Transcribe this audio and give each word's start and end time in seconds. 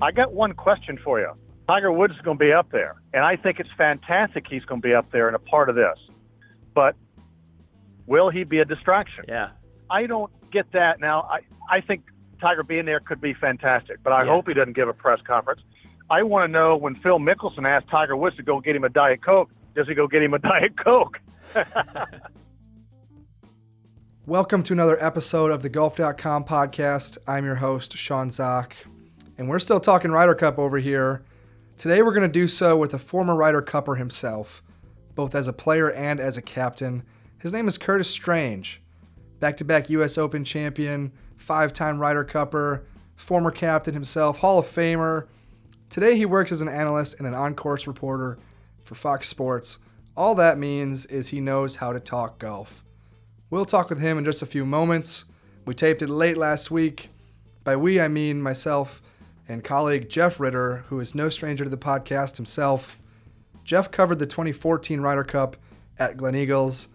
I 0.00 0.12
got 0.12 0.32
one 0.32 0.52
question 0.52 0.98
for 1.02 1.18
you. 1.20 1.32
Tiger 1.68 1.90
Woods 1.90 2.14
is 2.14 2.20
going 2.20 2.38
to 2.38 2.44
be 2.44 2.52
up 2.52 2.70
there, 2.70 2.94
and 3.12 3.24
I 3.24 3.36
think 3.36 3.58
it's 3.58 3.70
fantastic 3.76 4.46
he's 4.48 4.64
going 4.64 4.80
to 4.80 4.86
be 4.86 4.94
up 4.94 5.10
there 5.10 5.26
and 5.26 5.34
a 5.34 5.38
part 5.38 5.68
of 5.68 5.74
this. 5.74 5.98
But 6.74 6.94
will 8.06 8.30
he 8.30 8.44
be 8.44 8.60
a 8.60 8.64
distraction? 8.64 9.24
Yeah. 9.26 9.50
I 9.90 10.06
don't 10.06 10.30
get 10.52 10.70
that 10.72 11.00
now. 11.00 11.22
I, 11.22 11.40
I 11.70 11.80
think 11.80 12.02
Tiger 12.40 12.62
being 12.62 12.84
there 12.84 13.00
could 13.00 13.20
be 13.20 13.34
fantastic, 13.34 13.98
but 14.02 14.12
I 14.12 14.22
Yeah. 14.24 14.30
hope 14.32 14.46
he 14.48 14.54
doesn't 14.54 14.74
give 14.74 14.88
a 14.88 14.92
press 14.92 15.20
conference. 15.22 15.62
I 16.08 16.22
want 16.22 16.46
to 16.48 16.52
know 16.52 16.76
when 16.76 16.94
Phil 16.96 17.18
Mickelson 17.18 17.66
asked 17.66 17.88
Tiger 17.88 18.16
Woods 18.16 18.36
to 18.36 18.42
go 18.42 18.60
get 18.60 18.76
him 18.76 18.84
a 18.84 18.88
Diet 18.88 19.24
Coke, 19.24 19.50
does 19.74 19.88
he 19.88 19.94
go 19.94 20.06
get 20.06 20.22
him 20.22 20.34
a 20.34 20.38
Diet 20.40 20.76
Coke? 20.76 21.18
Welcome 24.26 24.62
to 24.64 24.72
another 24.72 25.02
episode 25.02 25.50
of 25.50 25.62
the 25.62 25.68
Golf.com 25.68 26.44
podcast. 26.44 27.18
I'm 27.26 27.44
your 27.44 27.54
host, 27.56 27.96
Sean 27.96 28.30
Zak, 28.30 28.76
and 29.38 29.48
we're 29.48 29.58
still 29.58 29.80
talking 29.80 30.10
Ryder 30.10 30.34
Cup 30.34 30.58
over 30.58 30.78
here. 30.78 31.22
Today 31.76 32.02
we're 32.02 32.12
going 32.12 32.22
to 32.22 32.28
do 32.28 32.48
so 32.48 32.76
with 32.76 32.94
a 32.94 32.98
former 32.98 33.36
Ryder 33.36 33.60
Cupper 33.60 33.96
himself, 33.96 34.62
both 35.14 35.34
as 35.34 35.46
a 35.46 35.52
player 35.52 35.92
and 35.92 36.20
as 36.20 36.36
a 36.36 36.42
captain. 36.42 37.02
His 37.38 37.52
name 37.52 37.68
is 37.68 37.76
Curtis 37.76 38.08
Strange, 38.08 38.80
back 39.38 39.56
to 39.58 39.64
back 39.64 39.90
U.S. 39.90 40.16
Open 40.16 40.44
champion, 40.44 41.12
five 41.36 41.72
time 41.72 41.98
Ryder 41.98 42.24
Cupper, 42.24 42.84
former 43.16 43.50
captain 43.50 43.92
himself, 43.92 44.38
Hall 44.38 44.58
of 44.58 44.66
Famer. 44.66 45.26
Today 45.90 46.16
he 46.16 46.24
works 46.24 46.50
as 46.50 46.62
an 46.62 46.68
analyst 46.68 47.18
and 47.18 47.26
an 47.26 47.34
on 47.34 47.54
course 47.54 47.86
reporter 47.86 48.38
for 48.80 48.94
Fox 48.94 49.28
Sports. 49.28 49.78
All 50.16 50.34
that 50.36 50.56
means 50.56 51.04
is 51.06 51.28
he 51.28 51.40
knows 51.40 51.76
how 51.76 51.92
to 51.92 52.00
talk 52.00 52.38
golf. 52.38 52.82
We'll 53.50 53.66
talk 53.66 53.90
with 53.90 54.00
him 54.00 54.16
in 54.16 54.24
just 54.24 54.42
a 54.42 54.46
few 54.46 54.64
moments. 54.64 55.26
We 55.66 55.74
taped 55.74 56.00
it 56.00 56.08
late 56.08 56.38
last 56.38 56.70
week. 56.70 57.10
By 57.64 57.76
we, 57.76 58.00
I 58.00 58.08
mean 58.08 58.40
myself 58.40 59.02
and 59.48 59.62
colleague 59.62 60.08
Jeff 60.08 60.40
Ritter, 60.40 60.84
who 60.88 61.00
is 61.00 61.14
no 61.14 61.28
stranger 61.28 61.64
to 61.64 61.70
the 61.70 61.76
podcast 61.76 62.36
himself. 62.36 62.98
Jeff 63.64 63.90
covered 63.90 64.18
the 64.18 64.26
2014 64.26 65.00
Ryder 65.00 65.24
Cup 65.24 65.56
at 65.98 66.16
Gleneagles. 66.16 66.88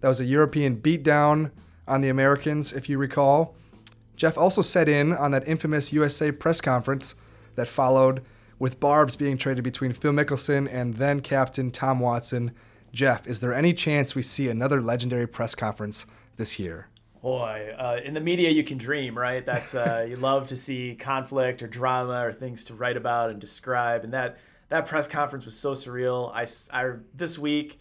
That 0.00 0.08
was 0.08 0.20
a 0.20 0.24
European 0.24 0.76
beatdown 0.76 1.50
on 1.86 2.00
the 2.00 2.08
Americans, 2.08 2.72
if 2.72 2.88
you 2.88 2.98
recall. 2.98 3.54
Jeff 4.16 4.38
also 4.38 4.62
set 4.62 4.88
in 4.88 5.12
on 5.12 5.30
that 5.32 5.46
infamous 5.46 5.92
USA 5.92 6.32
press 6.32 6.60
conference 6.60 7.14
that 7.54 7.68
followed, 7.68 8.22
with 8.58 8.80
Barbs 8.80 9.16
being 9.16 9.36
traded 9.36 9.64
between 9.64 9.92
Phil 9.92 10.12
Mickelson 10.12 10.68
and 10.72 10.94
then 10.94 11.20
captain 11.20 11.70
Tom 11.70 12.00
Watson. 12.00 12.52
Jeff, 12.92 13.26
is 13.26 13.40
there 13.40 13.54
any 13.54 13.74
chance 13.74 14.14
we 14.14 14.22
see 14.22 14.48
another 14.48 14.80
legendary 14.80 15.26
press 15.26 15.54
conference 15.54 16.06
this 16.36 16.58
year? 16.58 16.88
Boy, 17.26 17.74
uh, 17.76 17.98
in 18.04 18.14
the 18.14 18.20
media 18.20 18.50
you 18.50 18.62
can 18.62 18.78
dream, 18.78 19.18
right? 19.18 19.44
That's 19.44 19.74
uh, 19.74 20.06
you 20.08 20.14
love 20.14 20.46
to 20.46 20.56
see 20.56 20.94
conflict 20.94 21.60
or 21.60 21.66
drama 21.66 22.24
or 22.24 22.32
things 22.32 22.66
to 22.66 22.74
write 22.74 22.96
about 22.96 23.30
and 23.30 23.40
describe. 23.40 24.04
And 24.04 24.12
that 24.12 24.38
that 24.68 24.86
press 24.86 25.08
conference 25.08 25.44
was 25.44 25.56
so 25.56 25.72
surreal. 25.72 26.30
I 26.32 26.98
this 27.16 27.36
week 27.36 27.80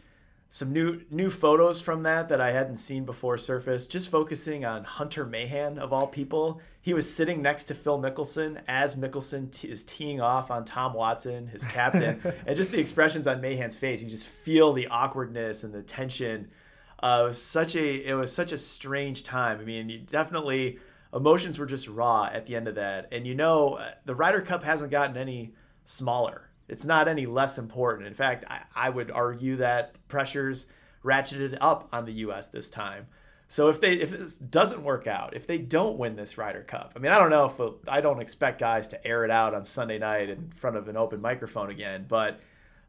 some 0.50 0.74
new 0.74 1.02
new 1.12 1.30
photos 1.30 1.80
from 1.80 2.02
that 2.02 2.30
that 2.30 2.42
I 2.42 2.54
hadn't 2.54 2.78
seen 2.78 3.06
before 3.06 3.38
surfaced. 3.38 3.92
Just 3.92 4.10
focusing 4.10 4.66
on 4.66 4.84
Hunter 4.84 5.28
Mahan 5.28 5.78
of 5.78 5.94
all 5.94 6.08
people. 6.08 6.60
He 6.82 6.96
was 6.96 7.14
sitting 7.14 7.44
next 7.44 7.66
to 7.66 7.76
Phil 7.76 8.00
Mickelson 8.00 8.64
as 8.68 8.96
Mickelson 8.96 9.52
t- 9.52 9.70
is 9.70 9.84
teeing 9.84 10.22
off 10.22 10.50
on 10.50 10.66
Tom 10.66 10.96
Watson, 10.96 11.46
his 11.50 11.64
captain, 11.66 12.20
and 12.48 12.58
just 12.58 12.72
the 12.72 12.80
expressions 12.80 13.28
on 13.28 13.42
Mahan's 13.42 13.76
face. 13.78 14.02
You 14.02 14.10
just 14.10 14.26
feel 14.26 14.74
the 14.74 14.88
awkwardness 14.88 15.64
and 15.64 15.72
the 15.72 15.84
tension. 15.84 16.50
Uh, 17.06 17.22
it 17.22 17.28
was 17.28 17.42
such 17.42 17.76
a 17.76 18.08
it 18.08 18.16
was 18.16 18.34
such 18.34 18.52
a 18.52 18.58
strange 18.58 19.22
time. 19.22 19.60
I 19.60 19.64
mean, 19.64 19.90
you 19.90 20.00
definitely 20.00 20.80
emotions 21.14 21.60
were 21.60 21.68
just 21.68 21.88
raw 21.88 22.28
at 22.34 22.48
the 22.48 22.56
end 22.56 22.68
of 22.68 22.76
that, 22.76 23.10
and 23.12 23.28
you 23.28 23.36
know 23.36 23.76
uh, 23.76 23.92
the 24.06 24.16
Ryder 24.16 24.42
Cup 24.42 24.64
hasn't 24.64 24.90
gotten 24.90 25.16
any 25.16 25.54
smaller. 25.84 26.50
It's 26.68 26.84
not 26.84 27.08
any 27.08 27.28
less 27.28 27.60
important. 27.60 28.08
In 28.08 28.16
fact, 28.16 28.46
I, 28.50 28.62
I 28.76 28.90
would 28.90 29.12
argue 29.12 29.58
that 29.58 30.00
pressures 30.08 30.66
ratcheted 31.04 31.60
up 31.62 31.88
on 31.94 32.06
the 32.06 32.14
U.S. 32.14 32.48
this 32.48 32.72
time. 32.72 33.06
So 33.48 33.70
if 33.70 33.80
they 33.80 33.94
if 33.94 34.10
this 34.10 34.34
doesn't 34.34 34.82
work 34.82 35.06
out, 35.06 35.36
if 35.36 35.46
they 35.46 35.60
don't 35.60 36.00
win 36.00 36.16
this 36.16 36.40
Ryder 36.40 36.64
Cup, 36.64 36.94
I 36.96 37.00
mean, 37.00 37.12
I 37.12 37.20
don't 37.20 37.30
know 37.30 37.46
if 37.46 37.88
I 37.88 38.02
don't 38.02 38.20
expect 38.20 38.60
guys 38.60 38.88
to 38.88 39.08
air 39.08 39.24
it 39.24 39.30
out 39.30 39.54
on 39.54 39.64
Sunday 39.64 40.00
night 40.00 40.32
in 40.32 40.50
front 40.56 40.76
of 40.76 40.88
an 40.88 40.98
open 40.98 41.22
microphone 41.22 41.70
again, 41.70 42.08
but 42.10 42.40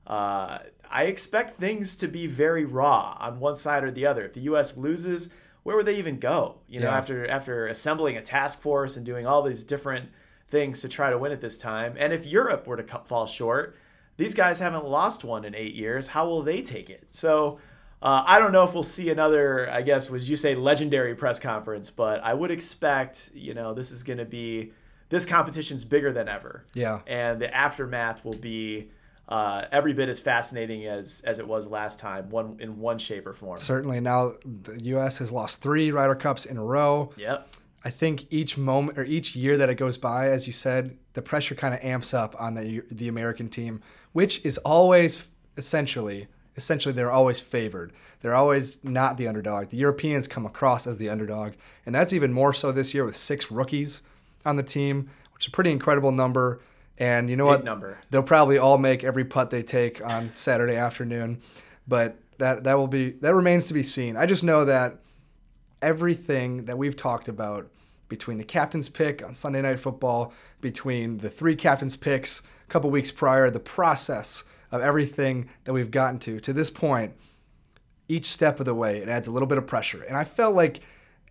uh, 0.07 0.59
I 0.91 1.05
expect 1.05 1.59
things 1.59 1.97
to 1.97 2.09
be 2.09 2.27
very 2.27 2.65
raw 2.65 3.17
on 3.21 3.41
one 3.41 3.55
side 3.55 3.85
or 3.85 3.91
the 3.91 4.07
other. 4.07 4.25
If 4.25 4.35
the 4.35 4.41
U.S. 4.43 4.77
loses, 4.77 5.31
where 5.65 5.77
would 5.77 5.87
they 5.87 5.97
even 5.97 6.19
go? 6.19 6.57
You 6.69 6.81
know, 6.81 6.87
Yeah. 6.91 6.97
after 6.99 7.27
after 7.29 7.67
assembling 7.67 8.17
a 8.17 8.23
task 8.23 8.61
force 8.61 8.97
and 8.97 9.05
doing 9.05 9.27
all 9.27 9.43
these 9.43 9.65
different 9.65 10.09
things 10.49 10.81
to 10.83 10.89
try 10.89 11.11
to 11.11 11.19
win 11.19 11.33
at 11.33 11.41
this 11.41 11.59
time, 11.59 11.95
and 11.99 12.13
if 12.13 12.25
Europe 12.25 12.67
were 12.67 12.77
to 12.77 12.85
fall 13.05 13.27
short, 13.27 13.77
these 14.17 14.33
guys 14.35 14.61
haven't 14.61 14.85
lost 14.87 15.25
one 15.25 15.45
in 15.45 15.55
eight 15.55 15.75
years. 15.75 16.09
How 16.09 16.27
will 16.27 16.43
they 16.43 16.63
take 16.63 16.89
it? 16.91 17.05
So. 17.13 17.59
Uh, 18.03 18.23
I 18.27 18.39
don't 18.39 18.53
know 18.53 18.63
if 18.63 18.75
we'll 18.75 18.83
see 18.83 19.09
another, 19.09 19.71
I 19.71 19.81
guess, 19.81 20.11
was 20.11 20.29
you 20.29 20.37
say 20.37 20.55
legendary 20.55 21.15
press 21.15 21.39
conference, 21.41 21.89
but 21.91 22.23
I 22.23 22.35
would 22.35 22.51
expect, 22.51 23.31
you 23.35 23.55
know, 23.55 23.73
this 23.73 23.91
is 23.91 24.03
going 24.03 24.19
to 24.19 24.27
be, 24.27 24.73
this 25.09 25.25
competition's 25.25 25.83
bigger 25.83 26.13
than 26.13 26.29
ever 26.29 26.67
Yeah. 26.75 27.01
and 27.07 27.41
the 27.41 27.53
aftermath 27.57 28.23
will 28.23 28.37
be 28.37 28.91
uh, 29.29 29.65
every 29.73 29.93
bit 29.93 30.09
as 30.09 30.21
fascinating 30.21 30.87
as 30.87 31.23
as 31.25 31.39
it 31.39 31.47
was 31.47 31.67
last 31.67 31.99
time, 31.99 32.31
one 32.31 32.57
in 32.61 32.79
one 32.79 32.99
shape 32.99 33.27
or 33.27 33.33
form. 33.33 33.59
Certainly. 33.59 34.01
Now, 34.01 34.35
the 34.45 34.79
U.S. 34.85 35.19
has 35.19 35.33
lost 35.33 35.63
three 35.63 35.91
Ryder 35.91 36.15
Cups 36.15 36.47
in 36.47 36.57
a 36.57 36.65
row. 36.65 37.13
Yep. 37.17 37.49
I 37.85 37.91
think 37.91 38.27
each 38.31 38.59
moment 38.59 38.99
or 38.99 39.05
each 39.05 39.37
year 39.37 39.57
that 39.59 39.69
it 39.69 39.77
goes 39.77 39.97
by, 39.97 40.29
as 40.29 40.47
you 40.47 40.53
said, 40.53 40.97
the 41.15 41.23
pressure 41.23 41.55
kind 41.55 41.75
of 41.75 41.81
amps 41.83 42.15
up 42.15 42.35
on 42.39 42.55
the 42.55 42.83
the 42.91 43.09
American 43.09 43.49
team, 43.49 43.81
which 44.13 44.45
is 44.45 44.59
always 44.59 45.29
essentially 45.57 46.29
essentially 46.57 46.93
they're 46.93 47.13
always 47.13 47.41
favored. 47.41 47.93
They're 48.21 48.35
always 48.35 48.83
not 48.83 49.17
the 49.17 49.29
underdog. 49.29 49.69
The 49.69 49.77
Europeans 49.77 50.27
come 50.27 50.47
across 50.47 50.87
as 50.87 50.99
the 50.99 51.11
underdog, 51.11 51.53
and 51.85 51.95
that's 51.95 52.13
even 52.13 52.33
more 52.33 52.53
so 52.53 52.73
this 52.73 52.95
year 52.95 53.05
with 53.05 53.17
six 53.17 53.51
rookies 53.51 54.03
on 54.45 54.57
the 54.57 54.63
team, 54.63 55.11
which 55.35 55.45
is 55.45 55.49
a 55.49 55.53
pretty 55.53 55.71
incredible 55.71 56.13
number. 56.13 56.61
And 56.99 57.29
you 57.29 57.37
know 57.37 57.45
Big 57.45 57.51
what? 57.51 57.65
number. 57.65 57.99
They'll 58.11 58.23
probably 58.23 58.59
all 58.59 58.79
make 58.79 59.05
every 59.05 59.25
putt 59.25 59.51
they 59.51 59.63
take 59.63 60.05
on 60.05 60.35
Saturday 60.35 60.77
afternoon, 60.77 61.41
but 61.87 62.19
that 62.39 62.65
that 62.65 62.75
will 62.75 62.87
be 62.87 63.11
that 63.21 63.35
remains 63.35 63.67
to 63.67 63.75
be 63.75 63.83
seen. 63.83 64.17
I 64.17 64.27
just 64.27 64.45
know 64.45 64.65
that 64.65 64.99
everything 65.83 66.65
that 66.65 66.79
we've 66.79 66.97
talked 66.97 67.29
about 67.29 67.71
between 68.09 68.39
the 68.39 68.45
captain's 68.45 68.89
pick 68.89 69.23
on 69.23 69.35
Sunday 69.35 69.61
Night 69.63 69.81
Football, 69.81 70.33
between 70.61 71.19
the 71.19 71.29
three 71.29 71.57
captain's 71.57 71.97
picks 71.97 72.41
a 72.41 72.71
couple 72.71 72.91
weeks 72.91 73.11
prior, 73.11 73.51
the 73.51 73.61
process 73.61 74.45
of 74.73 74.81
everything 74.81 75.49
that 75.65 75.73
we've 75.73 75.91
gotten 75.91 76.19
to 76.21 76.41
to 76.41 76.53
this 76.53 76.71
point, 76.71 77.13
each 78.09 78.27
step 78.27 78.61
of 78.61 78.67
the 78.67 78.75
way, 78.75 78.99
it 78.99 79.09
adds 79.09 79.29
a 79.29 79.33
little 79.33 79.49
bit 79.49 79.59
of 79.59 79.67
pressure. 79.67 80.03
And 80.03 80.17
I 80.17 80.25
felt 80.25 80.55
like 80.55 80.81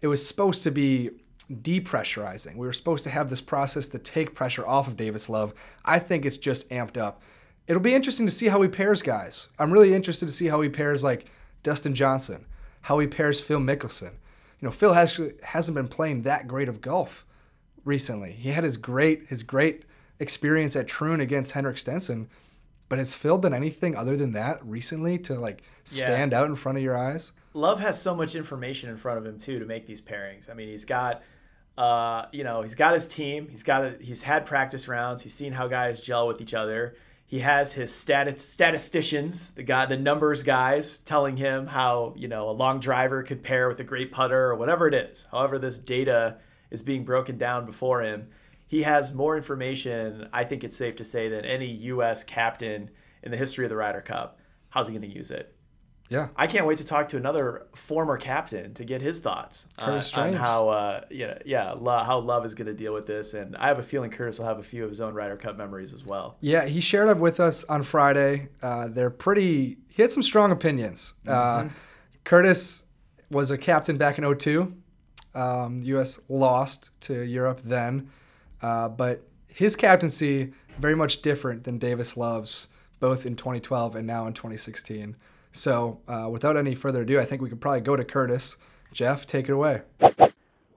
it 0.02 0.08
was 0.08 0.26
supposed 0.26 0.64
to 0.64 0.72
be 0.72 1.12
depressurizing. 1.52 2.56
We 2.56 2.66
were 2.66 2.74
supposed 2.74 3.04
to 3.04 3.10
have 3.10 3.30
this 3.30 3.42
process 3.42 3.88
to 3.90 4.00
take 4.00 4.36
pressure 4.36 4.66
off 4.66 4.88
of 4.88 4.96
Davis 4.96 5.30
Love. 5.30 5.54
I 5.84 6.00
think 6.00 6.26
it's 6.26 6.38
just 6.38 6.70
amped 6.70 6.98
up. 6.98 7.22
It'll 7.68 7.82
be 7.82 7.96
interesting 7.96 8.26
to 8.26 8.32
see 8.32 8.48
how 8.48 8.62
he 8.62 8.68
pairs 8.70 9.02
guys. 9.02 9.48
I'm 9.58 9.72
really 9.72 9.94
interested 9.94 10.26
to 10.28 10.32
see 10.32 10.48
how 10.48 10.62
he 10.62 10.70
pairs 10.70 11.04
like 11.04 11.26
Dustin 11.64 11.96
Johnson, 11.96 12.46
how 12.82 13.00
he 13.00 13.08
pairs 13.08 13.42
Phil 13.42 13.60
Mickelson. 13.60 14.12
You 14.60 14.68
know, 14.68 14.72
Phil 14.72 14.94
has 14.94 15.20
hasn't 15.44 15.76
been 15.76 15.88
playing 15.88 16.24
that 16.24 16.48
great 16.48 16.70
of 16.70 16.82
golf 16.82 17.26
recently. 17.84 18.32
He 18.32 18.50
had 18.50 18.64
his 18.64 18.78
great 18.78 19.26
his 19.28 19.44
great 19.44 19.84
experience 20.20 20.76
at 20.76 20.88
Troon 20.88 21.20
against 21.20 21.52
Henrik 21.52 21.78
Stenson, 21.78 22.30
but 22.88 23.00
has 23.00 23.16
Phil 23.16 23.38
done 23.38 23.54
anything 23.54 23.96
other 23.96 24.16
than 24.16 24.32
that 24.34 24.64
recently 24.66 25.18
to 25.20 25.36
like 25.36 25.62
Yeah. 25.92 26.06
stand 26.06 26.34
out 26.34 26.48
in 26.50 26.56
front 26.56 26.78
of 26.78 26.84
your 26.84 26.98
eyes? 26.98 27.32
Love 27.56 27.80
has 27.80 28.00
so 28.00 28.14
much 28.14 28.36
information 28.36 28.90
in 28.90 28.98
front 28.98 29.18
of 29.18 29.26
him 29.26 29.38
too 29.38 29.60
to 29.60 29.66
make 29.66 29.88
these 29.88 30.02
pairings. 30.02 30.50
I 30.50 30.54
mean, 30.54 30.68
he's 30.68 30.84
got, 30.84 31.24
uh, 31.78 32.26
you 32.34 32.44
know, 32.44 32.62
he's 32.62 32.76
got 32.76 32.94
his 32.94 33.08
team. 33.08 33.48
He's 33.50 33.64
got 33.64 33.86
a, 33.86 33.96
he's 34.02 34.24
had 34.24 34.46
practice 34.46 34.90
rounds. 34.90 35.22
He's 35.22 35.34
seen 35.34 35.54
how 35.54 35.70
guys 35.70 36.02
gel 36.02 36.28
with 36.28 36.42
each 36.42 36.54
other. 36.54 36.98
He 37.26 37.40
has 37.40 37.72
his 37.72 37.96
stat- 37.96 38.42
statisticians, 38.42 39.52
the 39.54 39.64
guy, 39.64 39.86
the 39.86 39.96
numbers 39.96 40.44
guys, 40.44 40.98
telling 40.98 41.38
him 41.38 41.66
how 41.68 42.14
you 42.18 42.28
know 42.28 42.50
a 42.50 42.52
long 42.52 42.82
driver 42.82 43.24
could 43.24 43.42
pair 43.42 43.70
with 43.70 43.80
a 43.80 43.86
great 43.86 44.12
putter 44.12 44.50
or 44.52 44.56
whatever 44.56 44.86
it 44.88 44.94
is. 44.94 45.26
However, 45.32 45.58
this 45.58 45.80
data 45.80 46.38
is 46.72 46.82
being 46.82 47.06
broken 47.06 47.38
down 47.38 47.66
before 47.66 48.02
him. 48.02 48.28
He 48.68 48.84
has 48.84 49.14
more 49.14 49.38
information. 49.38 50.28
I 50.34 50.44
think 50.44 50.66
it's 50.66 50.76
safe 50.76 50.98
to 50.98 51.06
say 51.06 51.30
than 51.30 51.46
any 51.46 51.68
U.S. 51.68 52.26
captain 52.26 52.90
in 53.24 53.32
the 53.32 53.38
history 53.38 53.64
of 53.64 53.70
the 53.70 53.78
Ryder 53.78 54.02
Cup. 54.02 54.40
How's 54.70 54.88
he 54.88 54.94
going 54.94 55.10
to 55.10 55.16
use 55.16 55.32
it? 55.32 55.55
Yeah. 56.10 56.28
I 56.36 56.46
can't 56.48 56.68
wait 56.68 56.78
to 56.78 56.86
talk 56.86 57.08
to 57.10 57.18
another 57.18 57.66
former 57.74 58.18
captain 58.18 58.74
to 58.76 58.86
get 58.86 59.02
his 59.02 59.20
thoughts 59.20 59.70
uh, 59.80 60.02
on 60.16 60.34
how 60.34 60.70
uh, 60.70 61.02
you 61.10 61.28
know, 61.28 61.38
yeah, 61.46 61.72
Lo- 61.72 62.04
how 62.04 62.20
Love 62.20 62.46
is 62.46 62.54
going 62.54 62.68
to 62.68 62.74
deal 62.74 62.94
with 62.94 63.08
this, 63.08 63.34
and 63.34 63.56
I 63.58 63.68
have 63.68 63.80
a 63.80 63.84
feeling 63.84 64.12
Curtis 64.12 64.38
will 64.38 64.46
have 64.46 64.60
a 64.60 64.64
few 64.64 64.84
of 64.84 64.90
his 64.90 65.02
own 65.02 65.14
Ryder 65.16 65.38
Cup 65.38 65.58
memories 65.58 65.94
as 65.94 66.06
well. 66.06 66.38
Yeah, 66.42 66.66
he 66.66 66.80
shared 66.80 67.10
them 67.10 67.20
with 67.20 67.40
us 67.40 67.64
on 67.64 67.82
Friday. 67.82 68.50
Uh, 68.62 68.88
they're 68.88 69.10
pretty. 69.10 69.78
He 69.90 70.02
had 70.02 70.12
some 70.12 70.24
strong 70.24 70.52
opinions. 70.52 71.16
Uh, 71.28 71.70
Curtis 72.24 72.84
was 73.32 73.50
a 73.52 73.58
captain 73.58 73.98
back 73.98 74.20
in 74.20 74.38
02. 74.38 74.74
Um, 75.34 75.82
U.S. 75.84 76.20
lost 76.30 77.00
to 77.02 77.22
Europe 77.22 77.62
then, 77.64 78.10
uh, 78.62 78.88
but 78.88 79.22
his 79.48 79.76
captaincy 79.76 80.54
very 80.80 80.96
much 80.96 81.22
different 81.22 81.64
than 81.64 81.78
Davis 81.78 82.16
Love's, 82.16 82.68
both 83.00 83.26
in 83.26 83.36
2012 83.36 83.96
and 83.98 84.08
now 84.08 84.28
in 84.28 84.34
2016. 84.34 85.16
So, 85.56 86.02
uh, 86.06 86.28
without 86.30 86.58
any 86.58 86.76
further 86.76 87.04
ado, 87.04 87.18
I 87.18 87.24
think 87.24 87.42
we 87.42 87.48
could 87.48 87.62
probably 87.62 87.80
go 87.80 87.96
to 87.96 88.04
Curtis. 88.04 88.58
Jeff, 88.92 89.26
take 89.26 89.48
it 89.48 89.54
away. 89.54 89.84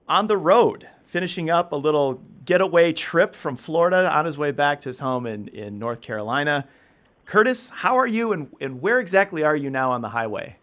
On 0.07 0.27
the 0.27 0.37
road, 0.37 0.87
finishing 1.03 1.49
up 1.49 1.73
a 1.73 1.75
little 1.75 2.21
getaway 2.45 2.93
trip 2.93 3.35
from 3.35 3.57
Florida 3.57 4.09
on 4.09 4.23
his 4.23 4.37
way 4.37 4.51
back 4.51 4.79
to 4.79 4.89
his 4.89 5.01
home 5.01 5.25
in, 5.25 5.49
in 5.49 5.79
North 5.79 5.99
Carolina. 5.99 6.65
Curtis, 7.25 7.67
how 7.67 7.97
are 7.97 8.07
you 8.07 8.31
and, 8.31 8.55
and 8.61 8.81
where 8.81 9.01
exactly 9.01 9.43
are 9.43 9.55
you 9.55 9.69
now 9.69 9.91
on 9.91 10.01
the 10.01 10.07
highway? 10.07 10.55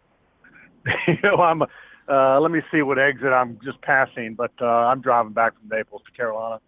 you 1.06 1.18
know, 1.22 1.36
I'm. 1.36 1.62
Uh, 2.08 2.40
let 2.40 2.50
me 2.50 2.62
see 2.72 2.80
what 2.80 2.98
exit 2.98 3.32
I'm 3.32 3.58
just 3.62 3.82
passing, 3.82 4.34
but 4.34 4.52
uh, 4.62 4.64
I'm 4.64 5.02
driving 5.02 5.32
back 5.32 5.52
from 5.58 5.68
Naples 5.76 6.00
to 6.06 6.12
Carolina. 6.12 6.60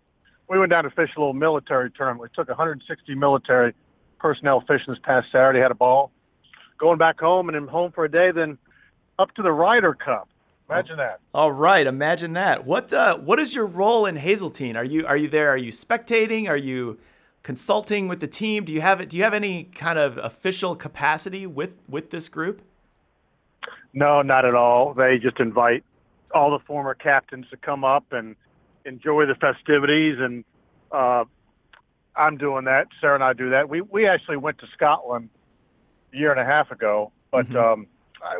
We 0.50 0.58
went 0.58 0.70
down 0.70 0.84
to 0.84 0.90
fish 0.90 1.10
a 1.16 1.20
little 1.20 1.32
military 1.32 1.90
tournament. 1.92 2.20
We 2.20 2.28
took 2.34 2.48
160 2.48 3.14
military 3.14 3.72
personnel 4.18 4.60
fishing 4.68 4.92
this 4.92 4.98
past 5.02 5.28
Saturday. 5.32 5.60
Had 5.60 5.70
a 5.70 5.76
ball. 5.76 6.10
Going 6.78 6.98
back 6.98 7.20
home 7.20 7.48
and 7.48 7.56
then 7.56 7.66
home 7.66 7.92
for 7.92 8.04
a 8.04 8.10
day, 8.10 8.30
then 8.30 8.58
up 9.18 9.34
to 9.34 9.42
the 9.42 9.52
Ryder 9.52 9.94
Cup. 9.94 10.28
Imagine 10.70 10.98
that. 10.98 11.20
All 11.32 11.50
right, 11.50 11.86
imagine 11.86 12.34
that. 12.34 12.66
What 12.66 12.92
uh, 12.92 13.16
what 13.18 13.38
is 13.38 13.54
your 13.54 13.66
role 13.66 14.04
in 14.04 14.16
Hazeltine? 14.16 14.76
Are 14.76 14.84
you 14.84 15.06
are 15.06 15.16
you 15.16 15.28
there? 15.28 15.48
Are 15.48 15.56
you 15.56 15.72
spectating? 15.72 16.48
Are 16.48 16.58
you 16.58 16.98
consulting 17.42 18.06
with 18.06 18.20
the 18.20 18.26
team? 18.26 18.64
Do 18.64 18.72
you 18.72 18.82
have 18.82 19.08
do 19.08 19.16
you 19.16 19.22
have 19.22 19.32
any 19.32 19.64
kind 19.64 19.98
of 19.98 20.18
official 20.18 20.76
capacity 20.76 21.46
with 21.46 21.72
with 21.88 22.10
this 22.10 22.28
group? 22.28 22.60
No, 23.94 24.20
not 24.20 24.44
at 24.44 24.54
all. 24.54 24.92
They 24.92 25.18
just 25.18 25.40
invite 25.40 25.84
all 26.34 26.50
the 26.50 26.62
former 26.66 26.94
captains 26.94 27.46
to 27.50 27.56
come 27.56 27.84
up 27.84 28.04
and 28.12 28.36
enjoy 28.84 29.24
the 29.24 29.34
festivities, 29.34 30.18
and 30.20 30.44
uh, 30.92 31.24
I'm 32.14 32.36
doing 32.36 32.64
that. 32.66 32.88
Sarah 33.00 33.14
and 33.14 33.24
I 33.24 33.32
do 33.32 33.50
that. 33.50 33.70
We 33.70 33.80
we 33.80 34.06
actually 34.06 34.36
went 34.36 34.58
to 34.58 34.66
Scotland 34.74 35.30
a 36.12 36.16
year 36.16 36.30
and 36.30 36.40
a 36.40 36.44
half 36.44 36.70
ago, 36.70 37.12
but 37.30 37.48
mm-hmm. 37.48 37.56
um, 37.56 37.86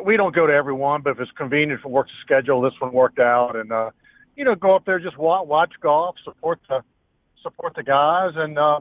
we 0.03 0.17
don't 0.17 0.35
go 0.35 0.47
to 0.47 0.53
every 0.53 0.73
one. 0.73 1.01
But 1.01 1.11
if 1.11 1.19
it's 1.19 1.31
convenient 1.31 1.81
for 1.81 1.89
work's 1.89 2.11
schedule, 2.23 2.61
this 2.61 2.73
one 2.79 2.93
worked 2.93 3.19
out, 3.19 3.55
and 3.55 3.71
uh, 3.71 3.91
you 4.35 4.45
know, 4.45 4.55
go 4.55 4.75
up 4.75 4.85
there 4.85 4.99
just 4.99 5.17
watch, 5.17 5.47
watch 5.47 5.73
golf, 5.81 6.15
support 6.23 6.59
the 6.69 6.83
support 7.43 7.75
the 7.75 7.83
guys, 7.83 8.33
and 8.35 8.57
uh, 8.57 8.79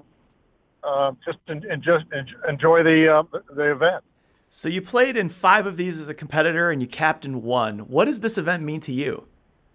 uh, 0.84 1.12
just 1.24 1.38
and, 1.48 1.64
just 1.82 2.04
enjoy 2.48 2.82
the 2.82 3.08
uh, 3.08 3.38
the 3.54 3.72
event. 3.72 4.04
So 4.50 4.68
you 4.68 4.80
played 4.80 5.16
in 5.16 5.28
five 5.28 5.66
of 5.66 5.76
these 5.76 6.00
as 6.00 6.08
a 6.08 6.14
competitor, 6.14 6.70
and 6.70 6.80
you 6.80 6.88
captained 6.88 7.42
one. 7.42 7.80
What 7.80 8.06
does 8.06 8.20
this 8.20 8.38
event 8.38 8.62
mean 8.62 8.80
to 8.80 8.92
you? 8.92 9.26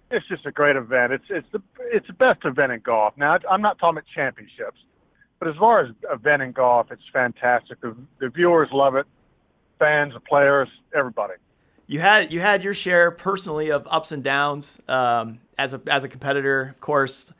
It's 0.09 0.27
just 0.27 0.45
a 0.45 0.51
great 0.51 0.75
event. 0.75 1.13
It's 1.13 1.25
it's 1.29 1.47
the 1.51 1.61
it's 1.79 2.07
the 2.07 2.13
best 2.13 2.45
event 2.45 2.71
in 2.71 2.79
golf. 2.79 3.13
Now 3.17 3.37
I'm 3.49 3.61
not 3.61 3.77
talking 3.79 3.97
about 3.97 4.05
championships, 4.13 4.79
but 5.43 5.49
as 5.49 5.57
far 5.57 5.81
as 5.81 5.91
event 6.09 6.41
in 6.41 6.51
golf, 6.53 6.91
it's 6.91 7.03
fantastic. 7.11 7.81
The, 7.81 7.95
the 8.19 8.29
viewers 8.29 8.69
love 8.71 8.95
it, 8.95 9.05
fans, 9.77 10.13
the 10.13 10.21
players, 10.21 10.69
everybody. 10.95 11.33
You 11.87 11.99
had 11.99 12.31
you 12.31 12.39
had 12.39 12.63
your 12.63 12.73
share 12.73 13.11
personally 13.11 13.69
of 13.69 13.85
ups 13.89 14.13
and 14.13 14.23
downs 14.23 14.79
um, 14.87 15.39
as 15.57 15.73
a 15.73 15.81
as 15.87 16.05
a 16.05 16.07
competitor. 16.07 16.69
Of 16.73 16.79
course, 16.79 17.33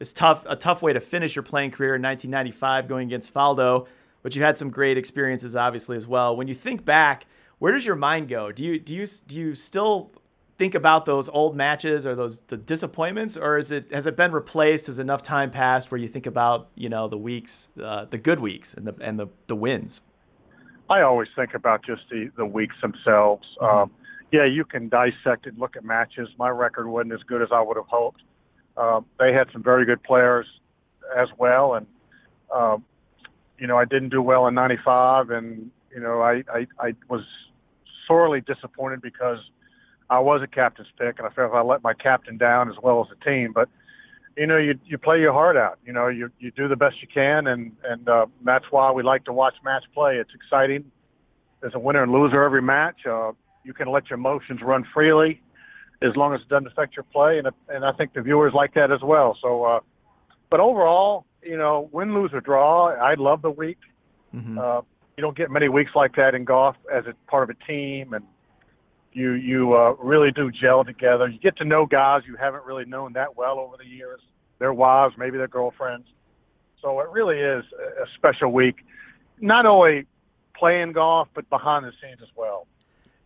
it's 0.00 0.12
tough 0.12 0.44
a 0.48 0.56
tough 0.56 0.82
way 0.82 0.92
to 0.92 1.00
finish 1.00 1.36
your 1.36 1.44
playing 1.44 1.70
career 1.70 1.94
in 1.94 2.02
1995 2.02 2.88
going 2.88 3.06
against 3.06 3.32
Faldo 3.32 3.86
but 4.26 4.34
you 4.34 4.42
had 4.42 4.58
some 4.58 4.70
great 4.70 4.98
experiences 4.98 5.54
obviously 5.54 5.96
as 5.96 6.04
well. 6.04 6.34
When 6.36 6.48
you 6.48 6.54
think 6.56 6.84
back, 6.84 7.26
where 7.60 7.70
does 7.70 7.86
your 7.86 7.94
mind 7.94 8.26
go? 8.26 8.50
Do 8.50 8.64
you 8.64 8.76
do 8.76 8.92
you 8.92 9.06
do 9.06 9.38
you 9.38 9.54
still 9.54 10.10
think 10.58 10.74
about 10.74 11.04
those 11.04 11.28
old 11.28 11.56
matches 11.56 12.06
or 12.06 12.14
those 12.14 12.40
the 12.42 12.56
disappointments, 12.56 13.36
or 13.36 13.58
is 13.58 13.70
it 13.70 13.90
has 13.92 14.06
it 14.06 14.16
been 14.16 14.32
replaced? 14.32 14.86
Has 14.86 14.98
enough 14.98 15.22
time 15.22 15.50
passed 15.50 15.90
where 15.90 16.00
you 16.00 16.08
think 16.08 16.26
about 16.26 16.68
you 16.74 16.88
know 16.88 17.08
the 17.08 17.18
weeks, 17.18 17.68
uh, 17.82 18.06
the 18.06 18.18
good 18.18 18.40
weeks, 18.40 18.74
and 18.74 18.86
the 18.86 18.94
and 19.00 19.18
the, 19.18 19.28
the 19.46 19.56
wins? 19.56 20.00
I 20.88 21.02
always 21.02 21.28
think 21.36 21.54
about 21.54 21.84
just 21.84 22.02
the 22.10 22.30
the 22.36 22.46
weeks 22.46 22.76
themselves. 22.80 23.46
Mm-hmm. 23.60 23.78
Um, 23.78 23.90
yeah, 24.32 24.44
you 24.44 24.64
can 24.64 24.88
dissect 24.88 25.46
and 25.46 25.56
look 25.58 25.76
at 25.76 25.84
matches. 25.84 26.28
My 26.38 26.48
record 26.48 26.88
wasn't 26.88 27.12
as 27.12 27.20
good 27.26 27.42
as 27.42 27.48
I 27.52 27.60
would 27.60 27.76
have 27.76 27.86
hoped. 27.86 28.22
Um, 28.76 29.06
they 29.18 29.32
had 29.32 29.48
some 29.52 29.62
very 29.62 29.86
good 29.86 30.02
players 30.02 30.46
as 31.16 31.28
well, 31.38 31.74
and 31.74 31.86
um, 32.54 32.84
you 33.58 33.66
know, 33.66 33.78
I 33.78 33.84
didn't 33.84 34.08
do 34.10 34.20
well 34.22 34.46
in 34.46 34.54
'95, 34.54 35.30
and 35.30 35.70
you 35.94 36.00
know, 36.00 36.22
I, 36.22 36.42
I 36.52 36.66
I 36.78 36.94
was 37.08 37.22
sorely 38.06 38.40
disappointed 38.40 39.00
because 39.02 39.38
I 40.08 40.20
was 40.20 40.40
a 40.42 40.46
captain's 40.46 40.88
pick, 40.98 41.18
and 41.18 41.26
I 41.26 41.30
felt 41.30 41.52
like 41.52 41.58
I 41.58 41.62
let 41.62 41.82
my 41.82 41.94
captain 41.94 42.36
down 42.36 42.68
as 42.68 42.76
well 42.82 43.00
as 43.00 43.08
the 43.16 43.24
team. 43.24 43.52
But 43.52 43.68
you 44.36 44.46
know, 44.46 44.56
you 44.56 44.78
you 44.84 44.98
play 44.98 45.20
your 45.20 45.32
heart 45.32 45.56
out. 45.56 45.78
You 45.84 45.92
know, 45.92 46.08
you 46.08 46.30
you 46.38 46.50
do 46.50 46.68
the 46.68 46.76
best 46.76 46.96
you 47.00 47.08
can, 47.12 47.46
and 47.46 47.72
and 47.84 48.08
uh, 48.08 48.26
that's 48.44 48.66
why 48.70 48.90
we 48.92 49.02
like 49.02 49.24
to 49.24 49.32
watch 49.32 49.54
match 49.64 49.84
play. 49.94 50.16
It's 50.16 50.30
exciting. 50.34 50.84
There's 51.60 51.74
a 51.74 51.78
winner 51.78 52.02
and 52.02 52.12
loser 52.12 52.42
every 52.42 52.62
match. 52.62 53.06
Uh, 53.06 53.32
you 53.64 53.72
can 53.72 53.88
let 53.88 54.08
your 54.10 54.18
emotions 54.18 54.60
run 54.62 54.84
freely, 54.94 55.42
as 56.02 56.14
long 56.14 56.34
as 56.34 56.40
it 56.40 56.48
doesn't 56.48 56.66
affect 56.68 56.96
your 56.96 57.04
play, 57.04 57.38
and 57.38 57.48
and 57.68 57.84
I 57.84 57.92
think 57.92 58.12
the 58.12 58.22
viewers 58.22 58.52
like 58.54 58.74
that 58.74 58.92
as 58.92 59.00
well. 59.02 59.36
So, 59.42 59.64
uh, 59.64 59.80
but 60.50 60.60
overall, 60.60 61.24
you 61.42 61.56
know, 61.56 61.88
win, 61.92 62.14
lose, 62.14 62.30
or 62.32 62.40
draw, 62.40 62.94
I 62.94 63.14
love 63.14 63.42
the 63.42 63.50
week. 63.50 63.78
Mm-hmm. 64.34 64.58
Uh, 64.58 64.82
you 65.16 65.22
don't 65.22 65.36
get 65.36 65.50
many 65.50 65.68
weeks 65.68 65.92
like 65.94 66.14
that 66.16 66.34
in 66.34 66.44
golf 66.44 66.76
as 66.92 67.04
a 67.06 67.14
part 67.30 67.48
of 67.48 67.56
a 67.56 67.64
team, 67.64 68.12
and 68.12 68.24
you 69.16 69.32
you 69.32 69.74
uh, 69.74 69.94
really 69.94 70.30
do 70.30 70.50
gel 70.50 70.84
together. 70.84 71.26
You 71.26 71.38
get 71.38 71.56
to 71.56 71.64
know 71.64 71.86
guys 71.86 72.22
you 72.26 72.36
haven't 72.36 72.64
really 72.64 72.84
known 72.84 73.14
that 73.14 73.34
well 73.34 73.58
over 73.58 73.76
the 73.78 73.86
years, 73.86 74.20
their 74.58 74.74
wives, 74.74 75.14
maybe 75.16 75.38
their 75.38 75.48
girlfriends. 75.48 76.06
So 76.82 77.00
it 77.00 77.08
really 77.10 77.38
is 77.38 77.64
a 77.80 78.06
special 78.14 78.52
week, 78.52 78.76
not 79.40 79.64
only 79.64 80.06
playing 80.54 80.92
golf 80.92 81.28
but 81.34 81.48
behind 81.48 81.86
the 81.86 81.92
scenes 82.02 82.20
as 82.22 82.28
well. 82.36 82.66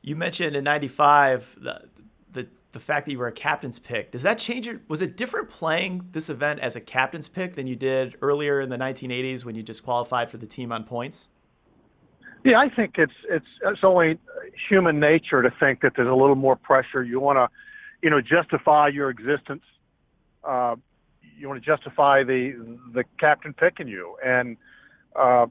You 0.03 0.15
mentioned 0.15 0.55
in 0.55 0.63
'95 0.63 1.59
the, 1.61 1.83
the 2.31 2.47
the 2.71 2.81
fact 2.81 3.07
that 3.07 3.13
you 3.13 3.19
were 3.19 3.27
a 3.27 3.33
captain's 3.33 3.81
pick 3.81 4.13
does 4.13 4.23
that 4.23 4.39
change 4.39 4.71
was 4.87 5.03
it 5.03 5.17
different 5.17 5.51
playing 5.51 6.09
this 6.13 6.31
event 6.31 6.61
as 6.61 6.77
a 6.77 6.81
captain's 6.81 7.29
pick 7.29 7.57
than 7.57 7.67
you 7.67 7.75
did 7.75 8.17
earlier 8.23 8.61
in 8.61 8.69
the 8.69 8.79
1980s 8.79 9.45
when 9.45 9.57
you 9.57 9.63
just 9.63 9.83
qualified 9.83 10.31
for 10.31 10.37
the 10.37 10.47
team 10.47 10.71
on 10.71 10.85
points 10.85 11.29
yeah 12.45 12.59
i 12.59 12.69
think 12.69 12.95
it's 12.99 13.13
it's 13.29 13.47
it's 13.65 13.81
only 13.83 14.19
human 14.69 15.01
nature 15.01 15.43
to 15.43 15.51
think 15.61 15.81
that 15.83 15.93
there's 15.97 16.09
a 16.09 16.15
little 16.15 16.37
more 16.37 16.57
pressure. 16.57 17.03
You 17.03 17.21
want 17.21 17.37
to 17.39 17.49
you 18.03 18.11
know 18.11 18.21
justify 18.21 18.89
your 18.89 19.11
existence 19.11 19.63
uh, 20.45 20.77
you 21.39 21.49
want 21.49 21.63
to 21.63 21.67
justify 21.67 22.23
the 22.23 22.79
the 22.93 23.05
captain 23.19 23.53
picking 23.53 23.88
you. 23.88 24.17
And 24.25 24.57
uh, 25.17 25.47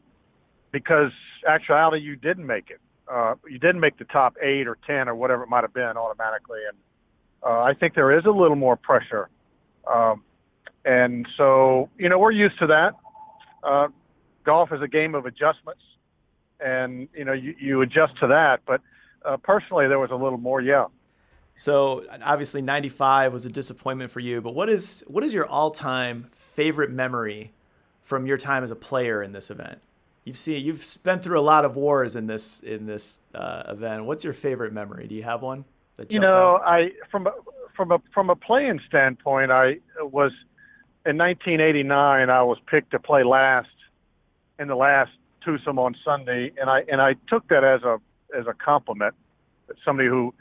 because 0.72 1.12
actuality 1.48 2.04
you 2.04 2.16
didn't 2.16 2.46
make 2.46 2.70
it. 2.70 2.80
Uh, 3.12 3.36
you 3.50 3.58
didn't 3.58 3.80
make 3.80 3.98
the 3.98 4.06
top 4.06 4.36
eight 4.42 4.68
or 4.68 4.78
ten 4.86 5.10
or 5.10 5.16
whatever 5.16 5.44
it 5.44 5.50
might 5.50 5.64
have 5.64 5.74
been 5.74 5.98
automatically. 5.98 6.60
And 6.68 6.78
uh, 7.44 7.62
I 7.62 7.74
think 7.74 7.96
there 7.96 8.18
is 8.18 8.26
a 8.26 8.32
little 8.32 8.56
more 8.56 8.76
pressure. 8.76 9.30
Um, 9.92 10.24
and 10.86 11.28
so, 11.36 11.90
you 11.98 12.08
know, 12.08 12.20
we're 12.20 12.32
used 12.32 12.60
to 12.60 12.68
that. 12.68 12.94
Uh, 13.64 13.88
golf 14.46 14.72
is 14.72 14.82
a 14.82 14.88
game 14.88 15.16
of 15.16 15.26
adjustments, 15.26 15.82
and, 16.60 17.08
you 17.16 17.26
know, 17.26 17.34
you, 17.34 17.56
you 17.60 17.82
adjust 17.82 18.18
to 18.20 18.28
that. 18.28 18.62
But 18.66 18.82
uh, 19.26 19.38
personally, 19.38 19.88
there 19.88 20.00
was 20.00 20.12
a 20.12 20.16
little 20.16 20.38
more, 20.38 20.62
yeah. 20.62 20.86
So 21.56 22.06
obviously, 22.24 22.62
'95 22.62 23.34
was 23.34 23.46
a 23.46 23.50
disappointment 23.50 24.12
for 24.12 24.22
you. 24.22 24.40
But 24.40 24.56
what 24.56 24.70
is 24.70 25.04
what 25.08 25.26
is 25.26 25.34
your 25.34 25.46
all-time 25.46 26.28
favorite 26.32 26.90
memory 26.90 27.52
from 28.02 28.26
your 28.26 28.38
time 28.38 28.64
as 28.64 28.72
a 28.72 28.78
player 28.78 29.22
in 29.22 29.34
this 29.34 29.52
event? 29.52 29.80
You've 30.24 30.38
seen 30.38 30.66
you've 30.66 30.98
been 31.04 31.20
through 31.20 31.38
a 31.38 31.42
lot 31.42 31.66
of 31.66 31.76
wars 31.76 32.16
in 32.16 32.28
this 32.28 32.62
in 32.62 32.86
this 32.86 33.20
uh, 33.36 33.64
event. 33.68 34.06
What's 34.06 34.24
your 34.24 34.32
favorite 34.32 34.72
memory? 34.72 35.08
Do 35.08 35.16
you 35.16 35.24
have 35.24 35.42
one? 35.42 35.66
that 36.00 36.12
you 36.12 36.20
know 36.20 36.56
out? 36.56 36.62
I 36.66 36.92
from 37.12 37.28
from 37.76 37.92
a 37.92 38.02
from 38.14 38.30
a 38.30 38.36
playing 38.36 38.80
standpoint, 38.88 39.52
I 39.52 39.78
was 40.00 40.32
in 41.06 41.18
1989. 41.18 42.30
I 42.30 42.42
was 42.44 42.58
picked 42.68 42.92
to 42.92 43.00
play 43.00 43.24
last 43.24 43.68
in 44.58 44.68
the 44.68 44.76
last 44.76 45.12
twosome 45.42 45.80
on 45.80 45.96
Sunday, 46.04 46.52
and 46.60 46.70
I 46.70 46.84
and 46.92 47.02
I 47.02 47.16
took 47.28 47.48
that 47.50 47.64
as 47.64 47.84
a 47.84 48.00
as 48.38 48.48
a 48.48 48.54
compliment. 48.54 49.16
Somebody 49.86 50.10
who, 50.10 50.34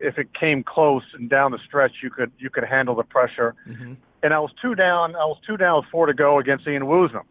if 0.00 0.18
it 0.18 0.34
came 0.34 0.62
close 0.62 1.02
and 1.14 1.30
down 1.30 1.52
the 1.52 1.58
stretch, 1.66 1.92
you 2.02 2.10
could 2.10 2.32
you 2.38 2.50
could 2.50 2.64
handle 2.64 2.94
the 2.94 3.02
pressure. 3.02 3.54
Mm-hmm. 3.68 3.94
And 4.22 4.32
I 4.32 4.38
was 4.38 4.50
two 4.60 4.74
down. 4.74 5.14
I 5.16 5.24
was 5.24 5.38
two 5.46 5.56
down 5.56 5.76
with 5.76 5.86
four 5.90 6.06
to 6.06 6.14
go 6.14 6.38
against 6.38 6.66
Ian 6.66 6.84
Woosnam, 6.84 7.24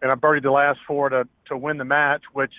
and 0.00 0.10
I 0.10 0.14
birdied 0.14 0.42
the 0.42 0.50
last 0.50 0.80
four 0.86 1.08
to 1.08 1.26
to 1.46 1.56
win 1.56 1.78
the 1.78 1.84
match, 1.84 2.22
which 2.32 2.52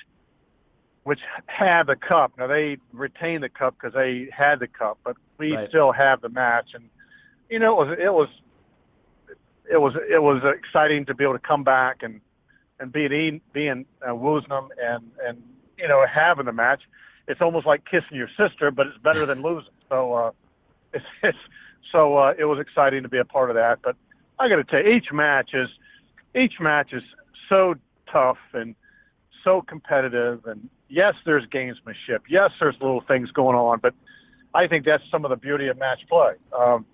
which 1.04 1.20
had 1.48 1.88
the 1.88 1.96
cup. 1.96 2.34
Now 2.38 2.48
they 2.48 2.78
retained 2.92 3.44
the 3.44 3.50
cup 3.50 3.76
because 3.80 3.94
they 3.94 4.30
had 4.36 4.60
the 4.60 4.68
cup, 4.68 5.00
but 5.04 5.18
we 5.38 5.56
right. 5.56 5.68
still 5.70 5.92
have 5.92 6.22
the 6.22 6.30
match. 6.30 6.70
And 6.74 6.90
you 7.50 7.60
know, 7.60 7.82
it 7.82 7.88
was 7.88 7.98
it 8.00 8.14
was 8.14 8.30
it 9.72 9.78
was 9.78 9.94
it 10.10 10.22
was 10.22 10.42
exciting 10.58 11.06
to 11.06 11.14
be 11.14 11.24
able 11.24 11.34
to 11.34 11.48
come 11.48 11.64
back 11.64 11.98
and 12.02 12.22
and 12.80 12.92
being 12.92 13.42
being 13.54 13.86
uh, 14.02 14.12
Woosnam 14.12 14.70
and 14.82 15.12
and 15.26 15.42
you 15.78 15.88
know 15.88 16.06
having 16.12 16.46
the 16.46 16.54
match. 16.54 16.82
It's 17.28 17.42
almost 17.42 17.66
like 17.66 17.86
kissing 17.86 18.18
your 18.18 18.30
sister, 18.38 18.70
but 18.70 18.88
it's 18.88 18.98
better 18.98 19.26
than 19.26 19.42
losing. 19.42 19.72
So 19.88 20.14
uh, 20.14 20.32
it's, 20.94 21.06
it's 21.22 21.38
so 21.92 22.18
uh, 22.18 22.34
it 22.38 22.46
was 22.46 22.60
exciting 22.60 23.04
to 23.04 23.10
be 23.10 23.18
a 23.18 23.26
part 23.26 23.50
of 23.50 23.56
that. 23.56 23.80
But 23.84 23.96
I 24.40 24.50
got 24.50 24.58
to 24.58 24.64
tell 24.64 24.84
you, 24.84 24.94
each 24.96 25.12
match 25.12 25.52
is 25.54 25.70
each 26.36 26.60
match 26.60 26.94
is 26.94 27.04
so 27.50 27.76
tough 28.12 28.38
and 28.54 28.76
so 29.44 29.62
competitive. 29.62 30.46
And 30.46 30.70
yes, 30.90 31.14
there's 31.26 31.46
gamesmanship. 31.46 32.22
Yes, 32.30 32.52
there's 32.60 32.76
little 32.82 33.02
things 33.02 33.32
going 33.32 33.56
on, 33.56 33.80
but 33.80 33.94
I 34.54 34.68
think 34.68 34.86
that's 34.86 35.04
some 35.12 35.26
of 35.26 35.30
the 35.30 35.36
beauty 35.36 35.68
of 35.68 35.78
match 35.78 36.02
play. 36.10 36.34
Um, 36.58 36.86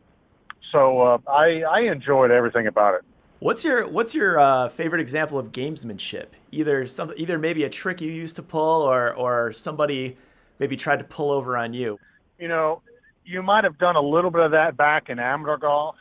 so 0.72 1.02
uh, 1.02 1.18
I, 1.28 1.62
I 1.62 1.80
enjoyed 1.82 2.32
everything 2.32 2.68
about 2.68 2.96
it. 2.96 3.02
What's 3.40 3.64
your 3.64 3.88
What's 3.88 4.14
your 4.14 4.38
uh, 4.38 4.68
favorite 4.68 5.00
example 5.00 5.40
of 5.40 5.54
gamesmanship? 5.54 6.28
Either 6.52 6.86
some, 6.88 7.14
either 7.16 7.40
maybe 7.40 7.64
a 7.64 7.70
trick 7.70 8.02
you 8.02 8.12
used 8.12 8.36
to 8.36 8.44
pull, 8.44 8.82
or 8.82 9.14
or 9.16 9.54
somebody 9.54 10.18
maybe 10.60 10.76
tried 10.76 11.00
to 11.00 11.06
pull 11.06 11.32
over 11.32 11.56
on 11.56 11.74
you. 11.74 11.98
You 12.38 12.50
know, 12.50 12.82
you 13.24 13.42
might 13.42 13.64
have 13.64 13.78
done 13.78 13.96
a 13.96 14.02
little 14.02 14.30
bit 14.30 14.42
of 14.42 14.52
that 14.52 14.76
back 14.76 15.10
in 15.10 15.20
amateur 15.20 15.56
golf, 15.58 15.96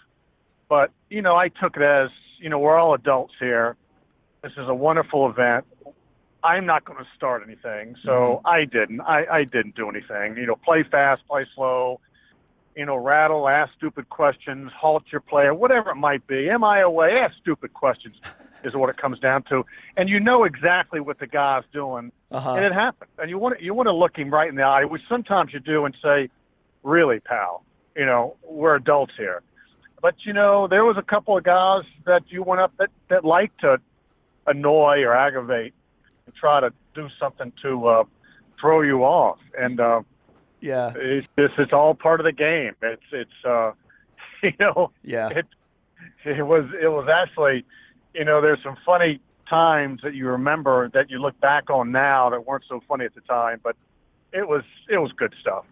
but 0.68 0.90
you 1.10 1.22
know, 1.22 1.36
I 1.36 1.48
took 1.48 1.76
it 1.76 1.82
as 1.82 2.10
you 2.40 2.48
know 2.48 2.58
we're 2.58 2.76
all 2.76 2.94
adults 2.94 3.34
here. 3.38 3.76
This 4.42 4.52
is 4.52 4.68
a 4.68 4.74
wonderful 4.74 5.30
event. 5.30 5.64
I'm 6.42 6.66
not 6.66 6.84
going 6.84 6.98
to 6.98 7.06
start 7.16 7.42
anything, 7.46 7.94
so 8.04 8.10
mm-hmm. 8.10 8.46
I 8.46 8.64
didn't. 8.64 9.00
I, 9.00 9.26
I 9.30 9.44
didn't 9.44 9.76
do 9.76 9.88
anything. 9.88 10.36
You 10.36 10.46
know, 10.46 10.56
play 10.56 10.82
fast, 10.82 11.22
play 11.28 11.46
slow 11.54 12.00
you 12.78 12.86
know, 12.86 12.96
rattle, 12.96 13.48
ask 13.48 13.74
stupid 13.76 14.08
questions, 14.08 14.70
halt 14.72 15.02
your 15.10 15.20
player, 15.20 15.52
whatever 15.52 15.90
it 15.90 15.96
might 15.96 16.24
be. 16.28 16.48
Am 16.48 16.62
I 16.62 16.78
away? 16.78 17.18
Ask 17.18 17.34
stupid 17.36 17.74
questions 17.74 18.14
is 18.62 18.72
what 18.76 18.88
it 18.88 18.96
comes 18.96 19.18
down 19.18 19.42
to. 19.44 19.66
And 19.96 20.08
you 20.08 20.20
know 20.20 20.44
exactly 20.44 21.00
what 21.00 21.18
the 21.18 21.26
guy's 21.26 21.64
doing, 21.72 22.12
uh-huh. 22.30 22.52
and 22.52 22.64
it 22.64 22.72
happened. 22.72 23.10
And 23.18 23.28
you 23.28 23.36
want 23.36 23.58
to, 23.58 23.64
you 23.64 23.74
want 23.74 23.88
to 23.88 23.92
look 23.92 24.16
him 24.16 24.30
right 24.30 24.48
in 24.48 24.54
the 24.54 24.62
eye, 24.62 24.84
which 24.84 25.02
sometimes 25.08 25.52
you 25.52 25.58
do, 25.58 25.86
and 25.86 25.96
say, 26.00 26.30
"Really, 26.84 27.18
pal? 27.18 27.64
You 27.96 28.06
know, 28.06 28.36
we're 28.44 28.76
adults 28.76 29.14
here." 29.18 29.42
But 30.00 30.14
you 30.20 30.32
know, 30.32 30.68
there 30.68 30.84
was 30.84 30.96
a 30.96 31.02
couple 31.02 31.36
of 31.36 31.42
guys 31.42 31.82
that 32.06 32.22
you 32.28 32.44
went 32.44 32.60
up 32.60 32.72
that 32.78 32.90
that 33.08 33.24
like 33.24 33.56
to 33.58 33.80
annoy 34.46 35.02
or 35.02 35.16
aggravate 35.16 35.74
and 36.26 36.34
try 36.36 36.60
to 36.60 36.72
do 36.94 37.08
something 37.18 37.52
to 37.62 37.88
uh, 37.88 38.04
throw 38.60 38.82
you 38.82 39.02
off, 39.02 39.38
and. 39.58 39.80
Uh, 39.80 40.02
yeah. 40.60 40.92
It's 40.96 41.26
just 41.38 41.54
it's 41.58 41.72
all 41.72 41.94
part 41.94 42.20
of 42.20 42.24
the 42.24 42.32
game. 42.32 42.74
It's 42.82 43.02
it's 43.12 43.44
uh 43.44 43.72
you 44.42 44.52
know 44.60 44.90
yeah 45.02 45.28
it 45.30 45.46
it 46.24 46.46
was 46.46 46.64
it 46.80 46.88
was 46.88 47.08
actually 47.08 47.64
you 48.14 48.24
know 48.24 48.40
there's 48.40 48.62
some 48.62 48.76
funny 48.84 49.20
times 49.48 50.00
that 50.02 50.14
you 50.14 50.28
remember 50.28 50.90
that 50.90 51.10
you 51.10 51.18
look 51.18 51.38
back 51.40 51.70
on 51.70 51.90
now 51.90 52.30
that 52.30 52.46
weren't 52.46 52.64
so 52.68 52.80
funny 52.86 53.04
at 53.04 53.14
the 53.14 53.20
time, 53.22 53.60
but 53.62 53.76
it 54.32 54.46
was 54.46 54.62
it 54.88 54.98
was 54.98 55.12
good 55.12 55.34
stuff. 55.40 55.64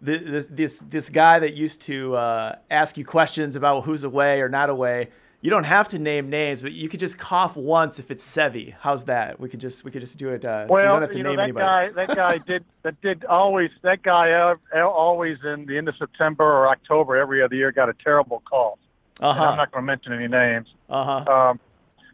This 0.00 0.46
this 0.48 0.80
this 0.80 1.08
guy 1.08 1.38
that 1.38 1.54
used 1.54 1.82
to 1.82 2.14
uh, 2.16 2.56
ask 2.70 2.96
you 2.98 3.04
questions 3.04 3.56
about 3.56 3.84
who's 3.84 4.04
away 4.04 4.40
or 4.40 4.48
not 4.48 4.70
away 4.70 5.08
you 5.40 5.50
don't 5.50 5.64
have 5.64 5.88
to 5.88 5.98
name 5.98 6.30
names, 6.30 6.62
but 6.62 6.72
you 6.72 6.88
could 6.88 7.00
just 7.00 7.18
cough 7.18 7.56
once 7.56 7.98
if 7.98 8.10
it's 8.10 8.26
Seve. 8.26 8.74
How's 8.80 9.04
that? 9.04 9.38
We 9.38 9.48
could 9.48 9.60
just 9.60 9.84
we 9.84 9.90
could 9.90 10.00
just 10.00 10.18
do 10.18 10.30
it. 10.30 10.44
Uh, 10.44 10.66
well, 10.68 10.80
so 10.80 10.82
you 10.82 10.88
don't 10.88 11.02
have 11.02 11.10
to 11.10 11.18
you 11.18 11.24
know, 11.24 11.30
name 11.30 11.36
that 11.36 11.42
anybody. 11.44 11.64
guy 11.64 12.06
that 12.06 12.16
guy 12.16 12.38
did 12.46 12.64
that 12.82 13.00
did 13.02 13.24
always 13.26 13.70
that 13.82 14.02
guy 14.02 14.32
uh, 14.32 14.56
always 14.82 15.38
in 15.44 15.66
the 15.66 15.76
end 15.76 15.88
of 15.88 15.96
September 15.96 16.44
or 16.44 16.68
October 16.68 17.16
every 17.16 17.42
other 17.42 17.54
year 17.54 17.70
got 17.70 17.88
a 17.88 17.94
terrible 17.94 18.42
cough. 18.48 18.78
Uh-huh. 19.20 19.42
I'm 19.42 19.56
not 19.56 19.72
going 19.72 19.82
to 19.82 19.86
mention 19.86 20.12
any 20.12 20.28
names. 20.28 20.68
Uh-huh. 20.90 21.32
Um, 21.32 21.60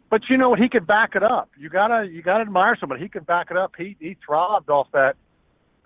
but 0.09 0.29
you 0.29 0.37
know 0.37 0.53
he 0.53 0.69
could 0.69 0.85
back 0.85 1.15
it 1.15 1.23
up. 1.23 1.49
You 1.57 1.69
gotta 1.69 2.07
you 2.07 2.21
gotta 2.21 2.41
admire 2.41 2.77
somebody. 2.79 3.01
He 3.01 3.09
could 3.09 3.25
back 3.25 3.49
it 3.49 3.57
up. 3.57 3.73
He 3.77 3.95
he 3.99 4.15
throbbed 4.23 4.69
off 4.69 4.87
that 4.91 5.15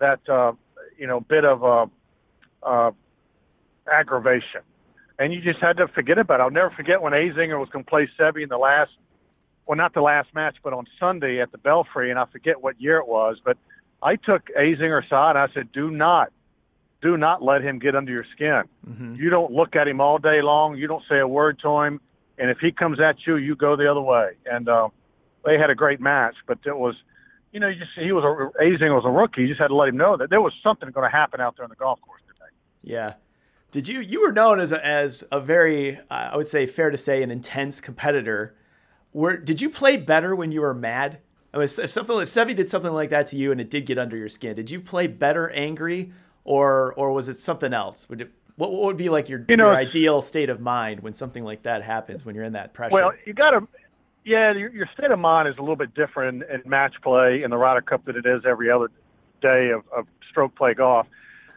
that 0.00 0.20
uh, 0.28 0.52
you 0.98 1.06
know 1.06 1.20
bit 1.20 1.44
of 1.46 1.64
uh, 1.64 1.86
uh, 2.62 2.90
aggravation 3.90 4.60
and 5.18 5.32
you 5.32 5.40
just 5.40 5.58
had 5.60 5.76
to 5.78 5.88
forget 5.88 6.18
about 6.18 6.40
it. 6.40 6.42
I'll 6.44 6.50
never 6.50 6.70
forget 6.70 7.02
when 7.02 7.12
Azinger 7.12 7.58
was 7.58 7.68
going 7.70 7.84
to 7.84 7.88
play 7.90 8.08
Seve 8.18 8.42
in 8.42 8.48
the 8.48 8.58
last, 8.58 8.92
well, 9.66 9.76
not 9.76 9.94
the 9.94 10.00
last 10.00 10.34
match, 10.34 10.56
but 10.62 10.72
on 10.72 10.86
Sunday 10.98 11.40
at 11.40 11.52
the 11.52 11.58
Belfry, 11.58 12.10
and 12.10 12.18
I 12.18 12.26
forget 12.26 12.62
what 12.62 12.80
year 12.80 12.98
it 12.98 13.08
was, 13.08 13.38
but 13.44 13.56
I 14.02 14.16
took 14.16 14.48
Azinger 14.56 15.04
aside 15.04 15.30
and 15.30 15.38
I 15.38 15.48
said, 15.52 15.72
do 15.72 15.90
not, 15.90 16.32
do 17.02 17.16
not 17.16 17.42
let 17.42 17.62
him 17.62 17.78
get 17.78 17.94
under 17.94 18.12
your 18.12 18.24
skin. 18.34 18.62
Mm-hmm. 18.88 19.16
You 19.16 19.30
don't 19.30 19.52
look 19.52 19.76
at 19.76 19.86
him 19.86 20.00
all 20.00 20.18
day 20.18 20.40
long. 20.42 20.76
You 20.76 20.86
don't 20.86 21.02
say 21.08 21.18
a 21.18 21.28
word 21.28 21.58
to 21.62 21.80
him. 21.82 22.00
And 22.38 22.50
if 22.50 22.58
he 22.58 22.70
comes 22.70 23.00
at 23.00 23.16
you, 23.26 23.36
you 23.36 23.56
go 23.56 23.76
the 23.76 23.90
other 23.90 24.00
way. 24.00 24.30
And 24.46 24.68
uh, 24.68 24.88
they 25.44 25.58
had 25.58 25.70
a 25.70 25.74
great 25.74 26.00
match, 26.00 26.36
but 26.46 26.58
it 26.64 26.76
was, 26.76 26.94
you 27.52 27.60
know, 27.60 27.68
you 27.68 27.78
just, 27.78 27.90
he 27.96 28.12
was 28.12 28.24
a, 28.24 28.62
Azinger 28.62 28.94
was 28.94 29.04
a 29.04 29.10
rookie. 29.10 29.42
You 29.42 29.48
just 29.48 29.60
had 29.60 29.68
to 29.68 29.74
let 29.74 29.88
him 29.88 29.96
know 29.96 30.16
that 30.16 30.30
there 30.30 30.40
was 30.40 30.52
something 30.62 30.88
going 30.90 31.08
to 31.10 31.16
happen 31.16 31.40
out 31.40 31.56
there 31.56 31.64
on 31.64 31.70
the 31.70 31.76
golf 31.76 32.00
course 32.00 32.22
today. 32.28 32.50
Yeah. 32.82 33.14
Did 33.70 33.88
you 33.88 34.00
you 34.00 34.22
were 34.22 34.32
known 34.32 34.60
as 34.60 34.72
a, 34.72 34.84
as 34.84 35.24
a 35.30 35.40
very 35.40 35.98
uh, 36.10 36.30
I 36.32 36.36
would 36.36 36.46
say 36.46 36.66
fair 36.66 36.90
to 36.90 36.96
say 36.96 37.22
an 37.22 37.30
intense 37.30 37.80
competitor. 37.80 38.54
Were 39.12 39.36
did 39.36 39.60
you 39.60 39.70
play 39.70 39.96
better 39.96 40.34
when 40.34 40.52
you 40.52 40.60
were 40.60 40.74
mad? 40.74 41.18
I 41.52 41.58
was 41.58 41.78
if 41.78 41.90
something 41.90 42.18
if 42.18 42.28
Seve 42.28 42.54
did 42.56 42.68
something 42.68 42.92
like 42.92 43.10
that 43.10 43.26
to 43.26 43.36
you 43.36 43.52
and 43.52 43.60
it 43.60 43.70
did 43.70 43.86
get 43.86 43.98
under 43.98 44.16
your 44.16 44.28
skin. 44.28 44.56
Did 44.56 44.70
you 44.70 44.80
play 44.80 45.06
better 45.06 45.50
angry 45.50 46.12
or 46.44 46.94
or 46.94 47.12
was 47.12 47.28
it 47.28 47.38
something 47.38 47.74
else? 47.74 48.08
Would 48.08 48.22
it, 48.22 48.30
what, 48.56 48.72
what 48.72 48.82
would 48.82 48.96
be 48.96 49.08
like 49.08 49.28
your, 49.28 49.44
you 49.48 49.56
know, 49.56 49.66
your 49.66 49.76
ideal 49.76 50.20
state 50.20 50.50
of 50.50 50.60
mind 50.60 51.00
when 51.00 51.14
something 51.14 51.44
like 51.44 51.62
that 51.62 51.82
happens 51.82 52.24
when 52.24 52.34
you're 52.34 52.44
in 52.44 52.54
that 52.54 52.74
pressure? 52.74 52.94
Well, 52.94 53.12
you 53.24 53.32
got 53.32 53.50
to 53.50 53.68
yeah, 54.24 54.52
your, 54.52 54.70
your 54.70 54.88
state 54.92 55.10
of 55.10 55.18
mind 55.18 55.48
is 55.48 55.56
a 55.56 55.60
little 55.60 55.76
bit 55.76 55.94
different 55.94 56.42
in, 56.42 56.68
match 56.68 56.94
play 57.02 57.42
in 57.42 57.50
the 57.50 57.56
Ryder 57.56 57.80
Cup 57.80 58.04
than 58.04 58.16
it 58.16 58.26
is 58.26 58.42
every 58.46 58.70
other 58.70 58.90
day 59.40 59.70
of, 59.70 59.84
of 59.96 60.06
stroke 60.28 60.54
play 60.54 60.74
golf. 60.74 61.06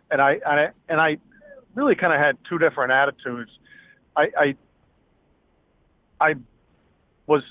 And 0.09 0.21
I, 0.21 0.39
and 0.45 0.59
I 0.59 0.69
and 0.87 1.01
I 1.01 1.17
really 1.75 1.95
kind 1.95 2.13
of 2.13 2.19
had 2.19 2.37
two 2.49 2.57
different 2.57 2.91
attitudes. 2.91 3.51
I 4.15 4.27
I, 4.37 4.55
I 6.19 6.35
was 7.27 7.43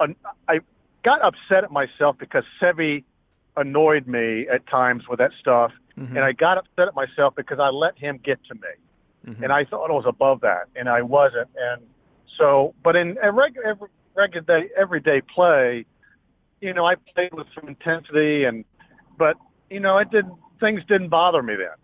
I 0.00 0.60
got 1.04 1.22
upset 1.22 1.64
at 1.64 1.70
myself 1.70 2.16
because 2.18 2.44
Seve 2.60 3.04
annoyed 3.56 4.06
me 4.06 4.46
at 4.48 4.66
times 4.66 5.04
with 5.08 5.18
that 5.18 5.30
stuff, 5.40 5.72
mm-hmm. 5.98 6.16
and 6.16 6.24
I 6.24 6.32
got 6.32 6.58
upset 6.58 6.88
at 6.88 6.94
myself 6.94 7.34
because 7.36 7.58
I 7.58 7.68
let 7.68 7.98
him 7.98 8.20
get 8.22 8.38
to 8.48 8.54
me, 8.54 9.30
mm-hmm. 9.32 9.42
and 9.44 9.52
I 9.52 9.64
thought 9.64 9.90
I 9.90 9.94
was 9.94 10.04
above 10.06 10.40
that, 10.40 10.68
and 10.74 10.88
I 10.88 11.02
wasn't. 11.02 11.48
And 11.56 11.82
so, 12.38 12.74
but 12.84 12.96
in 12.96 13.16
a 13.22 13.32
regular 13.32 13.66
every, 13.68 13.88
regular 14.14 14.42
day, 14.42 14.68
everyday 14.76 15.22
play, 15.22 15.86
you 16.60 16.74
know, 16.74 16.86
I 16.86 16.96
played 17.14 17.32
with 17.32 17.46
some 17.54 17.68
intensity, 17.68 18.44
and 18.44 18.64
but 19.18 19.36
you 19.70 19.80
know, 19.80 19.98
it 19.98 20.10
didn't 20.10 20.34
things 20.60 20.82
didn't 20.88 21.08
bother 21.08 21.42
me 21.42 21.54
then. 21.56 21.76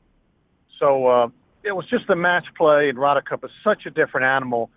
So 0.79 1.07
uh, 1.07 1.29
it 1.65 1.73
was 1.73 1.87
just 1.89 2.07
the 2.09 2.17
match 2.17 2.47
play 2.57 2.89
and 2.89 2.99
Ryder 2.99 3.23
Cup 3.23 3.45
is 3.45 3.51
such 3.63 3.87
a 3.87 3.91
different 3.91 4.27
animal. 4.27 4.71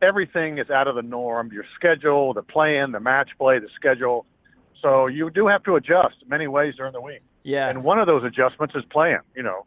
Everything 0.00 0.58
is 0.58 0.70
out 0.70 0.86
of 0.86 0.94
the 0.94 1.02
norm. 1.02 1.50
Your 1.52 1.64
schedule, 1.74 2.32
the 2.32 2.42
plan, 2.42 2.92
the 2.92 3.00
match 3.00 3.30
play, 3.38 3.58
the 3.58 3.68
schedule. 3.74 4.26
So 4.80 5.06
you 5.06 5.30
do 5.30 5.48
have 5.48 5.64
to 5.64 5.76
adjust 5.76 6.16
many 6.28 6.46
ways 6.46 6.74
during 6.76 6.92
the 6.92 7.00
week. 7.00 7.22
Yeah. 7.42 7.68
And 7.68 7.82
one 7.82 7.98
of 7.98 8.06
those 8.06 8.24
adjustments 8.24 8.74
is 8.76 8.84
playing, 8.90 9.20
you 9.34 9.42
know. 9.42 9.66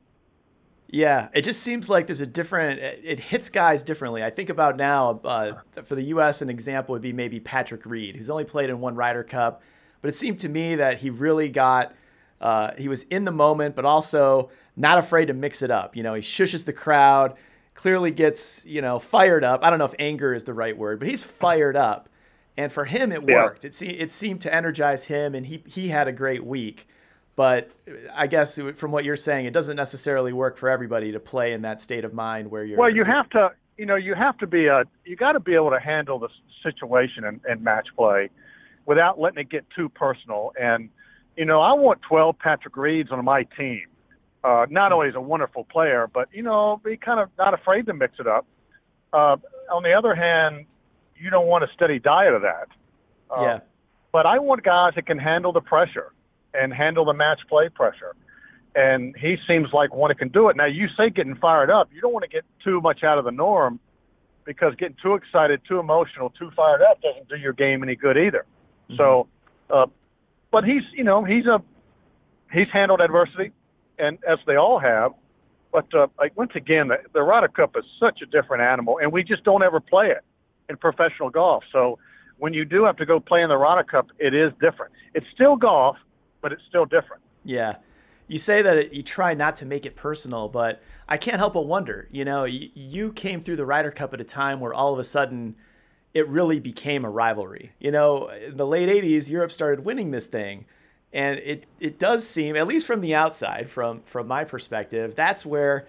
Yeah, 0.93 1.29
it 1.33 1.43
just 1.43 1.63
seems 1.63 1.89
like 1.89 2.07
there's 2.07 2.19
a 2.19 2.25
different. 2.25 2.79
It 2.81 3.17
hits 3.17 3.47
guys 3.47 3.81
differently. 3.81 4.25
I 4.25 4.29
think 4.29 4.49
about 4.49 4.75
now 4.75 5.21
uh, 5.23 5.53
for 5.85 5.95
the 5.95 6.03
U.S. 6.03 6.41
An 6.41 6.49
example 6.49 6.91
would 6.91 7.01
be 7.01 7.13
maybe 7.13 7.39
Patrick 7.39 7.85
Reed, 7.85 8.17
who's 8.17 8.29
only 8.29 8.43
played 8.43 8.69
in 8.69 8.81
one 8.81 8.95
Ryder 8.95 9.23
Cup, 9.23 9.61
but 10.01 10.09
it 10.09 10.15
seemed 10.15 10.39
to 10.39 10.49
me 10.49 10.75
that 10.75 10.97
he 10.97 11.09
really 11.09 11.47
got. 11.47 11.95
Uh, 12.41 12.71
he 12.77 12.89
was 12.89 13.03
in 13.03 13.23
the 13.23 13.31
moment, 13.31 13.75
but 13.75 13.85
also 13.85 14.49
not 14.81 14.97
afraid 14.97 15.27
to 15.27 15.33
mix 15.33 15.61
it 15.61 15.71
up. 15.71 15.95
You 15.95 16.03
know, 16.03 16.15
he 16.15 16.21
shushes 16.21 16.65
the 16.65 16.73
crowd, 16.73 17.35
clearly 17.75 18.11
gets, 18.11 18.65
you 18.65 18.81
know, 18.81 18.99
fired 18.99 19.43
up. 19.43 19.63
I 19.63 19.69
don't 19.69 19.79
know 19.79 19.85
if 19.85 19.95
anger 19.99 20.33
is 20.33 20.43
the 20.43 20.53
right 20.53 20.77
word, 20.77 20.99
but 20.99 21.07
he's 21.07 21.23
fired 21.23 21.77
up. 21.77 22.09
And 22.57 22.71
for 22.71 22.83
him, 22.83 23.11
it 23.11 23.23
yeah. 23.27 23.43
worked. 23.43 23.63
It, 23.63 23.73
se- 23.73 23.87
it 23.87 24.11
seemed 24.11 24.41
to 24.41 24.53
energize 24.53 25.05
him, 25.05 25.35
and 25.35 25.45
he, 25.45 25.63
he 25.65 25.87
had 25.87 26.07
a 26.07 26.11
great 26.11 26.43
week. 26.43 26.87
But 27.35 27.71
I 28.13 28.27
guess 28.27 28.59
from 28.75 28.91
what 28.91 29.05
you're 29.05 29.15
saying, 29.15 29.45
it 29.45 29.53
doesn't 29.53 29.77
necessarily 29.77 30.33
work 30.33 30.57
for 30.57 30.69
everybody 30.69 31.13
to 31.13 31.19
play 31.19 31.53
in 31.53 31.61
that 31.61 31.79
state 31.79 32.03
of 32.03 32.13
mind 32.13 32.51
where 32.51 32.65
you're. 32.65 32.77
Well, 32.77 32.93
you 32.93 33.05
have 33.05 33.29
to, 33.29 33.51
you 33.77 33.85
know, 33.85 33.95
you 33.95 34.15
have 34.15 34.37
to 34.39 34.47
be 34.47 34.67
a, 34.67 34.83
you 35.05 35.15
got 35.15 35.31
to 35.31 35.39
be 35.39 35.55
able 35.55 35.69
to 35.69 35.79
handle 35.79 36.19
the 36.19 36.27
situation 36.61 37.23
in, 37.23 37.39
in 37.49 37.63
match 37.63 37.87
play 37.95 38.29
without 38.85 39.19
letting 39.19 39.39
it 39.39 39.49
get 39.49 39.65
too 39.75 39.87
personal. 39.89 40.51
And, 40.59 40.89
you 41.37 41.45
know, 41.45 41.61
I 41.61 41.71
want 41.73 42.01
12 42.01 42.37
Patrick 42.37 42.75
Reeds 42.75 43.11
on 43.11 43.23
my 43.23 43.43
team. 43.57 43.85
Uh, 44.43 44.65
not 44.69 44.91
only 44.91 45.07
is 45.07 45.15
a 45.15 45.21
wonderful 45.21 45.63
player, 45.65 46.09
but 46.11 46.27
you 46.31 46.41
know, 46.41 46.81
be 46.83 46.97
kind 46.97 47.19
of 47.19 47.29
not 47.37 47.53
afraid 47.53 47.85
to 47.85 47.93
mix 47.93 48.15
it 48.19 48.27
up. 48.27 48.45
Uh, 49.13 49.37
on 49.71 49.83
the 49.83 49.93
other 49.93 50.15
hand, 50.15 50.65
you 51.15 51.29
don't 51.29 51.47
want 51.47 51.63
a 51.63 51.67
steady 51.75 51.99
diet 51.99 52.33
of 52.33 52.41
that. 52.41 52.67
Uh, 53.29 53.41
yeah. 53.41 53.59
But 54.11 54.25
I 54.25 54.39
want 54.39 54.63
guys 54.63 54.93
that 54.95 55.05
can 55.05 55.19
handle 55.19 55.53
the 55.53 55.61
pressure 55.61 56.11
and 56.53 56.73
handle 56.73 57.05
the 57.05 57.13
match 57.13 57.39
play 57.47 57.69
pressure. 57.69 58.15
And 58.75 59.15
he 59.17 59.37
seems 59.47 59.69
like 59.73 59.93
one 59.93 60.09
that 60.09 60.17
can 60.17 60.29
do 60.29 60.49
it. 60.49 60.55
Now, 60.55 60.65
you 60.65 60.87
say 60.97 61.09
getting 61.09 61.35
fired 61.35 61.69
up. 61.69 61.89
You 61.93 62.01
don't 62.01 62.13
want 62.13 62.23
to 62.23 62.29
get 62.29 62.43
too 62.63 62.81
much 62.81 63.03
out 63.03 63.17
of 63.17 63.25
the 63.25 63.31
norm 63.31 63.79
because 64.45 64.73
getting 64.75 64.97
too 65.01 65.13
excited, 65.13 65.61
too 65.67 65.79
emotional, 65.79 66.29
too 66.31 66.51
fired 66.55 66.81
up 66.81 67.01
doesn't 67.01 67.29
do 67.29 67.35
your 67.35 67.53
game 67.53 67.83
any 67.83 67.95
good 67.95 68.17
either. 68.17 68.45
Mm-hmm. 68.89 68.97
So, 68.97 69.27
uh, 69.69 69.85
but 70.51 70.63
he's, 70.63 70.83
you 70.93 71.03
know, 71.03 71.23
he's 71.23 71.45
a, 71.45 71.61
he's 72.51 72.67
handled 72.73 73.01
adversity 73.01 73.51
and 74.01 74.17
as 74.27 74.39
they 74.45 74.55
all 74.55 74.79
have. 74.79 75.13
But 75.71 75.93
uh, 75.93 76.07
like 76.19 76.35
once 76.37 76.51
again, 76.55 76.89
the, 76.89 76.97
the 77.13 77.21
Ryder 77.21 77.47
Cup 77.47 77.77
is 77.77 77.85
such 77.99 78.21
a 78.21 78.25
different 78.25 78.63
animal, 78.63 78.99
and 79.01 79.11
we 79.11 79.23
just 79.23 79.43
don't 79.43 79.63
ever 79.63 79.79
play 79.79 80.07
it 80.07 80.23
in 80.69 80.75
professional 80.77 81.29
golf. 81.29 81.63
So 81.71 81.97
when 82.39 82.53
you 82.53 82.65
do 82.65 82.83
have 82.85 82.97
to 82.97 83.05
go 83.05 83.19
play 83.19 83.41
in 83.41 83.49
the 83.49 83.57
Ryder 83.57 83.83
Cup, 83.83 84.07
it 84.19 84.33
is 84.33 84.51
different. 84.59 84.91
It's 85.13 85.27
still 85.33 85.55
golf, 85.55 85.97
but 86.41 86.51
it's 86.51 86.63
still 86.67 86.85
different. 86.85 87.21
Yeah. 87.45 87.75
You 88.27 88.37
say 88.37 88.61
that 88.61 88.77
it, 88.77 88.93
you 88.93 89.03
try 89.03 89.33
not 89.33 89.57
to 89.57 89.65
make 89.65 89.85
it 89.85 89.95
personal, 89.95 90.49
but 90.49 90.81
I 91.07 91.17
can't 91.17 91.37
help 91.37 91.53
but 91.53 91.67
wonder. 91.67 92.07
You 92.11 92.25
know, 92.25 92.45
you, 92.45 92.69
you 92.73 93.13
came 93.13 93.41
through 93.41 93.57
the 93.57 93.65
Ryder 93.65 93.91
Cup 93.91 94.13
at 94.13 94.21
a 94.21 94.25
time 94.25 94.59
where 94.59 94.73
all 94.73 94.91
of 94.93 94.99
a 94.99 95.03
sudden 95.03 95.55
it 96.13 96.27
really 96.27 96.59
became 96.59 97.05
a 97.05 97.09
rivalry. 97.09 97.73
You 97.79 97.91
know, 97.91 98.27
in 98.29 98.57
the 98.57 98.65
late 98.65 98.89
80s, 98.89 99.29
Europe 99.29 99.51
started 99.51 99.85
winning 99.85 100.11
this 100.11 100.27
thing. 100.27 100.65
And 101.13 101.39
it, 101.39 101.65
it 101.79 101.99
does 101.99 102.27
seem, 102.27 102.55
at 102.55 102.67
least 102.67 102.87
from 102.87 103.01
the 103.01 103.15
outside, 103.15 103.69
from, 103.69 104.01
from 104.03 104.27
my 104.27 104.43
perspective, 104.43 105.13
that's 105.15 105.45
where 105.45 105.87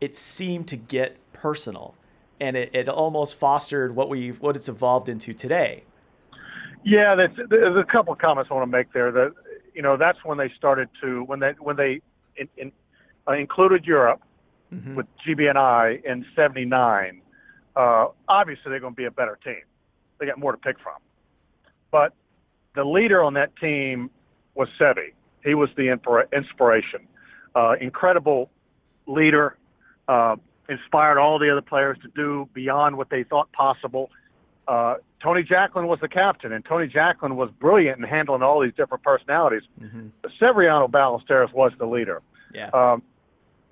it 0.00 0.14
seemed 0.14 0.68
to 0.68 0.76
get 0.76 1.16
personal. 1.32 1.94
And 2.40 2.56
it, 2.56 2.70
it 2.74 2.88
almost 2.88 3.38
fostered 3.38 3.94
what 3.94 4.08
we 4.08 4.30
what 4.30 4.56
it's 4.56 4.68
evolved 4.68 5.08
into 5.08 5.34
today. 5.34 5.84
Yeah, 6.84 7.14
that's, 7.14 7.34
there's 7.50 7.76
a 7.76 7.84
couple 7.84 8.14
of 8.14 8.18
comments 8.18 8.50
I 8.50 8.54
want 8.54 8.70
to 8.70 8.76
make 8.76 8.92
there. 8.94 9.12
That 9.12 9.34
you 9.74 9.82
know, 9.82 9.98
that's 9.98 10.18
when 10.24 10.38
they 10.38 10.50
started 10.56 10.88
to 11.02 11.22
when 11.24 11.40
they 11.40 11.52
when 11.58 11.76
they 11.76 12.00
in, 12.36 12.48
in, 12.56 12.72
uh, 13.28 13.32
included 13.32 13.84
Europe 13.84 14.22
mm-hmm. 14.72 14.94
with 14.94 15.06
GB&I 15.26 16.00
in 16.02 16.24
'79 16.34 17.20
uh, 17.76 18.06
obviously 18.28 18.70
they're 18.70 18.80
going 18.80 18.92
to 18.92 18.96
be 18.96 19.04
a 19.04 19.10
better 19.10 19.38
team. 19.44 19.62
They 20.18 20.26
got 20.26 20.38
more 20.38 20.52
to 20.52 20.58
pick 20.58 20.78
from. 20.80 20.96
But 21.90 22.12
the 22.74 22.84
leader 22.84 23.22
on 23.22 23.34
that 23.34 23.56
team 23.56 24.10
was 24.54 24.68
Seve. 24.78 25.12
He 25.44 25.54
was 25.54 25.70
the 25.76 25.90
inspiration. 26.32 27.00
Uh, 27.54 27.72
incredible 27.80 28.50
leader, 29.06 29.56
uh, 30.08 30.36
inspired 30.68 31.18
all 31.18 31.38
the 31.38 31.50
other 31.50 31.62
players 31.62 31.98
to 32.02 32.08
do 32.14 32.48
beyond 32.54 32.96
what 32.96 33.10
they 33.10 33.24
thought 33.24 33.50
possible. 33.52 34.10
Uh, 34.68 34.94
Tony 35.20 35.42
Jacklin 35.42 35.86
was 35.86 35.98
the 36.00 36.08
captain, 36.08 36.52
and 36.52 36.64
Tony 36.64 36.86
Jacklin 36.86 37.36
was 37.36 37.50
brilliant 37.58 37.98
in 37.98 38.04
handling 38.04 38.42
all 38.42 38.60
these 38.60 38.74
different 38.76 39.02
personalities. 39.02 39.62
Mm-hmm. 39.80 40.08
Severiano 40.40 40.88
Ballesteros 40.88 41.52
was 41.52 41.72
the 41.78 41.86
leader. 41.86 42.22
Yeah. 42.54 42.70
Um, 42.72 43.02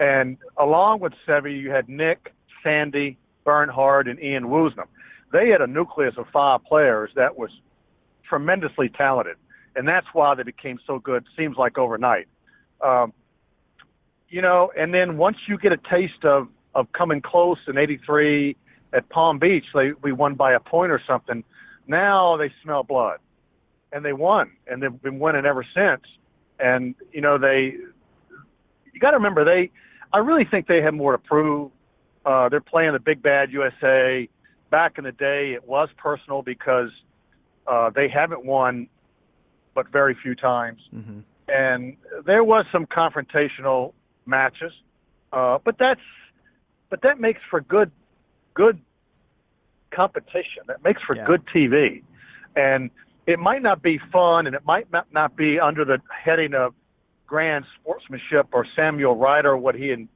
and 0.00 0.36
along 0.56 1.00
with 1.00 1.12
Seve, 1.26 1.60
you 1.60 1.70
had 1.70 1.88
Nick, 1.88 2.34
Sandy, 2.62 3.16
Bernhard, 3.44 4.08
and 4.08 4.20
Ian 4.20 4.44
Woosnam. 4.44 4.86
They 5.32 5.48
had 5.48 5.60
a 5.60 5.66
nucleus 5.66 6.14
of 6.16 6.26
five 6.32 6.64
players 6.64 7.10
that 7.14 7.38
was 7.38 7.50
tremendously 8.28 8.88
talented, 8.88 9.36
and 9.76 9.86
that's 9.86 10.06
why 10.12 10.34
they 10.34 10.42
became 10.42 10.78
so 10.86 10.98
good. 10.98 11.24
Seems 11.36 11.56
like 11.56 11.78
overnight, 11.78 12.26
um, 12.84 13.12
you 14.28 14.42
know. 14.42 14.70
And 14.76 14.92
then 14.92 15.16
once 15.16 15.36
you 15.46 15.58
get 15.58 15.72
a 15.72 15.76
taste 15.76 16.24
of 16.24 16.48
of 16.74 16.90
coming 16.92 17.20
close 17.20 17.58
in 17.66 17.78
'83 17.78 18.56
at 18.92 19.08
Palm 19.08 19.38
Beach, 19.38 19.64
they 19.74 19.92
we 20.02 20.12
won 20.12 20.34
by 20.34 20.52
a 20.52 20.60
point 20.60 20.92
or 20.92 21.00
something. 21.06 21.44
Now 21.86 22.36
they 22.36 22.52
smell 22.62 22.82
blood, 22.82 23.18
and 23.92 24.04
they 24.04 24.12
won, 24.12 24.52
and 24.66 24.82
they've 24.82 25.02
been 25.02 25.18
winning 25.18 25.44
ever 25.46 25.64
since. 25.74 26.02
And 26.58 26.94
you 27.12 27.20
know 27.20 27.38
they, 27.38 27.74
you 28.92 29.00
got 29.00 29.12
to 29.12 29.16
remember 29.16 29.44
they. 29.44 29.70
I 30.12 30.18
really 30.18 30.46
think 30.50 30.66
they 30.66 30.80
have 30.80 30.94
more 30.94 31.12
to 31.12 31.18
prove 31.18 31.70
uh, 32.28 32.48
they're 32.50 32.60
playing 32.60 32.92
the 32.92 32.98
big 32.98 33.22
bad 33.22 33.50
USA. 33.50 34.28
Back 34.70 34.98
in 34.98 35.04
the 35.04 35.12
day, 35.12 35.54
it 35.54 35.66
was 35.66 35.88
personal 35.96 36.42
because 36.42 36.90
uh, 37.66 37.88
they 37.88 38.06
haven't 38.08 38.44
won, 38.44 38.86
but 39.78 39.92
very 39.92 40.16
few 40.20 40.34
times. 40.34 40.80
Mm-hmm. 40.92 41.20
And 41.46 41.96
there 42.26 42.42
was 42.42 42.66
some 42.72 42.84
confrontational 42.84 43.92
matches, 44.26 44.72
uh, 45.32 45.58
but 45.64 45.76
that's 45.78 46.00
but 46.90 47.02
that 47.02 47.20
makes 47.20 47.40
for 47.48 47.60
good 47.60 47.92
good 48.54 48.80
competition. 49.94 50.64
That 50.66 50.82
makes 50.82 51.00
for 51.06 51.14
yeah. 51.14 51.24
good 51.24 51.42
TV, 51.54 52.02
and 52.56 52.90
it 53.28 53.38
might 53.38 53.62
not 53.62 53.82
be 53.82 54.00
fun, 54.12 54.48
and 54.48 54.56
it 54.56 54.66
might 54.66 54.88
not 55.12 55.36
be 55.36 55.60
under 55.60 55.84
the 55.84 55.98
heading 56.24 56.54
of 56.54 56.74
grand 57.28 57.64
sportsmanship 57.80 58.48
or 58.50 58.66
Samuel 58.74 59.14
Ryder 59.14 59.56
what 59.56 59.76
he 59.76 59.92
in, 59.92 60.08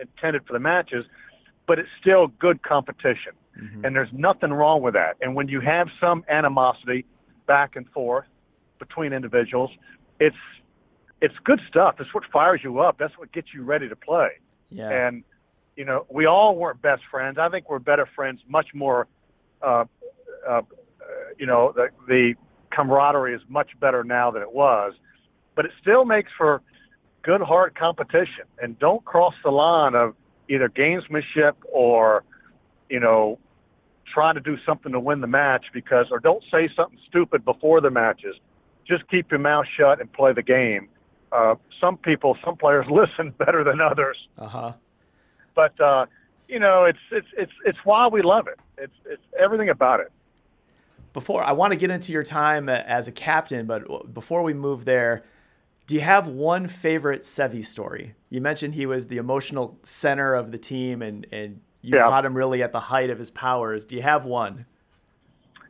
intended 0.00 0.46
for 0.46 0.54
the 0.54 0.60
matches 0.60 1.04
but 1.70 1.78
it's 1.78 1.88
still 2.00 2.26
good 2.40 2.64
competition. 2.64 3.30
Mm-hmm. 3.56 3.84
And 3.84 3.94
there's 3.94 4.08
nothing 4.12 4.52
wrong 4.52 4.82
with 4.82 4.94
that. 4.94 5.16
And 5.20 5.36
when 5.36 5.46
you 5.46 5.60
have 5.60 5.86
some 6.00 6.24
animosity 6.28 7.04
back 7.46 7.76
and 7.76 7.88
forth 7.90 8.26
between 8.80 9.12
individuals, 9.12 9.70
it's 10.18 10.36
it's 11.20 11.34
good 11.44 11.60
stuff. 11.68 11.96
It's 12.00 12.12
what 12.12 12.24
fires 12.32 12.62
you 12.64 12.80
up. 12.80 12.96
That's 12.98 13.16
what 13.18 13.30
gets 13.30 13.54
you 13.54 13.62
ready 13.62 13.88
to 13.88 13.94
play. 13.96 14.30
Yeah. 14.70 14.88
And 14.88 15.22
you 15.76 15.84
know, 15.84 16.04
we 16.10 16.26
all 16.26 16.56
weren't 16.56 16.82
best 16.82 17.02
friends. 17.10 17.38
I 17.38 17.48
think 17.48 17.70
we're 17.70 17.78
better 17.78 18.06
friends. 18.14 18.40
Much 18.48 18.68
more, 18.74 19.06
uh, 19.62 19.84
uh, 20.46 20.62
you 21.38 21.46
know, 21.46 21.72
the, 21.74 21.88
the 22.06 22.34
camaraderie 22.70 23.34
is 23.34 23.40
much 23.48 23.70
better 23.80 24.04
now 24.04 24.30
than 24.30 24.42
it 24.42 24.52
was. 24.52 24.92
But 25.54 25.64
it 25.64 25.70
still 25.80 26.04
makes 26.04 26.30
for 26.36 26.60
good, 27.22 27.40
hard 27.40 27.74
competition. 27.74 28.44
And 28.60 28.78
don't 28.78 29.04
cross 29.04 29.34
the 29.42 29.50
line 29.50 29.94
of 29.94 30.14
either 30.48 30.68
gamesmanship 30.68 31.54
or, 31.72 32.24
you 32.88 33.00
know, 33.00 33.38
trying 34.12 34.34
to 34.34 34.40
do 34.40 34.56
something 34.66 34.92
to 34.92 35.00
win 35.00 35.20
the 35.20 35.26
match 35.26 35.66
because, 35.72 36.06
or 36.10 36.18
don't 36.18 36.42
say 36.50 36.68
something 36.74 36.98
stupid 37.08 37.44
before 37.44 37.80
the 37.80 37.90
matches. 37.90 38.34
Just 38.90 39.08
keep 39.08 39.30
your 39.30 39.40
mouth 39.40 39.66
shut 39.78 40.00
and 40.00 40.12
play 40.12 40.32
the 40.32 40.42
game. 40.42 40.88
Uh, 41.32 41.54
some 41.80 41.96
people, 41.96 42.36
some 42.44 42.56
players 42.56 42.86
listen 42.90 43.32
better 43.38 43.64
than 43.64 43.80
others. 43.80 44.16
Uh 44.36 44.48
huh. 44.48 44.72
But 45.54 45.80
uh, 45.80 46.06
you 46.48 46.58
know, 46.58 46.84
it's 46.84 46.98
it's 47.10 47.28
it's 47.38 47.52
it's 47.64 47.78
why 47.84 48.08
we 48.08 48.22
love 48.22 48.48
it. 48.48 48.58
It's 48.76 48.92
it's 49.06 49.22
everything 49.38 49.68
about 49.68 50.00
it. 50.00 50.10
Before 51.12 51.42
I 51.42 51.52
want 51.52 51.72
to 51.72 51.76
get 51.76 51.90
into 51.90 52.12
your 52.12 52.22
time 52.22 52.68
as 52.68 53.08
a 53.08 53.12
captain, 53.12 53.66
but 53.66 54.12
before 54.12 54.42
we 54.42 54.54
move 54.54 54.84
there, 54.84 55.24
do 55.86 55.94
you 55.94 56.00
have 56.02 56.28
one 56.28 56.68
favorite 56.68 57.22
Seve 57.22 57.64
story? 57.64 58.14
You 58.28 58.40
mentioned 58.40 58.74
he 58.74 58.86
was 58.86 59.08
the 59.08 59.16
emotional 59.16 59.78
center 59.82 60.34
of 60.34 60.52
the 60.52 60.58
team, 60.58 61.02
and 61.02 61.26
and 61.32 61.60
you 61.82 61.96
yeah. 61.96 62.04
caught 62.04 62.24
him 62.24 62.34
really 62.36 62.62
at 62.62 62.72
the 62.72 62.80
height 62.80 63.10
of 63.10 63.18
his 63.18 63.30
powers. 63.30 63.84
Do 63.84 63.96
you 63.96 64.02
have 64.02 64.24
one? 64.24 64.66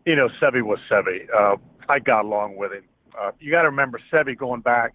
You 0.04 0.16
know, 0.16 0.28
Seve 0.40 0.62
was 0.62 0.78
Seve. 0.90 1.28
Uh, 1.34 1.56
I 1.88 1.98
got 1.98 2.24
along 2.24 2.56
with 2.56 2.72
him. 2.72 2.84
Uh, 3.20 3.32
you 3.38 3.50
got 3.50 3.62
to 3.62 3.68
remember 3.68 4.00
Seve 4.10 4.36
going 4.36 4.60
back. 4.60 4.94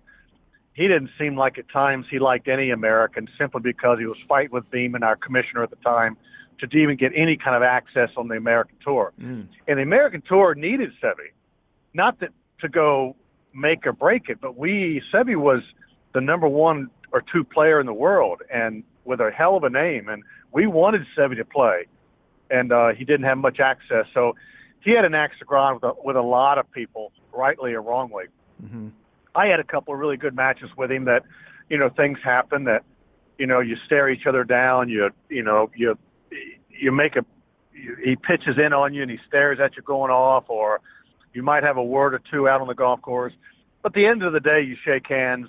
He 0.74 0.88
didn't 0.88 1.12
seem 1.18 1.38
like 1.38 1.58
at 1.58 1.70
times 1.70 2.06
he 2.10 2.20
liked 2.20 2.48
any 2.48 2.72
American 2.72 3.30
simply 3.38 3.62
because 3.62 4.00
he 4.00 4.06
was 4.06 4.18
fighting 4.28 4.52
with 4.52 4.70
Beman 4.72 4.96
and 4.96 5.04
our 5.04 5.16
commissioner 5.16 5.64
at 5.64 5.70
the 5.70 5.78
time, 5.78 6.18
to 6.60 6.78
even 6.78 6.96
get 6.96 7.12
any 7.16 7.38
kind 7.38 7.56
of 7.56 7.64
access 7.64 8.10
on 8.18 8.28
the 8.28 8.36
American 8.36 8.78
tour. 8.84 9.14
Mm. 9.22 9.48
And 9.68 9.78
the 9.78 9.84
American 9.84 10.22
tour 10.28 10.56
needed 10.56 10.92
Seve, 11.02 11.32
not 11.94 12.20
that 12.20 12.30
to 12.62 12.70
go 12.70 13.16
make 13.54 13.86
or 13.86 13.94
break 13.94 14.30
it. 14.30 14.40
But 14.42 14.58
we, 14.58 15.02
Seve 15.14 15.36
was 15.36 15.62
the 16.14 16.22
number 16.22 16.48
one 16.48 16.90
or 17.12 17.22
two 17.32 17.44
player 17.44 17.80
in 17.80 17.86
the 17.86 17.94
world 17.94 18.42
and 18.54 18.84
with 19.04 19.20
a 19.20 19.32
hell 19.32 19.56
of 19.58 19.64
a 19.64 19.70
name. 19.70 20.10
And 20.10 20.24
we 20.52 20.66
wanted 20.66 21.06
Seve 21.18 21.36
to 21.36 21.46
play, 21.46 21.88
and 22.50 22.72
uh, 22.72 22.90
he 22.90 23.04
didn't 23.04 23.26
have 23.26 23.38
much 23.38 23.60
access. 23.60 24.06
So 24.14 24.36
he 24.82 24.92
had 24.92 25.06
an 25.06 25.14
axe 25.14 25.38
to 25.40 25.46
grind 25.46 25.82
with 25.82 25.84
a, 25.84 25.94
with 26.04 26.16
a 26.16 26.22
lot 26.22 26.58
of 26.58 26.72
people, 26.72 27.12
rightly 27.36 27.74
or 27.74 27.82
wrongly. 27.82 28.26
Mm-hmm. 28.64 28.90
I 29.36 29.48
had 29.48 29.60
a 29.60 29.64
couple 29.64 29.94
of 29.94 30.00
really 30.00 30.18
good 30.18 30.36
matches 30.36 30.70
with 30.78 30.92
him 30.92 31.06
that, 31.06 31.24
you 31.70 31.78
know, 31.78 31.90
things 31.90 32.20
happen 32.24 32.64
that, 32.66 32.84
you 33.38 33.46
know, 33.46 33.60
you 33.60 33.76
stare 33.86 34.10
each 34.10 34.26
other 34.26 34.44
down, 34.44 34.90
you, 34.90 35.10
you 35.30 35.44
know, 35.44 35.70
you, 35.76 35.98
you 36.70 36.92
make 36.92 37.16
a, 37.16 37.26
he 38.04 38.16
pitches 38.16 38.58
in 38.58 38.72
on 38.72 38.94
you 38.94 39.02
and 39.02 39.12
he 39.12 39.18
stares 39.28 39.60
at 39.60 39.76
you 39.76 39.82
going 39.82 40.12
off, 40.12 40.46
or 40.48 40.80
you 41.34 41.44
might 41.44 41.64
have 41.64 41.76
a 41.76 41.84
word 41.84 42.14
or 42.14 42.22
two 42.32 42.48
out 42.48 42.62
on 42.62 42.68
the 42.68 42.74
golf 42.76 43.02
course, 43.02 43.34
but 43.82 43.92
at 43.92 43.94
the 43.94 44.06
end 44.06 44.24
of 44.24 44.32
the 44.32 44.40
day, 44.40 44.62
you 44.62 44.76
shake 44.84 45.08
hands 45.08 45.48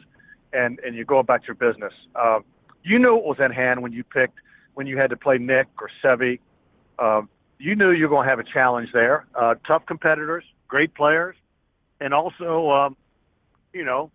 and 0.52 0.78
and 0.80 0.96
you 0.96 1.04
go 1.04 1.18
about 1.18 1.46
your 1.46 1.54
business. 1.54 1.92
Uh, 2.14 2.40
you 2.82 2.98
knew 2.98 3.16
it 3.16 3.24
was 3.24 3.38
at 3.40 3.52
hand 3.52 3.82
when 3.82 3.92
you 3.92 4.04
picked 4.04 4.38
when 4.74 4.86
you 4.86 4.98
had 4.98 5.10
to 5.10 5.16
play 5.16 5.38
Nick 5.38 5.68
or 5.80 5.88
Seve. 6.02 6.40
Uh, 6.98 7.22
you 7.58 7.74
knew 7.74 7.90
you 7.92 8.04
were 8.04 8.08
going 8.08 8.24
to 8.24 8.30
have 8.30 8.38
a 8.38 8.44
challenge 8.44 8.90
there. 8.92 9.26
Uh, 9.34 9.54
tough 9.66 9.86
competitors, 9.86 10.44
great 10.68 10.94
players, 10.94 11.36
and 12.00 12.12
also, 12.14 12.70
um, 12.70 12.96
you 13.72 13.84
know, 13.84 14.10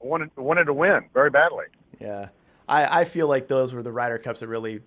wanted 0.00 0.30
wanted 0.36 0.64
to 0.64 0.72
win 0.72 1.04
very 1.14 1.30
badly. 1.30 1.66
Yeah, 2.00 2.28
I, 2.68 3.00
I 3.00 3.04
feel 3.04 3.28
like 3.28 3.48
those 3.48 3.74
were 3.74 3.82
the 3.82 3.92
Ryder 3.92 4.18
Cups 4.18 4.40
that 4.40 4.48
really 4.48 4.80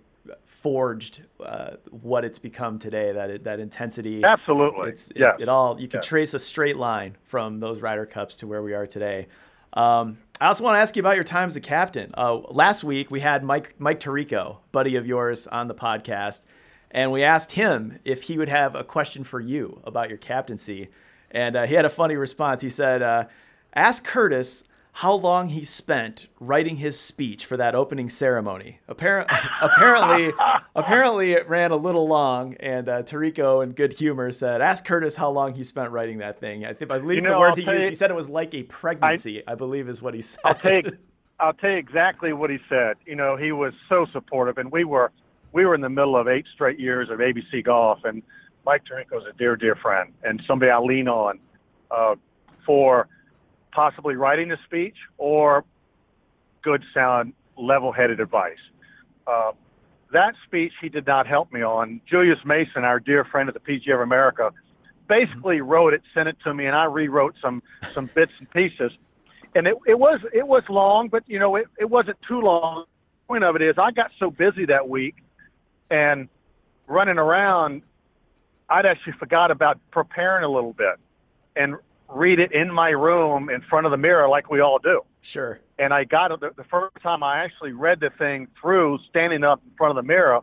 forged 0.45 1.23
uh, 1.43 1.71
what 1.89 2.23
it's 2.23 2.39
become 2.39 2.79
today. 2.79 3.11
That 3.11 3.43
that 3.43 3.59
intensity, 3.59 4.23
absolutely, 4.23 4.89
it's 4.89 5.11
yeah. 5.15 5.35
It, 5.35 5.43
it 5.43 5.49
all 5.49 5.79
you 5.79 5.87
can 5.87 5.99
yeah. 5.99 6.01
trace 6.01 6.33
a 6.33 6.39
straight 6.39 6.77
line 6.77 7.17
from 7.23 7.59
those 7.59 7.81
Ryder 7.81 8.05
Cups 8.05 8.35
to 8.37 8.47
where 8.47 8.63
we 8.63 8.73
are 8.73 8.87
today. 8.87 9.27
Um, 9.73 10.17
I 10.39 10.47
also 10.47 10.63
want 10.63 10.75
to 10.75 10.79
ask 10.79 10.95
you 10.95 11.01
about 11.01 11.15
your 11.15 11.23
time 11.23 11.47
as 11.47 11.55
a 11.55 11.61
captain. 11.61 12.13
Uh, 12.15 12.37
last 12.49 12.83
week 12.83 13.09
we 13.09 13.19
had 13.19 13.43
Mike 13.43 13.75
Mike 13.79 13.99
Tirico, 13.99 14.57
buddy 14.71 14.95
of 14.95 15.07
yours, 15.07 15.47
on 15.47 15.67
the 15.67 15.75
podcast, 15.75 16.43
and 16.91 17.11
we 17.11 17.23
asked 17.23 17.53
him 17.53 17.99
if 18.05 18.23
he 18.23 18.37
would 18.37 18.49
have 18.49 18.75
a 18.75 18.83
question 18.83 19.23
for 19.23 19.39
you 19.39 19.81
about 19.83 20.09
your 20.09 20.17
captaincy, 20.17 20.89
and 21.33 21.55
uh, 21.55 21.65
he 21.65 21.73
had 21.75 21.85
a 21.85 21.89
funny 21.89 22.15
response. 22.15 22.61
He 22.61 22.69
said, 22.69 23.01
uh, 23.01 23.25
"Ask 23.75 24.05
Curtis." 24.05 24.63
how 24.95 25.13
long 25.13 25.49
he 25.49 25.63
spent 25.63 26.27
writing 26.39 26.75
his 26.75 26.99
speech 26.99 27.47
for 27.47 27.57
that 27.57 27.73
opening 27.73 28.09
ceremony. 28.09 28.79
Appar- 28.87 29.25
apparently, 29.61 30.31
apparently 30.75 31.31
it 31.31 31.49
ran 31.49 31.71
a 31.71 31.75
little 31.75 32.07
long, 32.07 32.53
and 32.59 32.87
uh, 32.87 33.01
Tirico, 33.01 33.63
in 33.63 33.71
good 33.71 33.91
humor, 33.93 34.31
said, 34.31 34.61
"Ask 34.61 34.85
Curtis 34.85 35.15
how 35.15 35.31
long 35.31 35.55
he 35.55 35.63
spent 35.63 35.89
writing 35.91 36.19
that 36.19 36.39
thing." 36.39 36.63
I 36.63 36.73
think 36.73 36.91
I 36.91 36.99
believe 36.99 37.15
You 37.17 37.21
know, 37.23 37.33
the 37.33 37.39
words 37.39 37.57
he 37.57 37.63
used. 37.63 37.81
you- 37.81 37.89
he 37.89 37.95
said 37.95 38.11
it 38.11 38.15
was 38.15 38.29
like 38.29 38.53
a 38.53 38.63
pregnancy. 38.63 39.41
I, 39.47 39.55
believe 39.55 39.89
is 39.89 40.01
what 40.01 40.13
he 40.13 40.21
said. 40.21 40.39
I'll 40.45 40.55
tell 40.55 40.73
you, 40.73 40.81
I'll 41.39 41.53
tell 41.53 41.71
you 41.71 41.77
exactly 41.77 42.31
what 42.33 42.51
he 42.51 42.59
said. 42.69 42.97
You 43.07 43.15
know, 43.15 43.35
he 43.35 43.51
was 43.51 43.73
so 43.89 44.05
supportive, 44.13 44.59
and 44.59 44.71
we 44.71 44.83
were 44.83 45.11
we 45.53 45.65
were 45.65 45.73
in 45.73 45.81
the 45.81 45.89
middle 45.89 46.15
of 46.15 46.27
eight 46.27 46.45
straight 46.53 46.79
years 46.79 47.09
of 47.09 47.17
ABC 47.17 47.63
golf, 47.63 47.99
and 48.03 48.21
Mike 48.65 48.83
Tirico's 48.85 49.25
a 49.29 49.37
dear, 49.37 49.55
dear 49.55 49.75
friend, 49.75 50.13
and 50.23 50.41
somebody 50.47 50.71
I 50.71 50.79
lean 50.79 51.07
on 51.07 51.39
uh, 51.91 52.15
for 52.65 53.07
possibly 53.71 54.15
writing 54.15 54.49
the 54.49 54.57
speech 54.65 54.95
or 55.17 55.65
good, 56.63 56.83
sound, 56.93 57.33
level-headed 57.57 58.19
advice. 58.19 58.57
Uh, 59.27 59.51
that 60.13 60.35
speech 60.45 60.71
he 60.79 60.89
did 60.89 61.05
not 61.05 61.27
help 61.27 61.51
me 61.51 61.61
on. 61.61 61.99
Julius 62.09 62.39
Mason, 62.45 62.83
our 62.83 62.99
dear 62.99 63.25
friend 63.25 63.49
at 63.49 63.55
the 63.55 63.59
PGA 63.59 63.95
of 63.95 64.01
America, 64.01 64.51
basically 65.07 65.61
wrote 65.61 65.93
it, 65.93 66.01
sent 66.13 66.29
it 66.29 66.37
to 66.43 66.53
me, 66.53 66.65
and 66.65 66.75
I 66.75 66.85
rewrote 66.85 67.35
some 67.41 67.61
some 67.93 68.09
bits 68.13 68.31
and 68.39 68.49
pieces. 68.49 68.91
And 69.55 69.67
it, 69.67 69.75
it 69.85 69.99
was 69.99 70.19
it 70.33 70.47
was 70.47 70.63
long, 70.69 71.09
but 71.09 71.23
you 71.27 71.39
know 71.39 71.55
it, 71.55 71.67
it 71.79 71.89
wasn't 71.89 72.17
too 72.27 72.39
long. 72.39 72.85
The 72.85 73.27
point 73.27 73.43
of 73.43 73.55
it 73.55 73.61
is 73.61 73.75
I 73.77 73.91
got 73.91 74.11
so 74.19 74.31
busy 74.31 74.65
that 74.65 74.87
week 74.87 75.15
and 75.89 76.29
running 76.87 77.17
around, 77.17 77.81
I'd 78.69 78.85
actually 78.85 79.13
forgot 79.13 79.51
about 79.51 79.79
preparing 79.91 80.43
a 80.43 80.49
little 80.49 80.73
bit 80.73 80.95
and 81.55 81.75
read 82.09 82.39
it 82.39 82.51
in 82.51 82.71
my 82.71 82.89
room 82.89 83.49
in 83.49 83.61
front 83.61 83.85
of 83.85 83.91
the 83.91 83.97
mirror 83.97 84.27
like 84.27 84.49
we 84.49 84.59
all 84.59 84.79
do 84.79 85.01
Sure. 85.21 85.59
and 85.79 85.93
I 85.93 86.03
got 86.03 86.31
it 86.31 86.39
the, 86.55 86.63
first 86.65 86.95
time 87.01 87.23
I 87.23 87.43
actually 87.43 87.71
read 87.71 87.99
the 87.99 88.09
thing 88.11 88.47
through, 88.61 88.99
standing 89.09 89.43
up 89.43 89.61
in 89.65 89.71
front 89.77 89.97
of 89.97 90.03
the 90.03 90.07
mirror, 90.07 90.41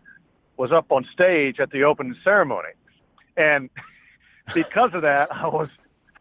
was 0.56 0.72
up 0.72 0.90
on 0.90 1.06
stage 1.12 1.60
at 1.60 1.70
the 1.70 1.84
opening 1.84 2.16
ceremony, 2.24 2.70
and 3.36 3.70
because 4.54 4.90
of 4.94 5.02
that, 5.02 5.32
I 5.32 5.46
was 5.46 5.68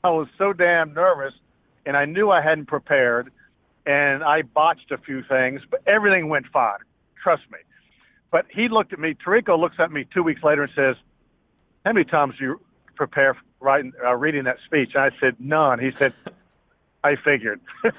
I 0.04 0.10
was 0.12 0.28
so 0.38 0.54
damn 0.54 0.94
nervous, 0.94 1.34
and 1.86 1.98
I 1.98 2.06
knew 2.06 2.30
I 2.32 2.42
hadn't 2.42 2.68
prepared, 2.68 3.32
and 3.86 4.24
I 4.24 4.44
botched 4.44 4.92
a 4.92 4.98
few 4.98 5.24
things, 5.24 5.62
but 5.70 5.82
everything 5.88 6.30
went 6.30 6.48
fine. 6.48 6.80
Trust 7.22 7.44
me. 7.52 7.58
But 8.32 8.46
he 8.50 8.70
looked 8.70 8.94
at 8.94 9.00
me. 9.00 9.14
Tirico 9.16 9.60
looks 9.60 9.76
at 9.80 9.92
me 9.92 10.06
two 10.14 10.24
weeks 10.24 10.42
later 10.44 10.64
and 10.64 10.72
says, 10.76 10.96
"How 11.86 11.94
many 11.94 12.06
times 12.06 12.36
do 12.38 12.44
you 12.46 12.62
prepare 12.96 13.34
for 13.36 13.42
writing, 13.60 13.94
uh, 14.06 14.16
reading 14.16 14.44
that 14.46 14.58
speech?" 14.66 14.92
And 14.96 15.04
I 15.04 15.12
said, 15.20 15.36
"None." 15.40 15.80
He 15.80 15.92
said, 15.92 16.14
"I 17.04 17.16
figured." 17.16 17.60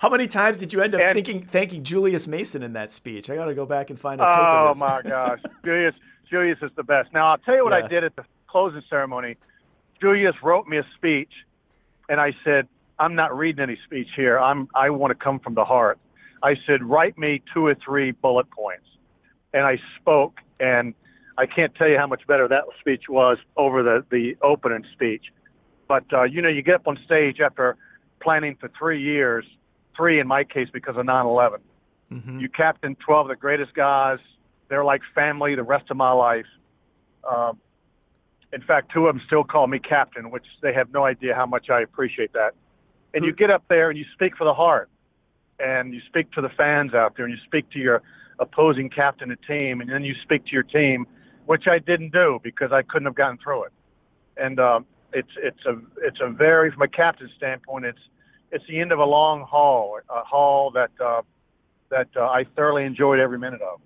How 0.00 0.10
many 0.10 0.26
times 0.26 0.58
did 0.58 0.72
you 0.72 0.82
end 0.82 0.94
up 0.94 1.00
And- 1.00 1.12
thinking 1.14 1.42
thanking 1.42 1.82
Julius 1.82 2.26
Mason 2.26 2.62
in 2.62 2.74
that 2.74 2.90
speech? 2.92 3.30
I 3.30 3.36
got 3.36 3.46
to 3.46 3.54
go 3.54 3.64
back 3.64 3.88
and 3.90 3.98
find 3.98 4.20
a 4.20 4.24
tape 4.24 4.34
Oh 4.36 4.66
of 4.68 4.74
this. 4.76 4.80
my 4.80 5.02
gosh, 5.08 5.40
Julius, 5.64 5.94
Julius 6.30 6.58
is 6.62 6.70
the 6.76 6.82
best. 6.82 7.12
Now 7.14 7.28
I'll 7.28 7.38
tell 7.38 7.56
you 7.56 7.64
what 7.64 7.72
Yeah. 7.78 7.84
I 7.86 7.88
did 7.88 8.04
at 8.04 8.14
the 8.16 8.24
closing 8.46 8.82
ceremony. 8.90 9.36
Julius 10.00 10.34
wrote 10.42 10.66
me 10.66 10.76
a 10.78 10.84
speech, 10.96 11.32
and 12.10 12.20
I 12.20 12.34
said, 12.44 12.68
"I'm 12.98 13.14
not 13.14 13.36
reading 13.36 13.62
any 13.62 13.78
speech 13.84 14.08
here. 14.14 14.38
I'm 14.38 14.68
I 14.74 14.90
want 14.90 15.10
to 15.12 15.14
come 15.14 15.38
from 15.38 15.54
the 15.54 15.64
heart." 15.64 15.98
I 16.42 16.56
said, 16.66 16.82
"Write 16.84 17.16
me 17.16 17.40
two 17.54 17.64
or 17.66 17.74
three 17.74 18.10
bullet 18.10 18.50
points," 18.50 18.84
and 19.54 19.64
I 19.64 19.78
spoke, 19.98 20.40
and 20.60 20.92
I 21.36 21.46
can't 21.46 21.74
tell 21.74 21.88
you 21.88 21.98
how 21.98 22.06
much 22.06 22.26
better 22.26 22.46
that 22.48 22.64
speech 22.80 23.04
was 23.08 23.38
over 23.56 23.82
the 23.82 24.04
the 24.10 24.36
opening 24.42 24.84
speech. 24.92 25.32
But 25.88 26.04
uh, 26.12 26.22
you 26.22 26.40
know, 26.42 26.48
you 26.48 26.62
get 26.62 26.76
up 26.76 26.86
on 26.86 26.98
stage 27.04 27.40
after 27.40 27.76
planning 28.20 28.56
for 28.60 28.70
three 28.78 29.02
years, 29.02 29.44
three 29.96 30.20
in 30.20 30.26
my 30.26 30.44
case 30.44 30.68
because 30.72 30.96
of 30.96 31.04
9/11 31.06 31.58
Mhm. 32.12 32.40
you 32.40 32.48
captain 32.48 32.96
12 32.96 33.26
of 33.26 33.28
the 33.28 33.40
greatest 33.40 33.74
guys. 33.74 34.18
They're 34.68 34.84
like 34.84 35.02
family 35.14 35.54
the 35.54 35.62
rest 35.62 35.90
of 35.90 35.96
my 35.96 36.12
life. 36.12 36.46
Um, 37.28 37.58
in 38.52 38.62
fact, 38.62 38.92
two 38.92 39.06
of 39.08 39.14
them 39.14 39.22
still 39.26 39.42
call 39.42 39.66
me 39.66 39.78
captain, 39.78 40.30
which 40.30 40.44
they 40.62 40.72
have 40.72 40.92
no 40.92 41.04
idea 41.04 41.34
how 41.34 41.46
much 41.46 41.70
I 41.70 41.80
appreciate 41.80 42.32
that. 42.34 42.54
And 43.14 43.24
you 43.24 43.32
get 43.32 43.50
up 43.50 43.64
there 43.68 43.90
and 43.90 43.98
you 43.98 44.04
speak 44.12 44.36
for 44.36 44.44
the 44.44 44.54
heart, 44.54 44.88
and 45.58 45.94
you 45.94 46.00
speak 46.06 46.30
to 46.32 46.40
the 46.40 46.48
fans 46.50 46.94
out 46.94 47.16
there, 47.16 47.24
and 47.24 47.34
you 47.34 47.40
speak 47.44 47.68
to 47.70 47.78
your 47.78 48.02
opposing 48.38 48.90
captain 48.90 49.30
and 49.30 49.42
team, 49.42 49.80
and 49.80 49.90
then 49.90 50.04
you 50.04 50.14
speak 50.22 50.44
to 50.46 50.52
your 50.52 50.62
team, 50.62 51.06
which 51.46 51.66
I 51.66 51.78
didn't 51.78 52.12
do 52.12 52.40
because 52.42 52.72
I 52.72 52.82
couldn't 52.82 53.06
have 53.06 53.14
gotten 53.14 53.38
through 53.38 53.64
it. 53.64 53.72
And 54.36 54.58
um, 54.60 54.86
it's 55.12 55.30
it's 55.36 55.64
a 55.66 55.80
it's 56.02 56.18
a 56.20 56.30
very 56.30 56.70
from 56.70 56.82
a 56.82 56.88
captain's 56.88 57.32
standpoint, 57.36 57.84
it's 57.84 57.98
it's 58.50 58.64
the 58.68 58.80
end 58.80 58.92
of 58.92 58.98
a 58.98 59.04
long 59.04 59.42
haul, 59.42 59.98
a 60.08 60.22
haul 60.22 60.70
that. 60.72 60.90
Uh, 61.04 61.22
that 61.90 62.08
uh, 62.16 62.22
I 62.24 62.44
thoroughly 62.56 62.84
enjoyed 62.84 63.20
every 63.20 63.38
minute 63.38 63.62
of. 63.62 63.80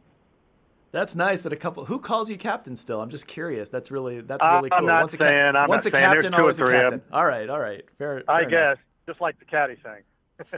That's 0.90 1.14
nice 1.14 1.42
that 1.42 1.52
a 1.52 1.56
couple. 1.56 1.84
Who 1.84 1.98
calls 1.98 2.30
you 2.30 2.38
captain 2.38 2.74
still? 2.74 3.02
I'm 3.02 3.10
just 3.10 3.26
curious. 3.26 3.68
That's 3.68 3.90
really 3.90 4.22
that's 4.22 4.44
really 4.44 4.70
cool. 4.70 4.78
I'm 4.78 4.86
not 4.86 5.00
once 5.02 5.14
a 5.14 5.18
saying- 5.18 5.56
I'm 5.56 5.68
once 5.68 5.84
not 5.84 5.92
a 5.92 5.96
saying. 5.96 6.12
Captain, 6.12 6.34
always 6.34 6.58
a 6.58 6.64
captain. 6.64 7.02
All 7.12 7.26
right, 7.26 7.50
all 7.50 7.60
right, 7.60 7.84
fair. 7.98 8.22
I 8.26 8.40
enough. 8.40 8.50
guess, 8.50 8.76
just 9.06 9.20
like 9.20 9.38
the 9.38 9.44
caddy 9.44 9.76
thing. 9.76 10.02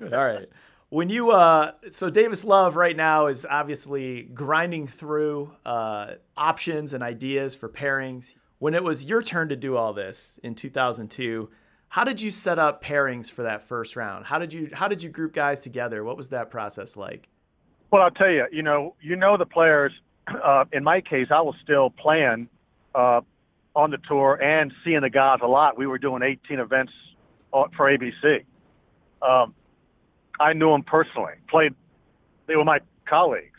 All 0.12 0.24
right. 0.24 0.46
When 0.90 1.08
you 1.08 1.30
uh, 1.30 1.72
so 1.90 2.10
Davis 2.10 2.44
Love 2.44 2.74
right 2.74 2.96
now 2.96 3.28
is 3.28 3.46
obviously 3.48 4.22
grinding 4.22 4.88
through 4.88 5.52
uh, 5.64 6.14
options 6.36 6.92
and 6.92 7.02
ideas 7.02 7.54
for 7.54 7.68
pairings. 7.68 8.34
When 8.58 8.74
it 8.74 8.82
was 8.82 9.04
your 9.04 9.22
turn 9.22 9.50
to 9.50 9.56
do 9.56 9.76
all 9.76 9.92
this 9.92 10.40
in 10.42 10.56
2002, 10.56 11.48
how 11.90 12.02
did 12.02 12.20
you 12.20 12.32
set 12.32 12.58
up 12.58 12.82
pairings 12.82 13.30
for 13.30 13.44
that 13.44 13.62
first 13.62 13.94
round? 13.94 14.26
How 14.26 14.40
did 14.40 14.52
you 14.52 14.68
how 14.72 14.88
did 14.88 15.00
you 15.00 15.10
group 15.10 15.32
guys 15.32 15.60
together? 15.60 16.02
What 16.02 16.16
was 16.16 16.30
that 16.30 16.50
process 16.50 16.96
like? 16.96 17.28
Well, 17.92 18.02
I'll 18.02 18.10
tell 18.10 18.30
you, 18.30 18.46
you 18.50 18.62
know, 18.62 18.96
you 19.00 19.14
know 19.14 19.36
the 19.36 19.46
players. 19.46 19.92
Uh, 20.30 20.64
in 20.72 20.84
my 20.84 21.00
case, 21.00 21.26
I 21.32 21.40
was 21.40 21.56
still 21.60 21.90
playing 21.90 22.48
uh, 22.94 23.20
on 23.74 23.90
the 23.90 23.98
tour 24.06 24.40
and 24.40 24.72
seeing 24.84 25.00
the 25.00 25.10
guys 25.10 25.38
a 25.42 25.46
lot. 25.48 25.76
We 25.76 25.88
were 25.88 25.98
doing 25.98 26.22
18 26.22 26.60
events 26.60 26.92
for 27.50 27.90
ABC. 27.90 28.44
Um, 29.22 29.54
I 30.40 30.52
knew 30.54 30.70
them 30.70 30.82
personally. 30.82 31.34
Played. 31.48 31.74
They 32.46 32.56
were 32.56 32.64
my 32.64 32.80
colleagues. 33.06 33.58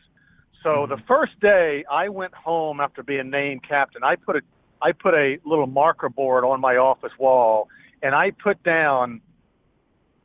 So 0.63 0.85
the 0.87 0.97
first 1.07 1.39
day 1.39 1.85
I 1.89 2.09
went 2.09 2.33
home 2.33 2.79
after 2.79 3.01
being 3.01 3.29
named 3.29 3.61
captain, 3.67 4.03
I 4.03 4.15
put 4.15 4.35
a 4.35 4.41
I 4.81 4.91
put 4.91 5.13
a 5.13 5.37
little 5.45 5.67
marker 5.67 6.09
board 6.09 6.43
on 6.43 6.59
my 6.59 6.75
office 6.75 7.11
wall, 7.17 7.69
and 8.01 8.13
I 8.15 8.31
put 8.31 8.61
down 8.63 9.21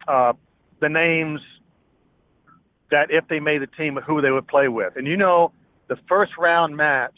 uh, 0.09 0.33
the 0.81 0.89
names 0.89 1.41
that 2.91 3.11
if 3.11 3.29
they 3.29 3.41
made 3.41 3.63
the 3.63 3.67
team, 3.67 3.97
who 3.97 4.21
they 4.23 4.31
would 4.31 4.47
play 4.49 4.69
with. 4.69 4.97
And 4.97 5.07
you 5.07 5.17
know, 5.17 5.53
the 5.89 5.97
first 6.09 6.33
round 6.39 6.77
match 6.77 7.15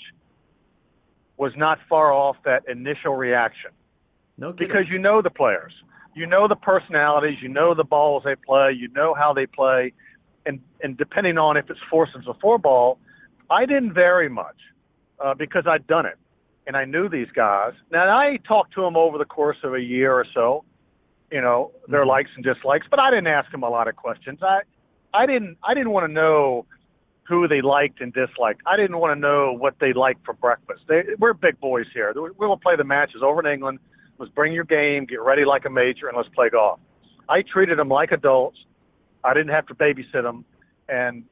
was 1.36 1.52
not 1.56 1.78
far 1.88 2.12
off 2.12 2.36
that 2.44 2.64
initial 2.68 3.14
reaction 3.14 3.70
No 4.36 4.52
kidding. 4.52 4.68
because 4.68 4.88
you 4.88 4.98
know 4.98 5.22
the 5.22 5.30
players, 5.30 5.72
you 6.18 6.26
know 6.26 6.48
the 6.48 6.56
personalities, 6.56 7.38
you 7.40 7.48
know 7.48 7.74
the 7.74 7.84
balls 7.84 8.22
they 8.24 8.34
play, 8.34 8.72
you 8.72 8.88
know 8.88 9.14
how 9.14 9.32
they 9.32 9.46
play, 9.46 9.92
and 10.46 10.60
and 10.82 10.96
depending 10.96 11.38
on 11.38 11.56
if 11.56 11.70
it's 11.70 11.80
foursomes 11.90 12.26
or 12.26 12.36
four 12.40 12.58
ball, 12.58 12.98
I 13.50 13.66
didn't 13.66 13.92
vary 13.94 14.28
much 14.28 14.60
uh, 15.24 15.34
because 15.34 15.64
I'd 15.66 15.86
done 15.86 16.06
it 16.06 16.18
and 16.66 16.76
I 16.76 16.84
knew 16.84 17.08
these 17.08 17.30
guys. 17.34 17.72
Now 17.90 18.04
I 18.16 18.38
talked 18.46 18.74
to 18.74 18.82
them 18.82 18.96
over 18.96 19.16
the 19.18 19.24
course 19.24 19.56
of 19.64 19.74
a 19.74 19.80
year 19.80 20.12
or 20.12 20.26
so, 20.34 20.64
you 21.30 21.40
know 21.40 21.72
their 21.88 22.04
Mhm. 22.04 22.08
likes 22.14 22.30
and 22.36 22.44
dislikes, 22.44 22.86
but 22.90 22.98
I 23.00 23.10
didn't 23.10 23.28
ask 23.28 23.50
them 23.50 23.62
a 23.62 23.70
lot 23.70 23.88
of 23.88 23.96
questions. 23.96 24.42
I 24.42 24.60
I 25.14 25.26
didn't 25.26 25.56
I 25.62 25.74
didn't 25.74 25.92
want 25.92 26.06
to 26.06 26.12
know 26.12 26.66
who 27.28 27.46
they 27.46 27.60
liked 27.60 28.00
and 28.00 28.12
disliked. 28.12 28.62
I 28.66 28.76
didn't 28.76 28.98
want 28.98 29.14
to 29.14 29.20
know 29.20 29.52
what 29.52 29.74
they 29.80 29.92
liked 29.92 30.24
for 30.24 30.32
breakfast. 30.32 30.82
They, 30.88 31.02
we're 31.18 31.34
big 31.34 31.60
boys 31.60 31.86
here. 31.92 32.10
We 32.14 32.46
will 32.46 32.56
play 32.56 32.74
the 32.76 32.84
matches 32.84 33.22
over 33.22 33.40
in 33.44 33.52
England. 33.52 33.78
Let's 34.18 34.32
bring 34.32 34.52
your 34.52 34.64
game, 34.64 35.06
get 35.06 35.20
ready 35.22 35.44
like 35.44 35.64
a 35.64 35.70
major, 35.70 36.08
and 36.08 36.16
let's 36.16 36.28
play 36.34 36.48
golf. 36.50 36.80
I 37.28 37.42
treated 37.42 37.78
them 37.78 37.88
like 37.88 38.12
adults. 38.12 38.58
I 39.22 39.34
didn't 39.34 39.50
have 39.50 39.66
to 39.66 39.74
babysit 39.74 40.22
them, 40.22 40.44
and 40.88 41.24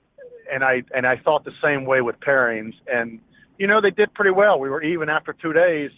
and 0.53 0.63
I 0.63 0.83
and 0.95 1.07
I 1.07 1.17
thought 1.17 1.45
the 1.45 1.53
same 1.63 1.85
way 1.85 2.01
with 2.01 2.17
pairings. 2.21 2.75
And 2.87 3.21
you 3.59 3.67
know 3.67 3.81
they 3.81 3.91
did 3.91 4.13
pretty 4.15 4.31
well. 4.31 4.59
We 4.61 4.71
were 4.71 4.83
even 4.83 5.09
after 5.09 5.33
two 5.33 5.53
days, 5.53 5.91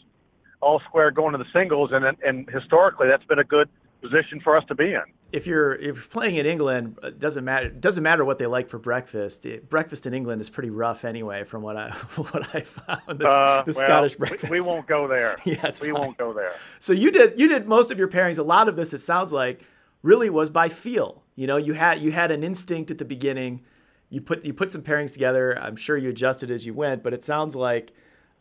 all 0.60 0.80
square 0.88 1.10
going 1.10 1.32
to 1.32 1.38
the 1.38 1.50
singles, 1.52 1.90
and 1.92 2.04
and 2.24 2.48
historically 2.50 3.08
that's 3.08 3.24
been 3.24 3.38
a 3.38 3.44
good 3.44 3.68
position 4.00 4.40
for 4.42 4.56
us 4.56 4.64
to 4.68 4.74
be 4.74 4.94
in. 4.94 5.02
If 5.30 5.46
you're 5.46 5.74
if 5.74 5.82
you're 5.84 5.94
playing 5.94 6.36
in 6.36 6.46
England, 6.46 6.98
it 7.02 7.18
doesn't 7.18 7.44
matter. 7.44 7.66
It 7.66 7.80
doesn't 7.80 8.02
matter 8.02 8.24
what 8.24 8.38
they 8.38 8.46
like 8.46 8.68
for 8.68 8.78
breakfast. 8.78 9.44
It- 9.44 9.68
breakfast 9.68 10.06
in 10.06 10.14
England 10.14 10.40
is 10.40 10.48
pretty 10.48 10.70
rough 10.70 11.04
anyway, 11.04 11.44
from 11.44 11.62
what 11.62 11.76
I 11.76 11.90
what 12.16 12.54
I 12.54 12.60
found. 12.60 13.18
The, 13.20 13.26
Uh, 13.26 13.62
the 13.62 13.72
well, 13.76 13.84
Scottish 13.86 14.18
we- 14.18 14.28
breakfast. 14.28 14.50
We, 14.50 14.60
won't 14.60 14.86
go 14.86 15.06
there. 15.06 15.36
Yeah, 15.44 15.66
it's 15.66 15.80
we 15.80 15.88
fine. 15.90 16.00
won't 16.00 16.18
go 16.18 16.32
there. 16.32 16.52
So 16.78 16.92
you 16.92 17.10
did 17.10 17.38
you 17.38 17.48
did 17.48 17.66
most 17.68 17.90
of 17.90 17.98
your 17.98 18.08
pairings. 18.08 18.38
A 18.38 18.42
lot 18.42 18.68
of 18.68 18.76
this, 18.76 18.94
it 18.94 18.98
sounds 18.98 19.32
like, 19.32 19.60
really 20.02 20.30
was 20.30 20.48
by 20.50 20.68
feel. 20.68 21.22
You 21.36 21.46
know, 21.46 21.56
you 21.58 21.74
had 21.74 22.00
you 22.00 22.10
had 22.10 22.30
an 22.30 22.42
instinct 22.42 22.90
at 22.90 22.98
the 22.98 23.04
beginning. 23.04 23.62
You 24.10 24.22
put 24.22 24.44
you 24.44 24.54
put 24.54 24.72
some 24.72 24.82
pairings 24.82 25.12
together. 25.12 25.58
I'm 25.60 25.76
sure 25.76 25.96
you 25.98 26.08
adjusted 26.08 26.50
as 26.50 26.64
you 26.64 26.72
went, 26.72 27.02
but 27.02 27.12
it 27.12 27.22
sounds 27.22 27.54
like 27.54 27.92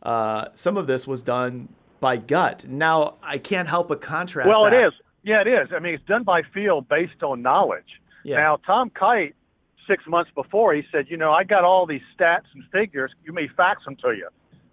uh, 0.02 0.46
some 0.54 0.76
of 0.78 0.86
this 0.86 1.06
was 1.06 1.22
done 1.22 1.68
by 2.00 2.16
gut. 2.16 2.64
Now 2.66 3.16
I 3.22 3.36
can't 3.36 3.68
help 3.68 3.88
but 3.88 4.00
contrast. 4.00 4.48
Well, 4.48 4.64
it 4.66 4.70
that. 4.70 4.86
is. 4.86 4.92
Yeah, 5.22 5.40
it 5.40 5.48
is. 5.48 5.68
I 5.74 5.78
mean, 5.78 5.94
it's 5.94 6.04
done 6.04 6.24
by 6.24 6.42
feel 6.54 6.80
based 6.80 7.22
on 7.22 7.42
knowledge. 7.42 8.00
Yeah. 8.24 8.36
Now, 8.36 8.56
Tom 8.66 8.90
Kite, 8.90 9.34
six 9.86 10.04
months 10.06 10.30
before, 10.34 10.74
he 10.74 10.82
said, 10.92 11.06
you 11.08 11.16
know, 11.16 11.32
I 11.32 11.44
got 11.44 11.64
all 11.64 11.86
these 11.86 12.02
stats 12.18 12.44
and 12.54 12.64
figures. 12.72 13.12
You 13.24 13.32
may 13.32 13.48
fax 13.56 13.84
them 13.84 13.96
to 13.96 14.08
you. 14.08 14.28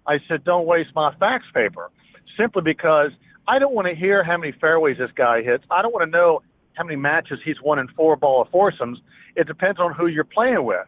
I 0.07 0.19
said, 0.27 0.43
don't 0.43 0.65
waste 0.65 0.89
my 0.93 1.13
fax 1.15 1.45
paper, 1.53 1.89
simply 2.37 2.61
because 2.61 3.11
I 3.47 3.59
don't 3.59 3.73
want 3.73 3.87
to 3.87 3.95
hear 3.95 4.23
how 4.23 4.37
many 4.37 4.53
fairways 4.59 4.97
this 4.97 5.11
guy 5.15 5.41
hits. 5.41 5.63
I 5.71 5.81
don't 5.81 5.93
want 5.93 6.09
to 6.09 6.17
know 6.17 6.41
how 6.73 6.83
many 6.83 6.95
matches 6.95 7.39
he's 7.43 7.61
won 7.61 7.79
in 7.79 7.87
four 7.89 8.15
ball 8.15 8.39
or 8.39 8.47
foursomes. 8.51 8.99
It 9.35 9.47
depends 9.47 9.79
on 9.79 9.93
who 9.93 10.07
you're 10.07 10.23
playing 10.23 10.63
with, 10.63 10.85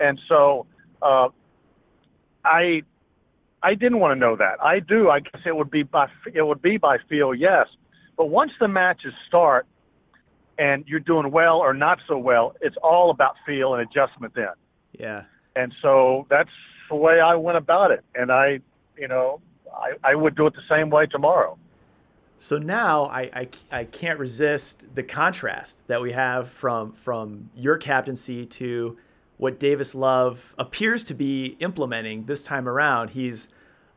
and 0.00 0.20
so 0.28 0.66
uh, 1.02 1.28
I 2.44 2.82
I 3.62 3.74
didn't 3.74 4.00
want 4.00 4.16
to 4.16 4.20
know 4.20 4.36
that. 4.36 4.62
I 4.62 4.80
do. 4.80 5.10
I 5.10 5.20
guess 5.20 5.42
it 5.44 5.54
would 5.56 5.70
be 5.70 5.82
by 5.82 6.08
it 6.32 6.42
would 6.42 6.62
be 6.62 6.76
by 6.76 6.98
feel, 7.08 7.34
yes. 7.34 7.66
But 8.18 8.26
once 8.26 8.50
the 8.60 8.68
matches 8.68 9.14
start 9.28 9.66
and 10.58 10.84
you're 10.88 11.00
doing 11.00 11.30
well 11.30 11.58
or 11.58 11.72
not 11.72 12.00
so 12.08 12.18
well, 12.18 12.54
it's 12.60 12.76
all 12.82 13.10
about 13.10 13.36
feel 13.46 13.74
and 13.74 13.88
adjustment 13.88 14.34
then. 14.34 14.48
Yeah. 14.92 15.22
And 15.54 15.72
so 15.80 16.26
that's 16.28 16.50
the 16.90 16.96
way 16.96 17.20
I 17.20 17.36
went 17.36 17.56
about 17.56 17.92
it. 17.92 18.04
And 18.16 18.32
I, 18.32 18.58
you 18.98 19.06
know, 19.06 19.40
I, 19.72 19.92
I 20.02 20.14
would 20.16 20.34
do 20.34 20.46
it 20.48 20.54
the 20.54 20.62
same 20.68 20.90
way 20.90 21.06
tomorrow. 21.06 21.56
So 22.38 22.58
now 22.58 23.04
I, 23.04 23.20
I, 23.20 23.48
I 23.70 23.84
can't 23.84 24.18
resist 24.18 24.84
the 24.94 25.02
contrast 25.02 25.86
that 25.86 26.00
we 26.00 26.12
have 26.12 26.48
from 26.48 26.92
from 26.92 27.50
your 27.54 27.76
captaincy 27.76 28.46
to 28.46 28.96
what 29.36 29.58
Davis 29.58 29.94
Love 29.94 30.54
appears 30.58 31.02
to 31.04 31.14
be 31.14 31.56
implementing 31.60 32.24
this 32.24 32.42
time 32.42 32.68
around. 32.68 33.10
He's 33.10 33.48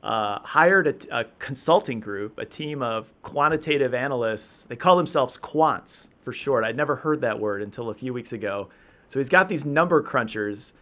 uh, 0.04 0.40
hired 0.40 0.88
a, 0.88 1.20
a, 1.20 1.26
consulting 1.40 2.00
group, 2.00 2.38
a 2.40 2.46
team 2.46 2.82
of 2.82 3.14
quantitative 3.22 3.94
analysts. 3.94 4.66
They 4.66 4.76
call 4.76 4.96
themselves 4.96 5.38
quants 5.38 6.10
for 6.24 6.34
short. 6.34 6.64
I'd 6.64 6.76
never 6.76 6.96
heard 6.96 7.22
that 7.22 7.40
word 7.40 7.62
until 7.62 7.90
a 7.90 7.94
few 7.94 8.14
weeks 8.14 8.34
ago. 8.34 8.70
So 9.10 9.20
he's 9.20 9.30
got 9.30 9.48
these 9.48 9.66
number 9.66 10.02
crunchers. 10.02 10.74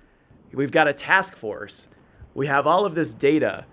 We've 0.53 0.71
got 0.71 0.87
a 0.87 0.93
task 0.93 1.35
force. 1.35 1.87
We 2.33 2.47
have 2.47 2.65
all 2.65 2.85
of 2.85 2.95
this 2.95 3.11
data. 3.11 3.65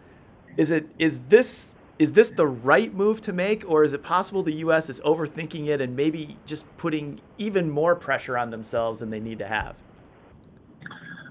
Is 0.56 0.70
it 0.70 0.88
is 0.98 1.20
this 1.22 1.74
is 1.98 2.12
this 2.12 2.30
the 2.30 2.46
right 2.46 2.92
move 2.92 3.20
to 3.22 3.32
make, 3.32 3.68
or 3.70 3.84
is 3.84 3.92
it 3.92 4.02
possible 4.02 4.42
the 4.42 4.54
U.S. 4.54 4.90
is 4.90 5.00
overthinking 5.00 5.68
it 5.68 5.80
and 5.80 5.94
maybe 5.94 6.36
just 6.44 6.64
putting 6.76 7.20
even 7.38 7.70
more 7.70 7.94
pressure 7.94 8.36
on 8.36 8.50
themselves 8.50 9.00
than 9.00 9.10
they 9.10 9.20
need 9.20 9.38
to 9.38 9.46
have? 9.46 9.76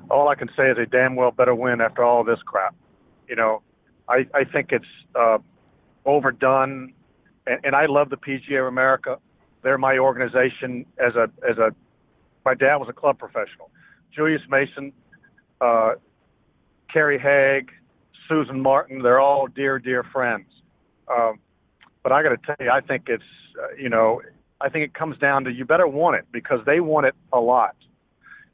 all 0.10 0.28
I 0.28 0.36
can 0.36 0.50
say 0.56 0.70
is 0.70 0.78
a 0.78 0.86
damn 0.86 1.16
well 1.16 1.32
better 1.32 1.56
win 1.56 1.82
after 1.82 2.04
all 2.04 2.24
this 2.24 2.40
crap. 2.46 2.76
You 3.28 3.36
know, 3.36 3.62
I, 4.08 4.26
I 4.34 4.44
think 4.44 4.72
it's 4.72 4.86
uh, 5.16 5.38
overdone, 6.06 6.94
and, 7.48 7.60
and 7.64 7.76
I 7.76 7.86
love 7.88 8.10
the 8.10 8.18
PGA 8.18 8.62
of 8.62 8.68
America. 8.68 9.18
They're 9.64 9.78
my 9.78 9.98
organization 9.98 10.86
as 10.98 11.16
a 11.16 11.30
as 11.48 11.58
a. 11.58 11.72
My 12.46 12.54
dad 12.54 12.76
was 12.76 12.88
a 12.90 12.94
club 12.94 13.18
professional. 13.18 13.72
Julius 14.16 14.42
Mason, 14.50 14.94
uh, 15.60 15.94
Kerry 16.92 17.18
Haigh, 17.18 17.66
Susan 18.30 18.62
Martin. 18.62 19.02
They're 19.02 19.20
all 19.20 19.48
dear 19.48 19.80
dear 19.80 20.04
friends. 20.04 20.46
Um, 21.12 21.40
but 22.04 22.12
I 22.12 22.22
got 22.22 22.30
to 22.30 22.38
tell 22.38 22.56
you, 22.60 22.70
I 22.70 22.82
think 22.82 23.06
it's 23.08 23.24
uh, 23.60 23.76
you 23.78 23.90
know, 23.90 24.22
I 24.62 24.70
think 24.70 24.86
it 24.86 24.94
comes 24.94 25.18
down 25.18 25.44
to 25.46 25.52
you 25.52 25.66
better 25.66 25.88
want 25.88 26.18
it 26.18 26.26
because 26.32 26.60
they 26.66 26.80
want 26.80 27.08
it 27.08 27.16
a 27.34 27.40
lot, 27.40 27.76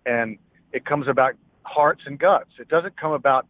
and 0.06 0.38
it 0.72 0.86
comes 0.86 1.08
about 1.08 1.36
hearts 1.64 2.04
and 2.06 2.18
guts. 2.18 2.50
It 2.60 2.70
doesn't 2.70 2.98
come 3.00 3.12
about, 3.12 3.46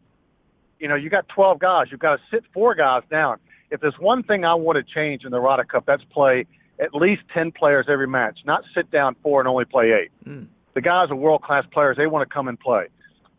you 0.82 0.88
know, 0.88 0.96
you 0.96 1.10
got 1.10 1.30
12 1.30 1.60
guys. 1.60 1.88
You've 1.92 2.00
got 2.00 2.18
to 2.18 2.22
sit 2.32 2.44
four 2.54 2.74
guys 2.74 3.04
down. 3.10 3.38
If 3.70 3.80
there's 3.80 4.00
one 4.00 4.24
thing 4.24 4.44
I 4.44 4.56
want 4.56 4.78
to 4.78 4.94
change 4.94 5.24
in 5.24 5.32
the 5.32 5.40
Ryder 5.40 5.64
Cup, 5.64 5.86
that's 5.86 6.04
play 6.12 6.46
at 6.82 6.96
least 6.96 7.22
10 7.34 7.52
players 7.52 7.86
every 7.88 8.08
match, 8.08 8.40
not 8.46 8.64
sit 8.76 8.90
down 8.90 9.16
four 9.22 9.40
and 9.40 9.48
only 9.48 9.66
play 9.66 9.92
eight. 9.92 10.12
Mm. 10.28 10.48
The 10.74 10.82
guys 10.82 11.12
are 11.12 11.16
world 11.16 11.44
class 11.44 11.64
players. 11.72 11.96
They 11.96 12.08
want 12.08 12.28
to 12.28 12.34
come 12.34 12.48
and 12.48 12.60
play. 12.60 12.88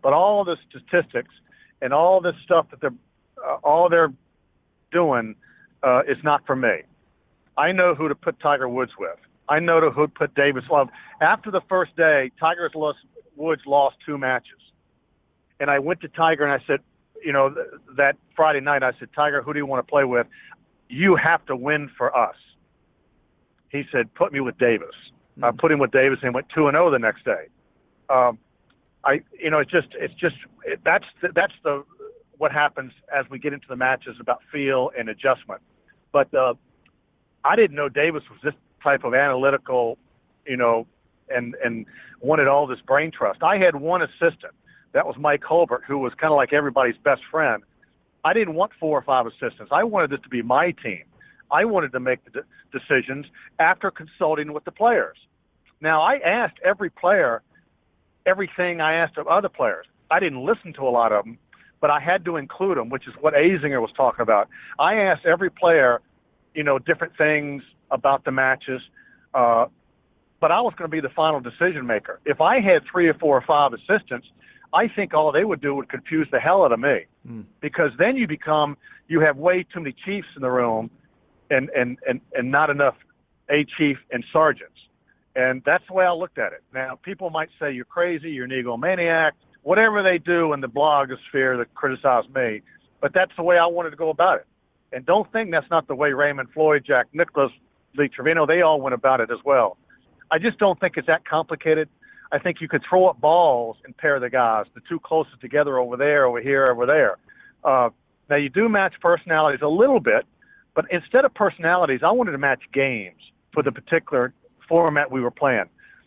But 0.00 0.12
all 0.12 0.44
the 0.44 0.56
statistics 0.70 1.34
and 1.80 1.92
all 1.92 2.20
this 2.20 2.34
stuff 2.44 2.66
that 2.70 2.80
they're, 2.80 2.94
uh, 3.44 3.56
all 3.64 3.88
they're 3.88 4.12
doing 4.92 5.34
uh, 5.82 6.02
is 6.08 6.18
not 6.22 6.46
for 6.46 6.54
me. 6.54 6.82
I 7.58 7.72
know 7.72 7.96
who 7.96 8.08
to 8.08 8.14
put 8.14 8.38
Tiger 8.38 8.68
Woods 8.68 8.92
with. 8.98 9.18
I 9.48 9.58
know 9.58 9.80
who 9.90 10.06
to 10.06 10.12
put 10.12 10.34
Davis 10.36 10.64
Love. 10.70 10.88
After 11.20 11.50
the 11.50 11.60
first 11.68 11.96
day, 11.96 12.30
Tiger's 12.38 12.72
lost 12.76 12.98
Woods 13.34 13.62
lost 13.66 13.96
two 14.06 14.16
matches. 14.16 14.60
And 15.58 15.70
I 15.70 15.80
went 15.80 16.00
to 16.02 16.08
Tiger 16.08 16.44
and 16.44 16.52
I 16.52 16.64
said, 16.66 16.80
you 17.24 17.32
know, 17.32 17.50
th- 17.50 17.66
that 17.96 18.16
Friday 18.34 18.60
night, 18.60 18.82
I 18.82 18.92
said, 18.98 19.08
Tiger, 19.14 19.42
who 19.42 19.52
do 19.52 19.58
you 19.58 19.66
want 19.66 19.86
to 19.86 19.90
play 19.90 20.04
with? 20.04 20.26
You 20.88 21.16
have 21.16 21.44
to 21.46 21.56
win 21.56 21.90
for 21.96 22.16
us. 22.16 22.36
He 23.70 23.84
said, 23.90 24.12
put 24.14 24.32
me 24.32 24.40
with 24.40 24.58
Davis. 24.58 24.94
Mm-hmm. 25.32 25.44
I 25.44 25.50
put 25.52 25.72
him 25.72 25.78
with 25.78 25.90
Davis 25.90 26.18
and 26.22 26.34
went 26.34 26.46
two 26.54 26.68
and 26.68 26.74
zero 26.74 26.88
oh 26.88 26.90
the 26.90 26.98
next 26.98 27.24
day. 27.24 27.46
Um, 28.10 28.38
I, 29.04 29.22
you 29.38 29.50
know, 29.50 29.58
it's 29.58 29.70
just, 29.70 29.88
it's 29.94 30.14
just, 30.14 30.36
it, 30.64 30.80
that's 30.84 31.06
the, 31.20 31.28
that's 31.34 31.54
the 31.64 31.84
what 32.38 32.52
happens 32.52 32.92
as 33.14 33.24
we 33.30 33.38
get 33.38 33.52
into 33.52 33.68
the 33.68 33.76
matches 33.76 34.16
about 34.20 34.40
feel 34.50 34.90
and 34.98 35.08
adjustment. 35.08 35.60
But 36.12 36.32
uh, 36.34 36.54
I 37.44 37.56
didn't 37.56 37.76
know 37.76 37.88
Davis 37.88 38.24
was 38.28 38.40
this 38.42 38.54
type 38.82 39.04
of 39.04 39.14
analytical, 39.14 39.96
you 40.46 40.56
know, 40.56 40.86
and 41.28 41.54
and 41.64 41.86
wanted 42.20 42.48
all 42.48 42.66
this 42.66 42.80
brain 42.80 43.10
trust. 43.10 43.42
I 43.42 43.58
had 43.58 43.76
one 43.76 44.02
assistant. 44.02 44.54
That 44.92 45.06
was 45.06 45.16
Mike 45.18 45.42
Hulbert, 45.42 45.84
who 45.86 45.98
was 45.98 46.12
kind 46.14 46.32
of 46.32 46.36
like 46.36 46.52
everybody's 46.52 46.96
best 47.02 47.22
friend. 47.30 47.62
I 48.24 48.32
didn't 48.32 48.54
want 48.54 48.72
four 48.78 48.98
or 48.98 49.02
five 49.02 49.26
assistants. 49.26 49.72
I 49.72 49.84
wanted 49.84 50.10
this 50.10 50.20
to 50.22 50.28
be 50.28 50.42
my 50.42 50.70
team. 50.70 51.04
I 51.50 51.64
wanted 51.64 51.92
to 51.92 52.00
make 52.00 52.20
the 52.24 52.30
de- 52.30 52.78
decisions 52.78 53.26
after 53.58 53.90
consulting 53.90 54.52
with 54.52 54.64
the 54.64 54.70
players. 54.70 55.16
Now, 55.80 56.02
I 56.02 56.18
asked 56.18 56.58
every 56.64 56.90
player 56.90 57.42
everything 58.24 58.80
I 58.80 58.94
asked 58.94 59.18
of 59.18 59.26
other 59.26 59.48
players. 59.48 59.86
I 60.10 60.20
didn't 60.20 60.44
listen 60.44 60.72
to 60.74 60.82
a 60.82 60.90
lot 60.90 61.12
of 61.12 61.24
them, 61.24 61.38
but 61.80 61.90
I 61.90 61.98
had 61.98 62.24
to 62.26 62.36
include 62.36 62.78
them, 62.78 62.88
which 62.88 63.08
is 63.08 63.14
what 63.20 63.34
Azinger 63.34 63.80
was 63.80 63.90
talking 63.96 64.22
about. 64.22 64.48
I 64.78 64.94
asked 64.94 65.26
every 65.26 65.50
player, 65.50 66.00
you 66.54 66.62
know, 66.62 66.78
different 66.78 67.16
things 67.16 67.62
about 67.90 68.24
the 68.24 68.30
matches. 68.30 68.80
Uh, 69.34 69.66
but 70.40 70.50
I 70.50 70.60
was 70.60 70.74
going 70.76 70.90
to 70.90 70.94
be 70.94 71.00
the 71.00 71.12
final 71.14 71.40
decision 71.40 71.86
maker. 71.86 72.20
If 72.24 72.40
I 72.40 72.60
had 72.60 72.82
three 72.90 73.08
or 73.08 73.14
four 73.14 73.36
or 73.36 73.42
five 73.42 73.72
assistants, 73.72 74.26
I 74.74 74.88
think 74.88 75.14
all 75.14 75.32
they 75.32 75.44
would 75.44 75.60
do 75.60 75.74
would 75.74 75.88
confuse 75.88 76.28
the 76.30 76.40
hell 76.40 76.64
out 76.64 76.72
of 76.72 76.80
me, 76.80 77.06
mm. 77.28 77.44
because 77.60 77.90
then 77.98 78.16
you 78.16 78.26
become 78.26 78.76
you 79.08 79.20
have 79.20 79.36
way 79.36 79.64
too 79.64 79.80
many 79.80 79.94
chiefs 80.04 80.28
in 80.36 80.42
the 80.42 80.50
room, 80.50 80.90
and 81.50 81.68
and 81.70 81.98
and 82.08 82.20
and 82.34 82.50
not 82.50 82.70
enough 82.70 82.94
a 83.50 83.66
chief 83.76 83.98
and 84.10 84.24
sergeants, 84.32 84.78
and 85.36 85.62
that's 85.66 85.84
the 85.88 85.94
way 85.94 86.04
I 86.04 86.12
looked 86.12 86.38
at 86.38 86.52
it. 86.52 86.62
Now 86.72 86.98
people 87.02 87.30
might 87.30 87.50
say 87.60 87.72
you're 87.72 87.84
crazy, 87.84 88.30
you're 88.30 88.46
an 88.46 88.50
egomaniac, 88.50 89.32
whatever 89.62 90.02
they 90.02 90.18
do 90.18 90.52
in 90.52 90.60
the 90.60 90.68
blogosphere 90.68 91.58
that 91.58 91.74
criticize 91.74 92.24
me, 92.34 92.62
but 93.00 93.12
that's 93.12 93.32
the 93.36 93.42
way 93.42 93.58
I 93.58 93.66
wanted 93.66 93.90
to 93.90 93.96
go 93.96 94.10
about 94.10 94.38
it. 94.38 94.46
And 94.92 95.06
don't 95.06 95.30
think 95.32 95.50
that's 95.50 95.70
not 95.70 95.88
the 95.88 95.94
way 95.94 96.12
Raymond 96.12 96.50
Floyd, 96.52 96.84
Jack 96.86 97.06
Nicklaus, 97.12 97.50
Lee 97.96 98.08
Trevino, 98.08 98.46
they 98.46 98.62
all 98.62 98.80
went 98.80 98.94
about 98.94 99.20
it 99.20 99.30
as 99.30 99.38
well. 99.44 99.76
I 100.30 100.38
just 100.38 100.58
don't 100.58 100.78
think 100.80 100.96
it's 100.96 101.06
that 101.06 101.26
complicated. 101.26 101.88
I 102.32 102.38
think 102.38 102.62
you 102.62 102.68
could 102.68 102.82
throw 102.88 103.06
up 103.06 103.20
balls 103.20 103.76
and 103.84 103.94
pair 103.96 104.18
the 104.18 104.30
guys, 104.30 104.64
the 104.74 104.80
two 104.88 104.98
closest 104.98 105.40
together 105.40 105.78
over 105.78 105.98
there, 105.98 106.24
over 106.24 106.40
here, 106.40 106.66
over 106.70 106.86
there. 106.86 107.18
Uh, 107.62 107.90
now 108.30 108.36
you 108.36 108.48
do 108.48 108.68
match 108.70 108.94
personalities 109.00 109.60
a 109.60 109.68
little 109.68 110.00
bit, 110.00 110.24
but 110.74 110.86
instead 110.90 111.26
of 111.26 111.34
personalities, 111.34 112.00
I 112.02 112.10
wanted 112.10 112.32
to 112.32 112.38
match 112.38 112.62
games 112.72 113.20
for 113.52 113.62
the 113.62 113.70
particular 113.70 114.32
format 114.66 115.12
we 115.12 115.20
were 115.20 115.30
playing. 115.30 115.66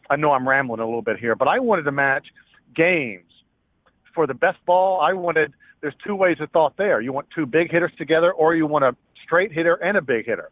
I 0.09 0.15
know 0.15 0.31
I'm 0.31 0.49
rambling 0.49 0.79
a 0.79 0.85
little 0.85 1.03
bit 1.03 1.19
here, 1.19 1.35
but 1.35 1.47
I 1.47 1.59
wanted 1.59 1.83
to 1.83 1.91
match 1.91 2.27
games 2.75 3.31
for 4.15 4.25
the 4.25 4.33
best 4.33 4.57
ball. 4.65 4.99
I 5.01 5.13
wanted. 5.13 5.53
There's 5.81 5.95
two 6.03 6.15
ways 6.15 6.37
of 6.39 6.49
thought 6.49 6.75
there. 6.77 7.01
You 7.01 7.13
want 7.13 7.27
two 7.35 7.45
big 7.45 7.71
hitters 7.71 7.91
together, 7.97 8.31
or 8.31 8.55
you 8.55 8.65
want 8.65 8.83
a 8.83 8.95
straight 9.23 9.51
hitter 9.51 9.75
and 9.75 9.97
a 9.97 10.01
big 10.01 10.25
hitter. 10.25 10.49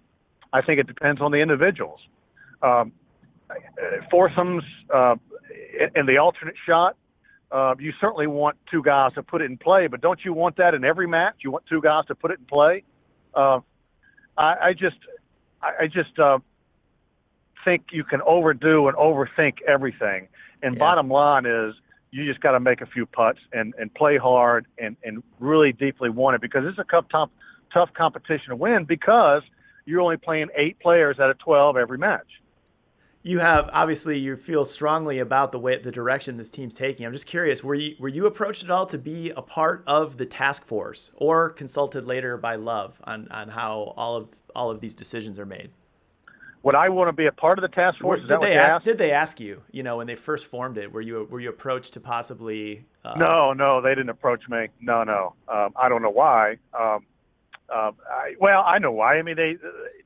I 0.51 0.61
think 0.61 0.79
it 0.79 0.85
depends 0.85 1.21
on 1.21 1.31
the 1.31 1.39
individuals. 1.39 1.99
Um, 2.61 2.91
foursomes 4.11 4.63
uh, 4.93 5.15
in 5.95 6.05
the 6.05 6.17
alternate 6.17 6.55
shot, 6.65 6.95
uh, 7.51 7.75
you 7.79 7.93
certainly 8.01 8.27
want 8.27 8.57
two 8.69 8.81
guys 8.81 9.13
to 9.13 9.23
put 9.23 9.41
it 9.41 9.45
in 9.45 9.57
play, 9.57 9.87
but 9.87 10.01
don't 10.01 10.19
you 10.25 10.33
want 10.33 10.57
that 10.57 10.73
in 10.73 10.83
every 10.83 11.07
match? 11.07 11.35
You 11.43 11.51
want 11.51 11.65
two 11.67 11.81
guys 11.81 12.05
to 12.07 12.15
put 12.15 12.31
it 12.31 12.39
in 12.39 12.45
play. 12.45 12.83
Uh, 13.33 13.59
I, 14.37 14.55
I 14.61 14.73
just, 14.73 14.97
I, 15.61 15.83
I 15.83 15.87
just 15.87 16.17
uh, 16.17 16.39
think 17.63 17.87
you 17.91 18.03
can 18.03 18.21
overdo 18.23 18.87
and 18.87 18.97
overthink 18.97 19.61
everything. 19.67 20.27
And 20.63 20.75
yeah. 20.75 20.79
bottom 20.79 21.09
line 21.09 21.45
is, 21.45 21.75
you 22.11 22.25
just 22.25 22.41
got 22.41 22.51
to 22.51 22.59
make 22.59 22.81
a 22.81 22.85
few 22.85 23.05
putts 23.05 23.39
and, 23.53 23.73
and 23.79 23.93
play 23.93 24.17
hard 24.17 24.67
and, 24.77 24.95
and 25.03 25.23
really 25.39 25.73
deeply 25.73 26.09
want 26.09 26.35
it 26.35 26.41
because 26.41 26.63
it's 26.65 26.77
a 26.77 26.83
tough, 26.83 27.05
tough, 27.11 27.29
tough 27.73 27.89
competition 27.95 28.49
to 28.49 28.55
win 28.55 28.85
because 28.85 29.41
you're 29.85 30.01
only 30.01 30.17
playing 30.17 30.49
eight 30.55 30.79
players 30.79 31.19
out 31.19 31.29
of 31.31 31.39
12 31.39 31.75
every 31.75 31.97
match 31.97 32.27
you 33.23 33.39
have 33.39 33.69
obviously 33.71 34.19
you 34.19 34.35
feel 34.35 34.65
strongly 34.65 35.17
about 35.17 35.53
the 35.53 35.59
way 35.59 35.77
the 35.77 35.91
direction 35.91 36.35
this 36.35 36.49
team's 36.49 36.73
taking. 36.73 37.05
I'm 37.05 37.13
just 37.13 37.25
curious, 37.25 37.63
were 37.63 37.73
you 37.73 37.95
were 37.97 38.09
you 38.09 38.25
approached 38.25 38.63
at 38.63 38.69
all 38.69 38.85
to 38.87 38.97
be 38.97 39.31
a 39.31 39.41
part 39.41 39.83
of 39.87 40.17
the 40.17 40.25
task 40.25 40.65
force 40.65 41.11
or 41.15 41.49
consulted 41.49 42.05
later 42.05 42.37
by 42.37 42.55
Love 42.55 43.01
on, 43.05 43.29
on 43.29 43.47
how 43.47 43.93
all 43.95 44.17
of 44.17 44.27
all 44.53 44.69
of 44.69 44.81
these 44.81 44.93
decisions 44.93 45.39
are 45.39 45.45
made? 45.45 45.71
Would 46.63 46.75
I 46.75 46.87
want 46.89 47.09
to 47.09 47.13
be 47.13 47.25
a 47.25 47.31
part 47.31 47.57
of 47.59 47.61
the 47.61 47.73
task 47.73 47.99
force? 47.99 48.21
Did 48.25 48.41
they 48.41 48.57
ask? 48.57 48.83
Did 48.83 48.97
they 48.97 49.11
ask 49.11 49.39
you? 49.39 49.61
You 49.71 49.83
know, 49.83 49.97
when 49.97 50.07
they 50.07 50.15
first 50.15 50.45
formed 50.45 50.77
it, 50.77 50.91
were 50.91 51.01
you 51.01 51.27
were 51.29 51.39
you 51.39 51.49
approached 51.49 51.93
to 51.93 52.01
possibly? 52.01 52.85
Uh, 53.05 53.15
no, 53.17 53.53
no, 53.53 53.81
they 53.81 53.89
didn't 53.89 54.09
approach 54.09 54.47
me. 54.49 54.67
No, 54.81 55.03
no. 55.03 55.33
Um, 55.47 55.73
I 55.75 55.87
don't 55.89 56.01
know 56.01 56.09
why. 56.09 56.57
Um, 56.77 57.05
uh, 57.73 57.91
I, 58.09 58.35
well, 58.39 58.63
I 58.65 58.79
know 58.79 58.91
why. 58.91 59.17
I 59.17 59.21
mean, 59.21 59.35
they 59.35 59.57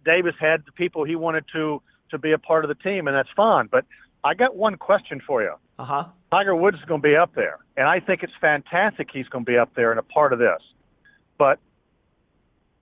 Davis 0.05 0.35
had 0.39 0.65
the 0.65 0.71
people 0.71 1.03
he 1.03 1.15
wanted 1.15 1.45
to 1.53 1.81
to 2.11 2.17
be 2.17 2.31
a 2.31 2.37
part 2.37 2.65
of 2.65 2.69
the 2.69 2.75
team, 2.75 3.07
and 3.07 3.15
that's 3.15 3.29
fine. 3.35 3.67
But 3.71 3.85
I 4.23 4.33
got 4.33 4.55
one 4.55 4.75
question 4.75 5.21
for 5.25 5.41
you. 5.41 5.53
Uh 5.79 5.85
huh. 5.85 6.05
Tiger 6.31 6.55
Woods 6.55 6.77
is 6.77 6.85
going 6.85 7.01
to 7.01 7.07
be 7.07 7.15
up 7.15 7.33
there, 7.35 7.59
and 7.77 7.87
I 7.87 7.99
think 7.99 8.23
it's 8.23 8.33
fantastic 8.41 9.09
he's 9.11 9.27
going 9.29 9.45
to 9.45 9.51
be 9.51 9.57
up 9.57 9.73
there 9.75 9.91
and 9.91 9.99
a 9.99 10.03
part 10.03 10.33
of 10.33 10.39
this. 10.39 10.61
But 11.37 11.59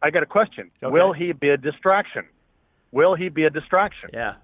I 0.01 0.09
got 0.09 0.23
a 0.23 0.27
question: 0.27 0.71
okay. 0.81 0.91
Will 0.91 1.13
he 1.13 1.31
be 1.31 1.49
a 1.49 1.57
distraction? 1.57 2.25
Will 2.91 3.15
he 3.15 3.29
be 3.29 3.43
a 3.43 3.49
distraction? 3.49 4.09
Yeah, 4.13 4.35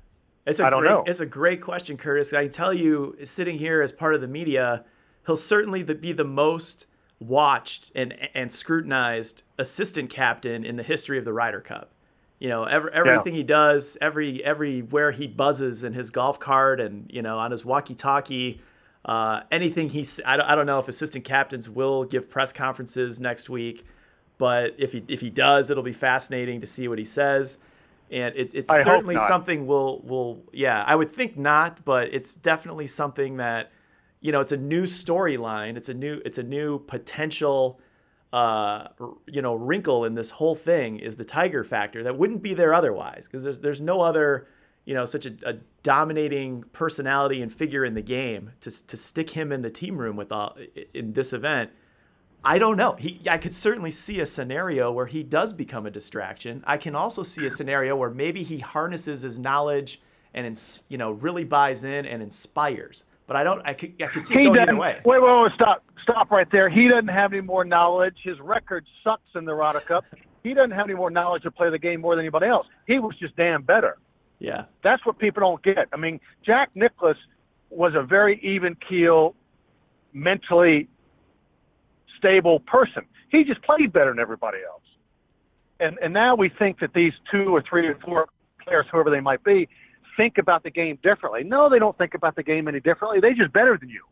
it's 0.45 0.59
a 0.59 0.65
I 0.65 0.69
don't 0.69 0.81
great, 0.81 0.89
know. 0.89 1.03
It's 1.07 1.21
a 1.21 1.25
great 1.25 1.61
question, 1.61 1.97
Curtis. 1.97 2.33
I 2.33 2.43
can 2.43 2.51
tell 2.51 2.73
you, 2.73 3.17
sitting 3.23 3.57
here 3.57 3.81
as 3.81 3.91
part 3.91 4.13
of 4.13 4.21
the 4.21 4.27
media, 4.27 4.83
he'll 5.25 5.35
certainly 5.35 5.83
be 5.83 6.11
the 6.11 6.25
most 6.25 6.87
watched 7.19 7.91
and 7.95 8.13
and 8.33 8.51
scrutinized 8.51 9.43
assistant 9.57 10.09
captain 10.09 10.65
in 10.65 10.75
the 10.75 10.83
history 10.83 11.17
of 11.17 11.25
the 11.25 11.33
Ryder 11.33 11.61
Cup. 11.61 11.93
You 12.41 12.49
know, 12.49 12.63
every, 12.63 12.91
everything 12.91 13.35
yeah. 13.35 13.37
he 13.37 13.43
does, 13.43 13.99
every 14.01 14.43
everywhere 14.43 15.11
he 15.11 15.27
buzzes 15.27 15.83
in 15.83 15.93
his 15.93 16.09
golf 16.09 16.39
cart 16.39 16.81
and 16.81 17.05
you 17.13 17.21
know 17.21 17.37
on 17.37 17.51
his 17.51 17.63
walkie-talkie, 17.63 18.59
uh, 19.05 19.41
anything 19.51 19.89
he 19.89 20.03
I 20.25 20.37
don't, 20.37 20.45
I 20.47 20.55
don't 20.55 20.65
know 20.65 20.79
if 20.79 20.87
assistant 20.87 21.23
captains 21.23 21.69
will 21.69 22.03
give 22.03 22.31
press 22.31 22.51
conferences 22.51 23.19
next 23.19 23.47
week, 23.47 23.85
but 24.39 24.73
if 24.79 24.91
he 24.91 25.03
if 25.07 25.21
he 25.21 25.29
does, 25.29 25.69
it'll 25.69 25.83
be 25.83 25.91
fascinating 25.93 26.61
to 26.61 26.65
see 26.65 26.87
what 26.87 26.97
he 26.97 27.05
says. 27.05 27.59
And 28.09 28.35
it, 28.35 28.55
it's 28.55 28.71
I 28.71 28.81
certainly 28.81 29.17
something 29.17 29.67
we'll 29.67 29.99
will 29.99 30.41
yeah 30.51 30.83
I 30.87 30.95
would 30.95 31.11
think 31.11 31.37
not, 31.37 31.85
but 31.85 32.11
it's 32.11 32.33
definitely 32.33 32.87
something 32.87 33.37
that 33.37 33.71
you 34.19 34.31
know, 34.31 34.39
it's 34.39 34.51
a 34.51 34.57
new 34.57 34.83
storyline. 34.83 35.77
It's 35.77 35.89
a 35.89 35.93
new 35.93 36.19
it's 36.25 36.39
a 36.39 36.43
new 36.43 36.79
potential 36.79 37.79
uh, 38.33 38.87
you 39.27 39.41
know 39.41 39.55
wrinkle 39.55 40.05
in 40.05 40.15
this 40.15 40.31
whole 40.31 40.55
thing 40.55 40.99
is 40.99 41.15
the 41.15 41.25
tiger 41.25 41.63
factor 41.63 42.03
that 42.03 42.17
wouldn't 42.17 42.41
be 42.41 42.53
there 42.53 42.73
otherwise 42.73 43.27
because 43.27 43.43
there's 43.43 43.59
there's 43.59 43.81
no 43.81 44.01
other 44.01 44.47
you 44.85 44.93
know 44.93 45.05
such 45.05 45.25
a, 45.25 45.33
a, 45.43 45.55
dominating 45.83 46.63
personality 46.71 47.41
and 47.41 47.53
figure 47.53 47.83
in 47.83 47.93
the 47.93 48.01
game 48.01 48.51
to 48.61 48.87
to 48.87 48.95
stick 48.95 49.31
him 49.31 49.51
in 49.51 49.61
the 49.61 49.69
team 49.69 49.97
room 49.97 50.15
with 50.15 50.31
all 50.31 50.55
in 50.93 51.13
this 51.13 51.33
event. 51.33 51.71
I 52.43 52.57
don't 52.57 52.77
know. 52.77 52.93
He 52.93 53.21
I 53.29 53.37
could 53.37 53.53
certainly 53.53 53.91
see 53.91 54.21
a 54.21 54.25
scenario 54.25 54.91
where 54.91 55.05
he 55.05 55.23
does 55.23 55.53
become 55.53 55.85
a 55.85 55.91
distraction. 55.91 56.63
I 56.65 56.77
can 56.77 56.95
also 56.95 57.23
see 57.23 57.45
a 57.45 57.51
scenario 57.51 57.95
where 57.95 58.09
maybe 58.09 58.43
he 58.43 58.59
harnesses 58.59 59.21
his 59.21 59.37
knowledge 59.37 60.01
and 60.33 60.59
you 60.87 60.97
know 60.97 61.11
really 61.11 61.43
buys 61.43 61.83
in 61.83 62.05
and 62.05 62.23
inspires. 62.23 63.03
But 63.31 63.37
I 63.37 63.43
don't. 63.45 63.61
I 63.63 63.73
could. 63.73 63.93
I 64.03 64.07
could 64.07 64.25
see 64.25 64.33
he 64.33 64.41
it 64.41 64.47
going 64.47 64.59
either 64.59 64.75
way. 64.75 64.99
Wait, 65.05 65.21
wait, 65.23 65.41
wait, 65.41 65.51
stop, 65.55 65.85
stop 66.03 66.31
right 66.31 66.51
there. 66.51 66.67
He 66.67 66.89
doesn't 66.89 67.07
have 67.07 67.31
any 67.31 67.41
more 67.41 67.63
knowledge. 67.63 68.17
His 68.21 68.37
record 68.41 68.85
sucks 69.05 69.21
in 69.35 69.45
the 69.45 69.53
Ryder 69.53 69.79
Cup. 69.79 70.03
He 70.43 70.53
doesn't 70.53 70.71
have 70.71 70.87
any 70.87 70.95
more 70.95 71.09
knowledge 71.09 71.43
to 71.43 71.51
play 71.51 71.69
the 71.69 71.79
game 71.79 72.01
more 72.01 72.13
than 72.13 72.25
anybody 72.25 72.47
else. 72.47 72.67
He 72.87 72.99
was 72.99 73.15
just 73.21 73.33
damn 73.37 73.61
better. 73.61 73.99
Yeah. 74.39 74.65
That's 74.83 75.05
what 75.05 75.17
people 75.17 75.39
don't 75.39 75.63
get. 75.63 75.87
I 75.93 75.95
mean, 75.95 76.19
Jack 76.45 76.71
Nicklaus 76.75 77.15
was 77.69 77.93
a 77.95 78.03
very 78.03 78.37
even 78.43 78.75
keel, 78.75 79.33
mentally 80.11 80.89
stable 82.17 82.59
person. 82.59 83.05
He 83.29 83.45
just 83.45 83.61
played 83.61 83.93
better 83.93 84.11
than 84.11 84.19
everybody 84.19 84.57
else. 84.69 84.83
And 85.79 85.97
and 86.03 86.13
now 86.13 86.35
we 86.35 86.49
think 86.49 86.81
that 86.81 86.93
these 86.93 87.13
two 87.31 87.55
or 87.55 87.61
three 87.61 87.87
or 87.87 87.95
four 88.03 88.27
players, 88.61 88.87
whoever 88.91 89.09
they 89.09 89.21
might 89.21 89.41
be, 89.45 89.69
think 90.17 90.37
about 90.37 90.63
the 90.63 90.71
game 90.71 90.97
differently. 91.01 91.43
No, 91.43 91.69
they 91.69 91.79
don't 91.79 91.97
think 91.97 92.13
about 92.13 92.35
the 92.35 92.43
game 92.43 92.67
any 92.67 92.79
differently. 92.79 93.19
They 93.19 93.33
just 93.33 93.53
better 93.53 93.77
than 93.77 93.89
you. 93.89 94.03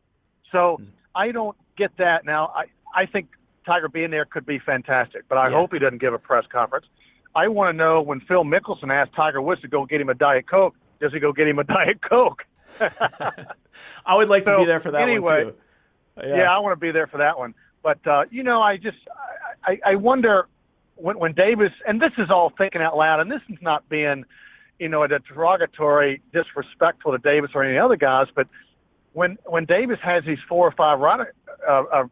So 0.52 0.78
mm. 0.82 0.88
I 1.16 1.32
don't 1.32 1.58
get 1.78 1.92
that. 1.98 2.26
Now 2.26 2.52
I 2.56 2.66
I 2.96 3.06
think 3.06 3.28
Tiger 3.66 3.90
being 3.90 4.12
there 4.12 4.26
could 4.26 4.46
be 4.46 4.60
fantastic, 4.60 5.24
but 5.28 5.38
I 5.38 5.50
yeah. 5.50 5.56
hope 5.56 5.74
he 5.74 5.80
doesn't 5.80 6.00
give 6.00 6.14
a 6.14 6.20
press 6.20 6.46
conference. 6.52 6.86
I 7.36 7.48
want 7.48 7.74
to 7.74 7.78
know 7.78 8.02
when 8.02 8.20
Phil 8.22 8.44
Mickelson 8.44 8.92
asked 8.92 9.14
Tiger 9.14 9.42
Woods 9.42 9.62
to 9.62 9.68
go 9.68 9.86
get 9.86 10.02
him 10.02 10.10
a 10.10 10.16
Diet 10.16 10.48
Coke, 10.50 10.76
does 11.00 11.14
he 11.14 11.20
go 11.20 11.32
get 11.32 11.48
him 11.48 11.60
a 11.60 11.64
Diet 11.76 12.02
Coke? 12.02 12.46
I 14.06 14.16
would 14.16 14.30
like 14.30 14.46
so, 14.46 14.54
to 14.54 14.58
be 14.60 14.66
there 14.66 14.80
for 14.80 14.92
that 14.92 15.02
anyway, 15.02 15.46
one 15.46 15.54
too. 15.54 16.28
Yeah. 16.28 16.38
yeah, 16.38 16.56
I 16.56 16.60
want 16.60 16.74
to 16.74 16.80
be 16.80 16.92
there 16.92 17.08
for 17.08 17.18
that 17.18 17.38
one. 17.38 17.54
But 17.82 18.06
uh, 18.06 18.26
you 18.30 18.44
know, 18.44 18.62
I 18.62 18.78
just 18.78 18.98
I, 19.64 19.80
I 19.86 19.96
wonder 19.96 20.48
when 20.96 21.18
when 21.18 21.34
Davis 21.34 21.72
and 21.88 22.02
this 22.02 22.12
is 22.18 22.30
all 22.30 22.52
thinking 22.58 22.82
out 22.82 22.98
loud, 22.98 23.20
and 23.20 23.32
this 23.32 23.42
is 23.50 23.58
not 23.62 23.88
being 23.90 24.26
you 24.80 24.90
know, 24.90 25.04
a 25.04 25.08
derogatory, 25.08 26.22
disrespectful 26.34 27.12
to 27.12 27.18
Davis 27.18 27.52
or 27.54 27.64
any 27.64 27.78
other 27.78 27.96
guys. 27.96 28.28
But 28.34 28.48
when 29.14 29.38
when 29.46 29.66
Davis 29.66 30.00
has 30.02 30.24
these 30.26 30.40
four 30.48 30.68
or 30.68 30.72
five 30.72 31.00
runner, 31.00 31.34
uh, 31.68 31.84
uh, 31.92 32.04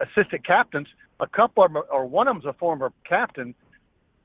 assistant 0.00 0.44
captains, 0.44 0.88
a 1.20 1.26
couple 1.26 1.64
of 1.64 1.72
them, 1.72 1.82
or 1.90 2.06
one 2.06 2.28
of 2.28 2.34
them's 2.34 2.46
a 2.46 2.52
former 2.52 2.92
captain. 3.04 3.54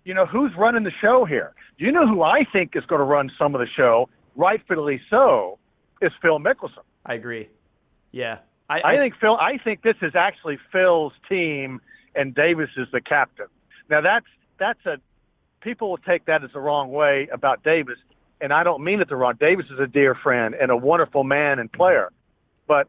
You 0.04 0.14
know, 0.14 0.26
who's 0.26 0.52
running 0.56 0.84
the 0.84 0.92
show 1.02 1.26
here? 1.26 1.54
Do 1.78 1.86
You 1.86 1.92
know 1.92 2.08
who 2.08 2.22
I 2.22 2.46
think 2.52 2.76
is 2.76 2.86
going 2.86 3.00
to 3.00 3.06
run 3.06 3.32
some 3.40 3.56
of 3.56 3.60
the 3.60 3.68
show, 3.68 4.08
rightfully 4.36 5.02
so, 5.10 5.58
is 6.00 6.12
Phil 6.22 6.40
Mickelson. 6.40 6.84
I 7.06 7.16
agree. 7.16 7.50
Yeah, 8.12 8.40
I, 8.70 8.82
I, 8.82 8.92
I 8.94 8.98
think 8.98 9.16
Phil. 9.20 9.36
I 9.36 9.58
think 9.58 9.82
this 9.82 9.98
is 10.02 10.16
actually 10.16 10.60
Phil's 10.72 11.14
team, 11.28 11.82
and 12.16 12.34
Davis 12.36 12.70
is 12.78 12.88
the 12.92 13.02
captain. 13.02 13.48
Now 13.90 14.02
that's 14.02 14.28
that's 14.58 14.86
a 14.86 14.98
people 15.66 15.90
will 15.90 15.98
take 15.98 16.26
that 16.26 16.44
as 16.44 16.52
the 16.54 16.60
wrong 16.60 16.92
way 16.92 17.28
about 17.34 17.64
Davis, 17.64 17.98
and 18.40 18.54
I 18.54 18.64
don't 18.64 18.84
mean 18.84 19.02
it 19.02 19.10
the 19.10 19.16
wrong. 19.16 19.34
Davis 19.38 19.66
is 19.72 19.80
a 19.80 19.88
dear 19.88 20.16
friend 20.16 20.54
and 20.54 20.70
a 20.70 20.78
wonderful 20.78 21.24
man 21.24 21.60
and 21.60 21.70
player, 21.70 22.12
but 22.68 22.88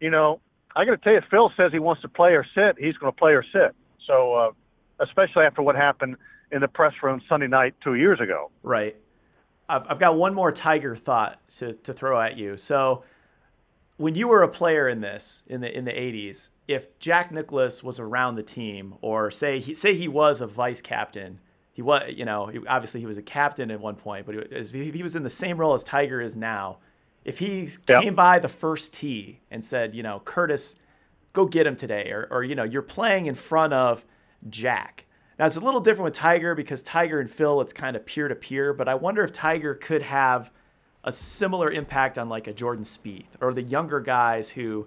you 0.00 0.10
know, 0.10 0.40
I 0.74 0.84
got 0.84 0.92
to 0.92 0.96
tell 0.96 1.12
you, 1.12 1.20
Phil 1.30 1.52
says 1.56 1.70
he 1.70 1.78
wants 1.78 2.02
to 2.02 2.08
play 2.08 2.32
or 2.32 2.44
sit. 2.54 2.76
He's 2.78 2.96
going 2.96 3.12
to 3.12 3.16
play 3.16 3.32
or 3.32 3.44
sit. 3.44 3.76
So, 4.06 4.34
uh, 4.34 4.50
especially 4.98 5.44
after 5.44 5.62
what 5.62 5.76
happened 5.76 6.16
in 6.50 6.60
the 6.60 6.68
press 6.68 6.94
room 7.02 7.22
Sunday 7.28 7.46
night 7.46 7.74
two 7.82 7.94
years 7.94 8.20
ago. 8.20 8.50
Right. 8.62 8.96
I've, 9.68 9.84
I've 9.88 9.98
got 10.00 10.16
one 10.16 10.34
more 10.34 10.50
Tiger 10.50 10.96
thought 10.96 11.38
to, 11.58 11.74
to 11.74 11.92
throw 11.92 12.20
at 12.20 12.36
you. 12.36 12.56
So, 12.56 13.04
when 13.96 14.16
you 14.16 14.26
were 14.26 14.42
a 14.42 14.48
player 14.48 14.88
in 14.88 15.00
this 15.00 15.44
in 15.46 15.60
the 15.60 15.76
in 15.76 15.84
the 15.84 15.92
80s, 15.92 16.48
if 16.66 16.98
Jack 16.98 17.30
Nicklaus 17.30 17.82
was 17.82 18.00
around 18.00 18.34
the 18.34 18.42
team, 18.42 18.94
or 19.00 19.30
say 19.30 19.60
he 19.60 19.72
say 19.72 19.94
he 19.94 20.08
was 20.08 20.40
a 20.40 20.48
vice 20.48 20.80
captain, 20.80 21.38
he 21.74 21.82
was, 21.82 22.04
you 22.14 22.24
know, 22.24 22.46
he, 22.46 22.60
obviously 22.66 23.00
he 23.00 23.06
was 23.06 23.18
a 23.18 23.22
captain 23.22 23.70
at 23.72 23.80
one 23.80 23.96
point, 23.96 24.26
but 24.26 24.34
he, 24.72 24.90
he 24.90 25.02
was 25.02 25.16
in 25.16 25.24
the 25.24 25.30
same 25.30 25.58
role 25.58 25.74
as 25.74 25.82
Tiger 25.82 26.20
is 26.20 26.36
now. 26.36 26.78
If 27.24 27.40
he 27.40 27.68
yep. 27.88 28.02
came 28.02 28.14
by 28.14 28.38
the 28.38 28.48
first 28.48 28.94
tee 28.94 29.40
and 29.50 29.62
said, 29.64 29.92
you 29.92 30.02
know, 30.02 30.22
Curtis, 30.24 30.76
go 31.32 31.46
get 31.46 31.66
him 31.66 31.74
today, 31.74 32.10
or, 32.10 32.28
or 32.30 32.44
you 32.44 32.54
know, 32.54 32.62
you're 32.62 32.80
playing 32.80 33.26
in 33.26 33.34
front 33.34 33.72
of 33.72 34.04
Jack. 34.48 35.06
Now 35.36 35.46
it's 35.46 35.56
a 35.56 35.60
little 35.60 35.80
different 35.80 36.04
with 36.04 36.14
Tiger 36.14 36.54
because 36.54 36.80
Tiger 36.80 37.18
and 37.18 37.28
Phil, 37.28 37.60
it's 37.60 37.72
kind 37.72 37.96
of 37.96 38.06
peer 38.06 38.28
to 38.28 38.36
peer, 38.36 38.72
but 38.72 38.88
I 38.88 38.94
wonder 38.94 39.24
if 39.24 39.32
Tiger 39.32 39.74
could 39.74 40.02
have 40.02 40.52
a 41.02 41.12
similar 41.12 41.72
impact 41.72 42.18
on 42.18 42.28
like 42.28 42.46
a 42.46 42.52
Jordan 42.52 42.84
Spieth 42.84 43.26
or 43.40 43.52
the 43.52 43.62
younger 43.62 43.98
guys 43.98 44.50
who 44.50 44.86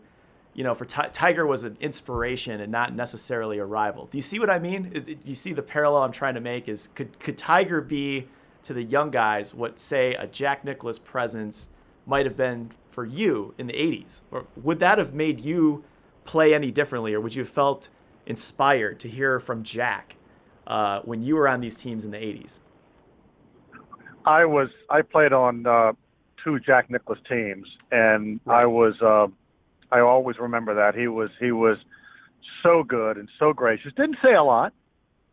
you 0.57 0.63
know, 0.63 0.73
for 0.73 0.85
T- 0.85 1.03
Tiger 1.13 1.45
was 1.45 1.63
an 1.63 1.77
inspiration 1.79 2.59
and 2.61 2.71
not 2.71 2.95
necessarily 2.95 3.59
a 3.59 3.65
rival. 3.65 4.07
Do 4.07 4.17
you 4.17 4.23
see 4.23 4.39
what 4.39 4.49
I 4.49 4.57
mean? 4.57 4.89
Do 4.89 5.15
you 5.23 5.35
see 5.35 5.53
the 5.53 5.61
parallel 5.61 6.01
I'm 6.01 6.11
trying 6.11 6.33
to 6.33 6.41
make? 6.41 6.67
Is 6.67 6.87
could 6.95 7.19
could 7.19 7.37
Tiger 7.37 7.79
be 7.79 8.27
to 8.63 8.73
the 8.73 8.81
young 8.81 9.11
guys 9.11 9.53
what 9.53 9.79
say 9.79 10.15
a 10.15 10.25
Jack 10.25 10.65
Nicklaus 10.65 10.97
presence 10.97 11.69
might 12.07 12.25
have 12.25 12.35
been 12.35 12.71
for 12.89 13.05
you 13.05 13.53
in 13.59 13.67
the 13.67 13.73
80s, 13.73 14.21
or 14.31 14.47
would 14.55 14.79
that 14.79 14.97
have 14.97 15.13
made 15.13 15.41
you 15.41 15.83
play 16.25 16.55
any 16.55 16.71
differently, 16.71 17.13
or 17.13 17.21
would 17.21 17.35
you 17.35 17.41
have 17.43 17.49
felt 17.49 17.89
inspired 18.25 18.99
to 19.01 19.07
hear 19.07 19.39
from 19.39 19.61
Jack 19.61 20.15
uh, 20.65 21.01
when 21.01 21.21
you 21.21 21.35
were 21.35 21.47
on 21.47 21.61
these 21.61 21.77
teams 21.77 22.03
in 22.03 22.09
the 22.09 22.17
80s? 22.17 22.61
I 24.25 24.43
was 24.45 24.69
I 24.89 25.03
played 25.03 25.33
on 25.33 25.67
uh, 25.67 25.93
two 26.43 26.59
Jack 26.59 26.89
Nicklaus 26.89 27.19
teams, 27.29 27.67
and 27.91 28.39
right. 28.43 28.63
I 28.63 28.65
was. 28.65 28.99
Uh, 28.99 29.27
I 29.91 29.99
always 29.99 30.37
remember 30.39 30.75
that 30.75 30.95
he 30.95 31.07
was 31.07 31.29
he 31.39 31.51
was 31.51 31.77
so 32.63 32.83
good 32.83 33.17
and 33.17 33.29
so 33.39 33.53
gracious. 33.53 33.91
Didn't 33.95 34.17
say 34.23 34.33
a 34.33 34.43
lot 34.43 34.73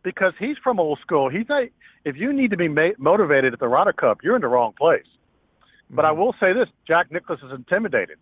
because 0.03 0.33
he's 0.39 0.57
from 0.63 0.79
old 0.79 0.99
school. 1.01 1.29
He's 1.29 1.47
not. 1.49 1.63
If 2.05 2.15
you 2.17 2.31
need 2.31 2.51
to 2.51 2.57
be 2.57 2.67
ma- 2.67 2.97
motivated 2.97 3.53
at 3.53 3.59
the 3.59 3.67
Ryder 3.67 3.93
Cup, 3.93 4.19
you're 4.23 4.35
in 4.35 4.41
the 4.41 4.47
wrong 4.47 4.73
place. 4.77 5.05
Mm-hmm. 5.05 5.95
But 5.95 6.05
I 6.05 6.09
mm-hmm. 6.09 6.21
will 6.21 6.35
say 6.39 6.53
this: 6.53 6.67
Jack 6.87 7.11
Nicklaus 7.11 7.39
is 7.43 7.51
intimidated. 7.51 8.17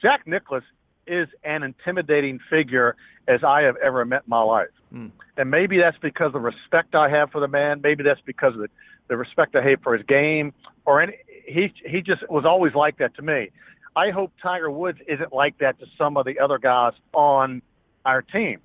Jack 0.00 0.26
Nicklaus 0.26 0.64
is 1.06 1.28
an 1.44 1.62
intimidating 1.62 2.38
figure 2.50 2.96
as 3.28 3.42
I 3.44 3.62
have 3.62 3.76
ever 3.84 4.04
met 4.04 4.22
in 4.26 4.30
my 4.30 4.42
life. 4.42 4.68
Mm. 4.94 5.10
And 5.36 5.50
maybe 5.50 5.78
that's 5.78 5.96
because 5.98 6.26
of 6.26 6.32
the 6.34 6.40
respect 6.40 6.94
I 6.94 7.08
have 7.08 7.30
for 7.30 7.40
the 7.40 7.48
man. 7.48 7.80
Maybe 7.82 8.04
that's 8.04 8.20
because 8.24 8.54
of 8.54 8.60
the, 8.60 8.68
the 9.08 9.16
respect 9.16 9.56
I 9.56 9.68
have 9.68 9.80
for 9.82 9.96
his 9.96 10.06
game. 10.06 10.52
Or 10.84 11.00
any, 11.00 11.14
he 11.46 11.72
he 11.84 12.02
just 12.02 12.28
was 12.28 12.44
always 12.44 12.74
like 12.74 12.98
that 12.98 13.14
to 13.16 13.22
me. 13.22 13.50
I 13.94 14.10
hope 14.10 14.32
Tiger 14.42 14.70
Woods 14.70 14.98
isn't 15.06 15.32
like 15.32 15.58
that 15.58 15.78
to 15.80 15.86
some 15.98 16.16
of 16.16 16.24
the 16.24 16.38
other 16.40 16.58
guys 16.58 16.92
on 17.12 17.62
our 18.04 18.22
team. 18.22 18.60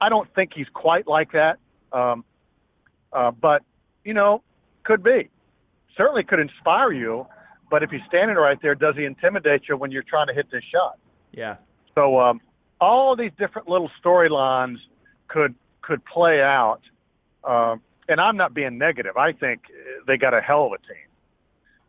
I 0.00 0.08
don't 0.08 0.32
think 0.34 0.52
he's 0.54 0.66
quite 0.72 1.06
like 1.06 1.32
that, 1.32 1.58
um, 1.92 2.24
uh, 3.12 3.30
but 3.30 3.62
you 4.04 4.14
know, 4.14 4.42
could 4.84 5.02
be. 5.02 5.28
certainly 5.96 6.24
could 6.24 6.40
inspire 6.40 6.92
you, 6.92 7.26
but 7.70 7.82
if 7.82 7.90
he's 7.90 8.00
standing 8.08 8.36
right 8.36 8.60
there, 8.62 8.74
does 8.74 8.96
he 8.96 9.04
intimidate 9.04 9.62
you 9.68 9.76
when 9.76 9.90
you're 9.90 10.02
trying 10.02 10.26
to 10.26 10.34
hit 10.34 10.50
this 10.50 10.64
shot? 10.72 10.98
Yeah. 11.32 11.56
So 11.94 12.18
um, 12.18 12.40
all 12.80 13.14
these 13.14 13.30
different 13.38 13.68
little 13.68 13.90
storylines 14.02 14.78
could 15.28 15.54
could 15.82 16.04
play 16.04 16.40
out. 16.40 16.80
Um, 17.44 17.80
and 18.08 18.20
I'm 18.20 18.36
not 18.36 18.54
being 18.54 18.78
negative. 18.78 19.16
I 19.16 19.32
think 19.32 19.62
they 20.06 20.16
got 20.16 20.34
a 20.34 20.40
hell 20.40 20.66
of 20.66 20.72
a 20.72 20.78
team. 20.78 21.06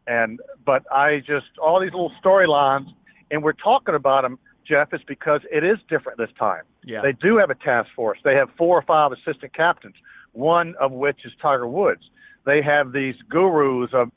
And 0.07 0.39
but 0.65 0.83
I 0.91 1.19
just 1.19 1.57
all 1.61 1.79
these 1.79 1.91
little 1.91 2.11
storylines, 2.23 2.87
and 3.31 3.43
we're 3.43 3.53
talking 3.53 3.95
about 3.95 4.23
them, 4.23 4.37
Jeff, 4.67 4.93
is 4.93 5.01
because 5.07 5.41
it 5.51 5.63
is 5.63 5.77
different 5.89 6.17
this 6.17 6.31
time. 6.37 6.63
Yeah. 6.83 7.01
They 7.01 7.13
do 7.13 7.37
have 7.37 7.49
a 7.49 7.55
task 7.55 7.89
force. 7.95 8.19
They 8.23 8.35
have 8.35 8.49
four 8.57 8.77
or 8.77 8.81
five 8.81 9.11
assistant 9.11 9.53
captains, 9.53 9.95
one 10.33 10.75
of 10.79 10.91
which 10.91 11.25
is 11.25 11.31
Tiger 11.41 11.67
Woods. 11.67 12.03
They 12.45 12.61
have 12.61 12.91
these 12.91 13.15
gurus 13.29 13.91
of 13.93 14.11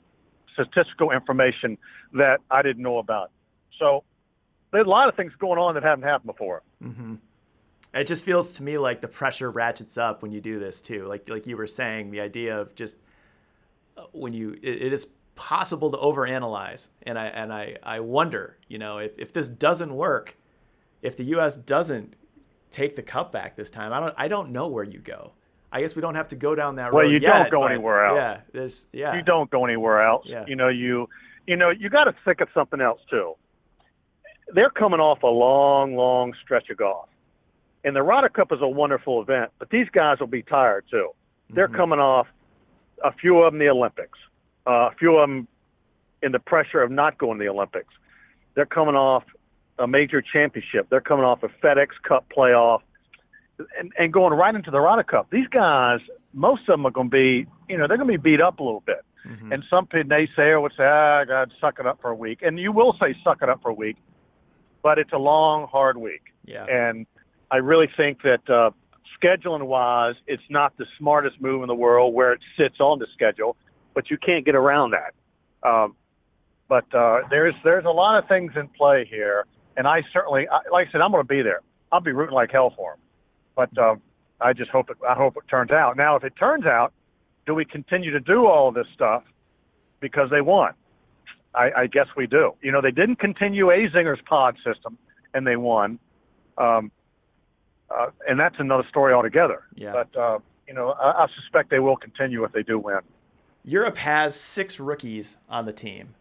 statistical 0.54 1.12
information 1.12 1.78
that 2.14 2.40
I 2.50 2.62
didn't 2.62 2.82
know 2.82 2.98
about. 2.98 3.30
So 3.78 4.02
there's 4.72 4.86
a 4.86 4.90
lot 4.90 5.08
of 5.08 5.14
things 5.14 5.32
going 5.38 5.58
on 5.58 5.74
that 5.74 5.82
haven't 5.82 6.04
happened 6.04 6.26
before. 6.26 6.62
Mm-hmm. 6.82 7.14
It 7.94 8.06
just 8.06 8.24
feels 8.24 8.52
to 8.54 8.62
me 8.62 8.78
like 8.78 9.00
the 9.00 9.08
pressure 9.08 9.50
ratchets 9.50 9.96
up 9.96 10.22
when 10.22 10.32
you 10.32 10.40
do 10.40 10.58
this 10.58 10.82
too. 10.82 11.06
Like 11.06 11.28
like 11.28 11.46
you 11.46 11.56
were 11.56 11.66
saying, 11.66 12.10
the 12.10 12.20
idea 12.20 12.58
of 12.58 12.74
just 12.74 12.98
uh, 13.96 14.02
when 14.12 14.32
you 14.32 14.58
it, 14.62 14.82
it 14.82 14.92
is 14.92 15.06
possible 15.36 15.90
to 15.92 15.96
overanalyze, 15.98 16.88
and 17.04 17.18
I 17.18 17.26
and 17.26 17.52
I 17.52 17.76
I 17.82 18.00
wonder, 18.00 18.56
you 18.68 18.78
know, 18.78 18.98
if 18.98 19.18
if 19.18 19.32
this 19.32 19.48
doesn't 19.48 19.94
work, 19.94 20.36
if 21.02 21.16
the 21.16 21.24
U.S. 21.24 21.56
doesn't 21.56 22.14
take 22.70 22.96
the 22.96 23.02
cup 23.02 23.30
back 23.32 23.54
this 23.54 23.70
time, 23.70 23.92
I 23.92 24.00
don't 24.00 24.14
I 24.16 24.28
don't 24.28 24.50
know 24.50 24.66
where 24.66 24.84
you 24.84 24.98
go. 24.98 25.32
I 25.70 25.80
guess 25.80 25.94
we 25.94 26.00
don't 26.02 26.14
have 26.14 26.28
to 26.28 26.36
go 26.36 26.54
down 26.54 26.76
that 26.76 26.92
well, 26.92 27.02
road. 27.02 27.08
Well, 27.08 27.12
you 27.12 27.18
yet, 27.20 27.50
don't 27.50 27.50
go 27.50 27.66
anywhere 27.66 28.06
else. 28.06 28.16
Yeah, 28.16 28.40
there's 28.52 28.86
yeah. 28.92 29.14
You 29.14 29.22
don't 29.22 29.50
go 29.50 29.64
anywhere 29.64 30.02
else. 30.02 30.24
Yeah. 30.26 30.44
You 30.46 30.56
know 30.56 30.68
you, 30.68 31.08
you 31.46 31.56
know 31.56 31.70
you 31.70 31.90
got 31.90 32.04
to 32.04 32.14
think 32.24 32.40
of 32.40 32.48
something 32.54 32.80
else 32.80 33.00
too. 33.10 33.34
They're 34.54 34.70
coming 34.70 35.00
off 35.00 35.22
a 35.22 35.26
long, 35.28 35.96
long 35.96 36.32
stretch 36.42 36.70
of 36.70 36.76
golf, 36.78 37.08
and 37.84 37.94
the 37.96 38.02
Ryder 38.02 38.28
Cup 38.28 38.52
is 38.52 38.60
a 38.62 38.68
wonderful 38.68 39.20
event. 39.20 39.50
But 39.58 39.70
these 39.70 39.88
guys 39.92 40.18
will 40.20 40.28
be 40.28 40.42
tired 40.42 40.84
too. 40.90 41.10
They're 41.50 41.68
Mhm. 41.68 41.76
coming 41.76 41.98
off 41.98 42.28
a 43.04 43.12
few 43.12 43.38
of 43.42 43.52
them 43.52 43.58
the 43.58 43.68
Olympics, 43.68 44.18
uh, 44.66 44.70
a 44.70 44.94
few 44.98 45.16
of 45.16 45.28
them 45.28 45.48
in 46.22 46.32
the 46.32 46.38
pressure 46.38 46.82
of 46.82 46.90
not 46.90 47.18
going 47.18 47.38
to 47.38 47.44
the 47.44 47.48
Olympics. 47.50 47.92
They're 48.54 48.66
coming 48.66 48.94
off 48.94 49.24
a 49.78 49.86
major 49.86 50.22
championship. 50.22 50.88
They're 50.90 51.00
coming 51.00 51.24
off 51.24 51.42
a 51.42 51.48
FedEx 51.48 51.88
Cup 52.02 52.26
playoff, 52.34 52.80
and, 53.78 53.92
and 53.98 54.12
going 54.12 54.32
right 54.32 54.54
into 54.54 54.70
the 54.70 54.80
Ryder 54.80 55.02
Cup. 55.02 55.28
These 55.30 55.48
guys, 55.48 56.00
most 56.32 56.62
of 56.62 56.66
them 56.68 56.86
are 56.86 56.90
going 56.90 57.10
to 57.10 57.16
be, 57.16 57.46
you 57.68 57.76
know, 57.76 57.86
they're 57.86 57.96
going 57.98 58.10
to 58.10 58.18
be 58.18 58.30
beat 58.30 58.40
up 58.40 58.60
a 58.60 58.62
little 58.62 58.82
bit. 58.86 59.04
Mhm. 59.26 59.52
And 59.52 59.64
some 59.68 59.86
naysayer 59.86 60.60
would 60.62 60.72
say, 60.76 60.84
ah, 60.84 61.24
God, 61.24 61.52
suck 61.60 61.78
it 61.80 61.86
up 61.86 62.00
for 62.00 62.10
a 62.10 62.14
week. 62.14 62.40
And 62.42 62.58
you 62.58 62.70
will 62.72 62.96
say, 63.00 63.14
suck 63.24 63.42
it 63.42 63.48
up 63.48 63.60
for 63.60 63.70
a 63.70 63.74
week, 63.74 63.96
but 64.82 64.98
it's 64.98 65.12
a 65.12 65.18
long, 65.18 65.66
hard 65.66 65.96
week. 65.96 66.32
yeah. 66.44 66.64
And 66.64 67.06
I 67.50 67.56
really 67.56 67.88
think 67.96 68.22
that 68.22 68.48
uh, 68.48 68.70
scheduling 69.20 69.66
wise, 69.66 70.14
it's 70.26 70.42
not 70.48 70.76
the 70.76 70.86
smartest 70.98 71.40
move 71.40 71.62
in 71.62 71.68
the 71.68 71.74
world 71.74 72.14
where 72.14 72.32
it 72.32 72.40
sits 72.56 72.80
on 72.80 72.98
the 72.98 73.06
schedule, 73.12 73.56
but 73.96 74.10
you 74.10 74.18
can't 74.18 74.44
get 74.44 74.54
around 74.54 74.92
that. 74.92 75.68
Um, 75.68 75.96
but 76.68 76.84
uh, 76.94 77.22
there's 77.30 77.54
there's 77.64 77.86
a 77.86 77.90
lot 77.90 78.22
of 78.22 78.28
things 78.28 78.52
in 78.54 78.68
play 78.68 79.08
here, 79.10 79.46
and 79.76 79.88
I 79.88 80.02
certainly, 80.12 80.46
I, 80.48 80.60
like 80.70 80.88
I 80.88 80.92
said, 80.92 81.00
I'm 81.00 81.10
going 81.10 81.24
to 81.24 81.28
be 81.28 81.42
there. 81.42 81.60
I'll 81.90 82.00
be 82.00 82.12
rooting 82.12 82.34
like 82.34 82.52
hell 82.52 82.72
for 82.76 82.92
them. 82.92 83.00
But 83.56 83.78
uh, 83.82 83.96
I 84.40 84.52
just 84.52 84.70
hope 84.70 84.90
it. 84.90 84.98
I 85.08 85.14
hope 85.14 85.36
it 85.36 85.48
turns 85.48 85.70
out. 85.70 85.96
Now, 85.96 86.14
if 86.14 86.24
it 86.24 86.34
turns 86.38 86.66
out, 86.66 86.92
do 87.46 87.54
we 87.54 87.64
continue 87.64 88.10
to 88.10 88.20
do 88.20 88.46
all 88.46 88.70
this 88.70 88.86
stuff 88.94 89.24
because 90.00 90.28
they 90.30 90.42
won? 90.42 90.74
I, 91.54 91.70
I 91.74 91.86
guess 91.86 92.06
we 92.16 92.26
do. 92.26 92.52
You 92.60 92.72
know, 92.72 92.82
they 92.82 92.90
didn't 92.90 93.16
continue 93.16 93.66
Azinger's 93.66 94.20
pod 94.28 94.56
system, 94.62 94.98
and 95.32 95.46
they 95.46 95.56
won. 95.56 95.98
Um, 96.58 96.92
uh, 97.88 98.08
and 98.28 98.38
that's 98.38 98.56
another 98.58 98.84
story 98.90 99.14
altogether. 99.14 99.62
Yeah. 99.74 99.92
But 99.92 100.20
uh, 100.20 100.38
you 100.68 100.74
know, 100.74 100.90
I, 100.90 101.24
I 101.24 101.26
suspect 101.40 101.70
they 101.70 101.78
will 101.78 101.96
continue 101.96 102.44
if 102.44 102.52
they 102.52 102.62
do 102.62 102.78
win. 102.78 103.00
Europe 103.68 103.98
has 103.98 104.38
six 104.38 104.78
rookies 104.78 105.38
on 105.48 105.66
the 105.66 105.72
team. 105.72 106.14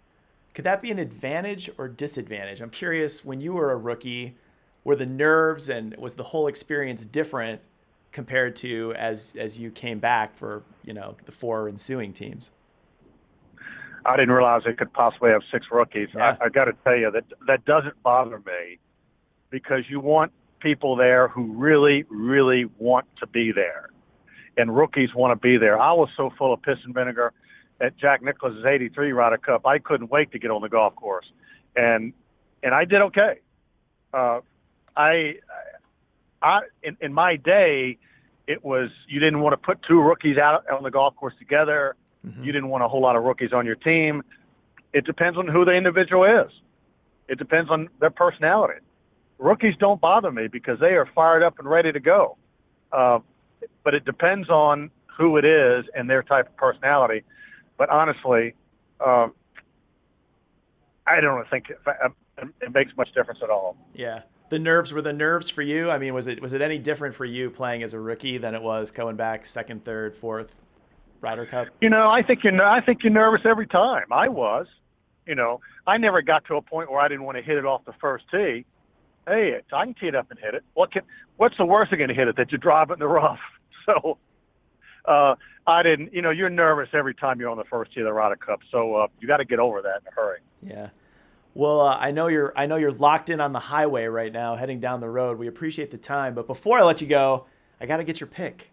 Could 0.55 0.65
that 0.65 0.81
be 0.81 0.89
an 0.89 0.97
advantage 0.97 1.69
or 1.77 1.87
disadvantage? 1.87 2.59
I'm 2.59 2.71
curious, 2.71 3.23
when 3.23 3.39
you 3.39 3.53
were 3.53 3.71
a 3.71 3.77
rookie, 3.77 4.35
were 4.83 4.95
the 4.95 5.05
nerves 5.05 5.69
and 5.69 5.95
was 5.97 6.15
the 6.15 6.23
whole 6.23 6.47
experience 6.47 7.05
different 7.05 7.61
compared 8.11 8.55
to 8.55 8.93
as 8.95 9.35
as 9.37 9.59
you 9.59 9.69
came 9.69 9.99
back 9.99 10.35
for, 10.35 10.63
you 10.83 10.93
know, 10.93 11.15
the 11.25 11.31
four 11.31 11.69
ensuing 11.69 12.13
teams? 12.13 12.49
I 14.07 14.15
didn't 14.15 14.31
realize 14.31 14.63
they 14.65 14.73
could 14.73 14.93
possibly 14.93 15.29
have 15.29 15.41
six 15.51 15.67
rookies. 15.71 16.09
Yeah. 16.15 16.37
I, 16.41 16.45
I 16.45 16.49
got 16.49 16.65
to 16.65 16.73
tell 16.83 16.95
you 16.95 17.11
that 17.11 17.25
that 17.47 17.65
doesn't 17.65 18.01
bother 18.01 18.39
me 18.39 18.79
because 19.51 19.83
you 19.87 19.99
want 19.99 20.31
people 20.59 20.95
there 20.95 21.27
who 21.27 21.53
really, 21.53 22.05
really 22.09 22.65
want 22.79 23.05
to 23.19 23.27
be 23.27 23.51
there, 23.51 23.89
and 24.57 24.75
rookies 24.75 25.13
want 25.13 25.31
to 25.31 25.41
be 25.41 25.57
there. 25.57 25.79
I 25.79 25.91
was 25.93 26.09
so 26.15 26.31
full 26.37 26.53
of 26.53 26.61
piss 26.61 26.77
and 26.83 26.93
vinegar 26.93 27.33
at 27.81 27.97
Jack 27.97 28.21
Nicklaus's 28.21 28.65
'83 28.65 29.11
Ryder 29.11 29.37
Cup. 29.37 29.65
I 29.65 29.79
couldn't 29.79 30.09
wait 30.11 30.31
to 30.31 30.39
get 30.39 30.51
on 30.51 30.61
the 30.61 30.69
golf 30.69 30.95
course, 30.95 31.25
and 31.75 32.13
and 32.63 32.73
I 32.73 32.85
did 32.85 33.01
okay. 33.01 33.39
Uh, 34.13 34.39
I, 34.95 35.35
I 36.41 36.61
in, 36.83 36.97
in 37.01 37.13
my 37.13 37.35
day, 37.35 37.97
it 38.47 38.63
was 38.63 38.89
you 39.07 39.19
didn't 39.19 39.41
want 39.41 39.53
to 39.53 39.57
put 39.57 39.79
two 39.87 40.01
rookies 40.01 40.37
out 40.37 40.63
on 40.69 40.83
the 40.83 40.91
golf 40.91 41.15
course 41.15 41.33
together. 41.37 41.95
Mhm. 42.25 42.45
You 42.45 42.51
didn't 42.51 42.69
want 42.69 42.83
a 42.83 42.87
whole 42.87 43.01
lot 43.01 43.15
of 43.15 43.23
rookies 43.23 43.51
on 43.53 43.65
your 43.65 43.75
team. 43.75 44.23
It 44.93 45.05
depends 45.05 45.37
on 45.37 45.47
who 45.47 45.65
the 45.65 45.73
individual 45.73 46.23
is. 46.23 46.51
It 47.27 47.37
depends 47.37 47.69
on 47.69 47.89
their 47.99 48.09
personality. 48.09 48.79
Rookies 49.37 49.75
don't 49.77 49.99
bother 49.99 50.31
me 50.31 50.47
because 50.47 50.79
they 50.79 50.93
are 50.93 51.07
fired 51.13 51.43
up 51.43 51.59
and 51.59 51.69
ready 51.69 51.91
to 51.91 51.99
go. 51.99 52.37
Uh, 52.91 53.19
but 53.84 53.93
it 53.93 54.05
depends 54.05 54.49
on 54.49 54.89
who 55.18 55.38
it 55.38 55.45
is 55.45 55.86
and 55.95 56.09
their 56.09 56.24
type 56.24 56.47
of 56.47 56.57
personality. 56.57 57.24
But 57.78 57.89
honestly, 57.89 58.53
uh, 58.99 59.28
I 61.07 61.22
don't 61.22 61.47
think 61.49 61.70
it, 61.70 61.78
it 62.61 62.74
makes 62.74 62.95
much 62.97 63.13
difference 63.13 63.39
at 63.43 63.49
all. 63.49 63.78
Yeah. 63.93 64.22
The 64.49 64.59
nerves 64.59 64.93
were 64.93 65.01
the 65.01 65.13
nerves 65.13 65.49
for 65.49 65.61
you. 65.61 65.89
I 65.89 65.97
mean, 65.97 66.13
was 66.13 66.28
it 66.28 66.41
was 66.41 66.53
it 66.53 66.61
any 66.61 66.78
different 66.78 67.16
for 67.16 67.26
you 67.26 67.49
playing 67.49 67.84
as 67.84 67.93
a 67.93 67.99
rookie 67.99 68.38
than 68.38 68.53
it 68.53 68.61
was 68.61 68.91
coming 68.91 69.16
back 69.16 69.45
second, 69.45 69.84
third, 69.84 70.16
fourth 70.16 70.53
Ryder 71.22 71.47
Cup? 71.47 71.68
You 71.82 71.89
know, 71.89 72.09
I 72.09 72.22
think 72.22 72.43
you're. 72.43 72.63
I 72.63 72.80
think 72.82 73.03
you're 73.03 73.11
nervous 73.11 73.41
every 73.43 73.68
time. 73.68 74.05
I 74.11 74.28
was. 74.28 74.68
You 75.26 75.34
know, 75.34 75.61
I 75.88 75.97
never 75.97 76.22
got 76.22 76.45
to 76.45 76.55
a 76.57 76.61
point 76.61 76.91
where 76.91 76.99
I 76.99 77.07
didn't 77.07 77.24
want 77.24 77.38
to 77.38 77.43
hit 77.43 77.57
it 77.57 77.66
off 77.66 77.84
the 77.86 77.93
first 77.99 78.26
tee. 78.30 78.66
Hey, 79.28 79.59
I 79.74 79.86
can 79.86 79.95
tee 79.95 80.07
it 80.07 80.16
up 80.16 80.30
and 80.30 80.39
hit 80.39 80.53
it. 80.53 80.63
What 80.76 80.91
can? 80.93 81.01
What's 81.38 81.57
the 81.57 81.66
worst 81.66 81.89
thing 81.89 81.97
going 81.97 82.09
to 82.09 82.16
hit 82.16 82.28
it? 82.28 82.38
That 82.38 82.51
you 82.51 82.59
drive 82.59 82.91
it 82.91 82.93
in 82.93 82.99
the 82.99 83.07
rough. 83.07 83.39
So, 83.93 84.17
uh, 85.05 85.36
I 85.67 85.83
didn't. 85.83 86.13
You 86.13 86.21
know, 86.21 86.31
you're 86.31 86.49
nervous 86.49 86.89
every 86.93 87.13
time 87.13 87.39
you're 87.39 87.49
on 87.49 87.57
the 87.57 87.63
first 87.65 87.93
tee 87.93 88.01
of 88.01 88.05
the 88.05 88.13
Ryder 88.13 88.36
Cup. 88.36 88.61
So 88.71 88.95
uh, 88.95 89.07
you 89.19 89.27
got 89.27 89.38
to 89.38 89.45
get 89.45 89.59
over 89.59 89.81
that 89.81 90.01
in 90.01 90.07
a 90.07 90.11
hurry. 90.11 90.39
Yeah. 90.63 90.89
Well, 91.53 91.81
uh, 91.81 91.97
I 91.97 92.11
know 92.11 92.27
you're 92.27 92.53
I 92.55 92.65
know 92.65 92.75
you're 92.75 92.91
locked 92.91 93.29
in 93.29 93.39
on 93.39 93.53
the 93.53 93.59
highway 93.59 94.05
right 94.05 94.31
now, 94.31 94.55
heading 94.55 94.79
down 94.79 94.99
the 94.99 95.09
road. 95.09 95.38
We 95.38 95.47
appreciate 95.47 95.91
the 95.91 95.97
time, 95.97 96.33
but 96.33 96.47
before 96.47 96.79
I 96.79 96.83
let 96.83 97.01
you 97.01 97.07
go, 97.07 97.45
I 97.79 97.86
got 97.86 97.97
to 97.97 98.03
get 98.03 98.19
your 98.19 98.27
pick. 98.27 98.71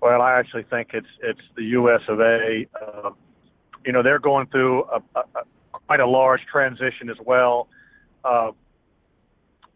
Well, 0.00 0.22
I 0.22 0.38
actually 0.38 0.62
think 0.64 0.90
it's 0.94 1.08
it's 1.22 1.40
the 1.56 1.64
U.S. 1.64 2.00
of 2.08 2.20
A. 2.20 2.66
Uh, 2.80 3.10
you 3.84 3.92
know, 3.92 4.02
they're 4.02 4.18
going 4.18 4.46
through 4.46 4.84
a, 4.84 5.02
a, 5.16 5.20
a 5.74 5.78
quite 5.86 6.00
a 6.00 6.06
large 6.06 6.40
transition 6.50 7.10
as 7.10 7.16
well. 7.24 7.68
Uh, 8.24 8.52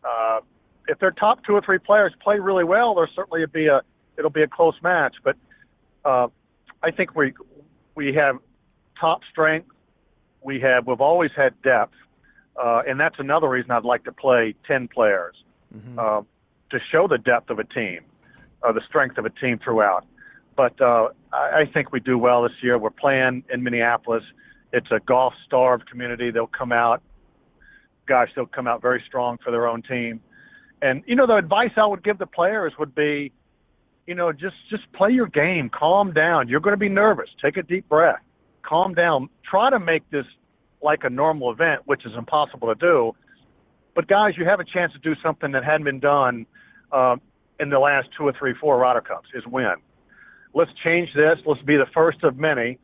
uh, 0.04 0.40
if 0.88 0.98
their 0.98 1.12
top 1.12 1.44
two 1.44 1.52
or 1.52 1.60
three 1.60 1.78
players 1.78 2.12
play 2.22 2.38
really 2.38 2.64
well, 2.64 2.94
there'll 2.94 3.10
certainly 3.14 3.44
be 3.46 3.66
a 3.66 3.82
it'll 4.18 4.30
be 4.30 4.42
a 4.42 4.48
close 4.48 4.74
match. 4.82 5.16
But 5.24 5.36
uh, 6.04 6.28
I 6.82 6.90
think 6.90 7.14
we 7.14 7.32
we 7.94 8.14
have 8.14 8.36
top 9.00 9.20
strength. 9.30 9.68
We 10.42 10.60
have 10.60 10.86
we've 10.86 11.00
always 11.00 11.30
had 11.36 11.60
depth, 11.62 11.94
uh, 12.62 12.82
and 12.86 12.98
that's 12.98 13.16
another 13.18 13.48
reason 13.48 13.70
I'd 13.70 13.84
like 13.84 14.04
to 14.04 14.12
play 14.12 14.54
ten 14.66 14.88
players 14.88 15.36
Mhm. 15.74 15.98
uh, 15.98 16.22
to 16.70 16.78
show 16.90 17.06
the 17.08 17.16
depth 17.18 17.48
of 17.50 17.58
a 17.58 17.64
team, 17.64 18.00
uh, 18.62 18.72
the 18.72 18.82
strength 18.88 19.16
of 19.18 19.24
a 19.24 19.30
team 19.30 19.58
throughout. 19.58 20.04
But 20.56 20.78
uh, 20.82 21.08
I, 21.32 21.60
I 21.60 21.64
think 21.72 21.92
we 21.92 22.00
do 22.00 22.18
well 22.18 22.42
this 22.42 22.52
year. 22.62 22.76
We're 22.78 22.90
playing 22.90 23.44
in 23.50 23.62
Minneapolis. 23.62 24.22
It's 24.72 24.90
a 24.90 25.00
golf 25.00 25.32
starved 25.46 25.88
community. 25.88 26.30
They'll 26.30 26.46
come 26.46 26.72
out, 26.72 27.00
gosh, 28.06 28.28
they'll 28.34 28.46
come 28.46 28.66
out 28.66 28.82
very 28.82 29.02
strong 29.06 29.38
for 29.42 29.50
their 29.50 29.66
own 29.66 29.82
team. 29.82 30.20
And 30.82 31.02
you 31.06 31.14
know, 31.14 31.26
the 31.26 31.36
advice 31.36 31.70
I 31.76 31.86
would 31.86 32.02
give 32.02 32.18
the 32.18 32.26
players 32.26 32.72
would 32.78 32.94
be, 32.94 33.32
you 34.06 34.14
know, 34.14 34.32
just 34.32 34.56
just 34.70 34.90
play 34.92 35.10
your 35.10 35.28
game, 35.28 35.70
calm 35.70 36.12
down. 36.12 36.48
You're 36.48 36.60
going 36.60 36.74
to 36.74 36.78
be 36.78 36.88
nervous. 36.88 37.28
Take 37.40 37.56
a 37.56 37.62
deep 37.62 37.88
breath, 37.88 38.20
calm 38.62 38.94
down. 38.94 39.28
Try 39.48 39.70
to 39.70 39.78
make 39.78 40.08
this 40.10 40.26
like 40.82 41.04
a 41.04 41.10
normal 41.10 41.50
event, 41.50 41.82
which 41.86 42.04
is 42.04 42.12
impossible 42.16 42.68
to 42.68 42.74
do. 42.74 43.12
But 43.94 44.08
guys, 44.08 44.34
you 44.36 44.44
have 44.44 44.60
a 44.60 44.64
chance 44.64 44.92
to 44.92 44.98
do 44.98 45.14
something 45.22 45.52
that 45.52 45.64
hadn't 45.64 45.84
been 45.84 46.00
done 46.00 46.46
uh, 46.90 47.16
in 47.60 47.70
the 47.70 47.78
last 47.78 48.08
two 48.16 48.24
or 48.24 48.32
three, 48.38 48.54
four 48.60 48.78
Ryder 48.78 49.02
Cups 49.02 49.28
is 49.34 49.44
win. 49.46 49.74
Let's 50.54 50.70
change 50.82 51.10
this. 51.14 51.38
Let's 51.46 51.62
be 51.62 51.76
the 51.76 51.86
first 51.94 52.24
of 52.24 52.36
many, 52.36 52.78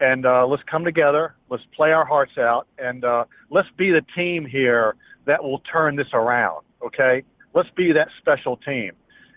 and 0.00 0.26
uh, 0.26 0.46
let's 0.46 0.62
come 0.70 0.84
together. 0.84 1.34
Let's 1.48 1.64
play 1.74 1.92
our 1.92 2.04
hearts 2.04 2.38
out, 2.38 2.66
and 2.78 3.04
uh, 3.04 3.24
let's 3.50 3.68
be 3.76 3.90
the 3.90 4.04
team 4.14 4.44
here 4.44 4.96
that 5.24 5.42
will 5.42 5.60
turn 5.60 5.96
this 5.96 6.08
around. 6.12 6.64
Okay, 6.84 7.24
let's 7.54 7.70
be 7.76 7.92
that 7.92 8.08
special 8.18 8.56
team, 8.58 8.92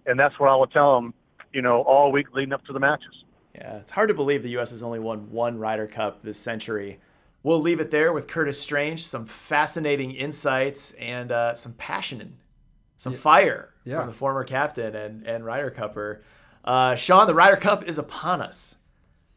and 0.05 0.19
that's 0.19 0.37
what 0.39 0.49
I 0.49 0.55
will 0.55 0.67
tell 0.67 0.95
them. 0.95 1.13
You 1.53 1.61
know, 1.61 1.81
all 1.81 2.11
week 2.11 2.33
leading 2.33 2.53
up 2.53 2.65
to 2.65 2.73
the 2.73 2.79
matches. 2.79 3.23
Yeah, 3.55 3.77
it's 3.77 3.91
hard 3.91 4.07
to 4.07 4.13
believe 4.13 4.43
the 4.43 4.51
U.S. 4.51 4.71
has 4.71 4.81
only 4.81 4.99
won 4.99 5.31
one 5.31 5.59
Ryder 5.59 5.87
Cup 5.87 6.23
this 6.23 6.39
century. 6.39 6.99
We'll 7.43 7.59
leave 7.59 7.79
it 7.79 7.91
there 7.91 8.13
with 8.13 8.27
Curtis 8.27 8.59
Strange. 8.59 9.05
Some 9.05 9.25
fascinating 9.25 10.11
insights 10.11 10.93
and 10.93 11.31
uh, 11.31 11.53
some 11.53 11.73
passion, 11.73 12.21
and 12.21 12.37
some 12.97 13.13
yeah. 13.13 13.19
fire 13.19 13.73
yeah. 13.83 13.99
from 13.99 14.07
the 14.07 14.13
former 14.13 14.43
captain 14.43 14.95
and 14.95 15.27
and 15.27 15.45
Ryder 15.45 15.71
Cupper. 15.71 16.21
Uh, 16.63 16.95
Sean, 16.95 17.27
the 17.27 17.33
Ryder 17.33 17.57
Cup 17.57 17.83
is 17.83 17.97
upon 17.97 18.41
us. 18.41 18.75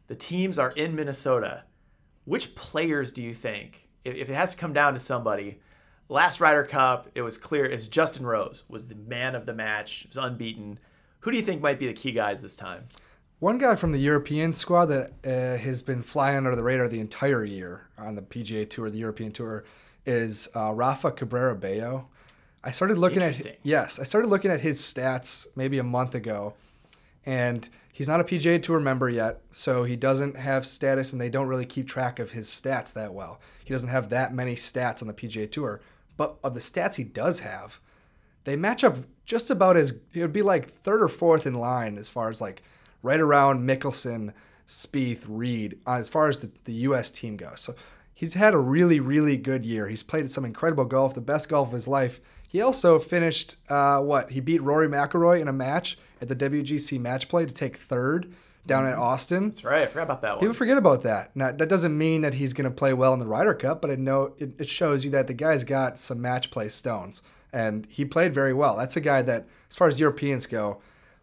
The 0.07 0.15
teams 0.15 0.59
are 0.59 0.71
in 0.71 0.95
Minnesota. 0.95 1.63
Which 2.25 2.55
players 2.55 3.11
do 3.11 3.21
you 3.21 3.33
think, 3.33 3.87
if, 4.03 4.15
if 4.15 4.29
it 4.29 4.33
has 4.33 4.51
to 4.51 4.57
come 4.57 4.73
down 4.73 4.93
to 4.93 4.99
somebody, 4.99 5.59
last 6.09 6.39
Ryder 6.39 6.63
Cup, 6.63 7.09
it 7.15 7.21
was 7.21 7.37
clear 7.37 7.65
it's 7.65 7.87
Justin 7.87 8.25
Rose 8.25 8.63
was 8.67 8.87
the 8.87 8.95
man 8.95 9.35
of 9.35 9.45
the 9.45 9.53
match. 9.53 10.03
It 10.03 10.09
was 10.09 10.17
unbeaten. 10.17 10.79
Who 11.25 11.31
do 11.31 11.37
you 11.37 11.43
think 11.43 11.59
might 11.59 11.79
be 11.79 11.87
the 11.87 11.93
key 11.93 12.11
guys 12.11 12.43
this 12.43 12.55
time? 12.55 12.83
One 13.39 13.57
guy 13.57 13.73
from 13.73 13.91
the 13.91 13.97
European 13.97 14.53
squad 14.53 14.85
that 14.85 15.11
uh, 15.25 15.57
has 15.57 15.81
been 15.81 16.03
flying 16.03 16.37
under 16.37 16.55
the 16.55 16.63
radar 16.63 16.87
the 16.87 16.99
entire 16.99 17.43
year 17.43 17.87
on 17.97 18.13
the 18.13 18.21
PGA 18.21 18.69
Tour, 18.69 18.91
the 18.91 18.99
European 18.99 19.31
Tour, 19.31 19.63
is 20.05 20.47
uh, 20.55 20.71
Rafa 20.71 21.11
Cabrera 21.11 21.55
Bello. 21.55 22.09
I 22.63 22.69
started 22.69 22.99
looking 22.99 23.23
at 23.23 23.57
yes, 23.63 23.99
I 23.99 24.03
started 24.03 24.27
looking 24.27 24.51
at 24.51 24.61
his 24.61 24.79
stats 24.79 25.47
maybe 25.55 25.79
a 25.79 25.83
month 25.83 26.13
ago, 26.13 26.53
and 27.25 27.67
he's 27.91 28.07
not 28.07 28.19
a 28.21 28.23
PGA 28.23 28.61
Tour 28.61 28.79
member 28.79 29.09
yet, 29.09 29.41
so 29.51 29.83
he 29.83 29.95
doesn't 29.95 30.37
have 30.37 30.63
status, 30.63 31.11
and 31.11 31.19
they 31.19 31.29
don't 31.29 31.47
really 31.47 31.65
keep 31.65 31.87
track 31.87 32.19
of 32.19 32.29
his 32.29 32.47
stats 32.47 32.93
that 32.93 33.11
well. 33.11 33.41
He 33.63 33.73
doesn't 33.73 33.89
have 33.89 34.09
that 34.09 34.31
many 34.31 34.53
stats 34.53 35.01
on 35.01 35.07
the 35.07 35.13
PGA 35.15 35.49
Tour, 35.49 35.81
but 36.17 36.37
of 36.43 36.53
the 36.53 36.59
stats 36.59 36.93
he 36.93 37.03
does 37.03 37.39
have, 37.39 37.79
they 38.45 38.55
match 38.55 38.83
up 38.83 38.97
just 39.25 39.51
about 39.51 39.75
as 39.75 39.93
it 40.13 40.21
would 40.21 40.33
be 40.33 40.41
like 40.41 40.67
third 40.67 41.01
or 41.01 41.07
fourth 41.07 41.45
in 41.45 41.53
line 41.53 41.97
as 41.97 42.07
far 42.07 42.29
as 42.29 42.39
like 42.39 42.63
right 43.03 43.19
around 43.19 43.67
Mickelson, 43.67 44.33
Spieth, 44.67 45.25
Reed, 45.27 45.79
uh, 45.85 45.95
as 45.95 46.09
far 46.09 46.29
as 46.29 46.39
the, 46.39 46.49
the 46.63 46.73
U.S. 46.73 47.11
team 47.11 47.37
goes. 47.37 47.61
So 47.61 47.75
he's 48.13 48.33
had 48.33 48.53
a 48.53 48.57
really, 48.57 48.99
really 48.99 49.37
good 49.37 49.65
year. 49.65 49.87
He's 49.87 50.03
played 50.03 50.31
some 50.31 50.45
incredible 50.45 50.85
golf, 50.85 51.13
the 51.13 51.21
best 51.21 51.49
golf 51.49 51.67
of 51.69 51.73
his 51.73 51.87
life. 51.87 52.19
He 52.47 52.61
also 52.61 52.99
finished 52.99 53.57
uh, 53.69 53.99
what? 53.99 54.31
He 54.31 54.39
beat 54.39 54.61
Rory 54.61 54.87
McIlroy 54.87 55.41
in 55.41 55.47
a 55.47 55.53
match 55.53 55.97
at 56.21 56.29
the 56.29 56.35
WGC 56.35 56.99
Match 56.99 57.27
Play 57.27 57.45
to 57.45 57.53
take 57.53 57.75
third 57.75 58.33
down 58.65 58.85
at 58.85 58.93
mm-hmm. 58.93 59.03
Austin. 59.03 59.43
That's 59.49 59.63
right. 59.63 59.83
I 59.83 59.87
forgot 59.87 60.03
about 60.03 60.21
that 60.21 60.31
one. 60.31 60.39
People 60.39 60.53
forget 60.53 60.77
about 60.77 61.03
that. 61.03 61.35
Now 61.35 61.51
that 61.51 61.69
doesn't 61.69 61.95
mean 61.95 62.21
that 62.21 62.33
he's 62.33 62.53
going 62.53 62.69
to 62.69 62.75
play 62.75 62.93
well 62.93 63.13
in 63.13 63.19
the 63.19 63.27
Ryder 63.27 63.53
Cup, 63.53 63.81
but 63.81 63.91
I 63.91 63.95
know 63.95 64.33
it, 64.37 64.59
it 64.59 64.69
shows 64.69 65.03
you 65.03 65.11
that 65.11 65.27
the 65.27 65.33
guy's 65.33 65.63
got 65.63 65.99
some 65.99 66.21
match 66.21 66.51
play 66.51 66.69
stones, 66.69 67.21
and 67.55 67.87
he 67.89 68.03
played 68.03 68.33
very 68.33 68.53
well. 68.53 68.75
That's 68.75 68.97
a 68.97 69.01
guy 69.01 69.21
that, 69.21 69.47
as 69.69 69.75
far 69.77 69.87
as 69.87 69.97
Europeans 69.97 70.45
go, 70.45 70.81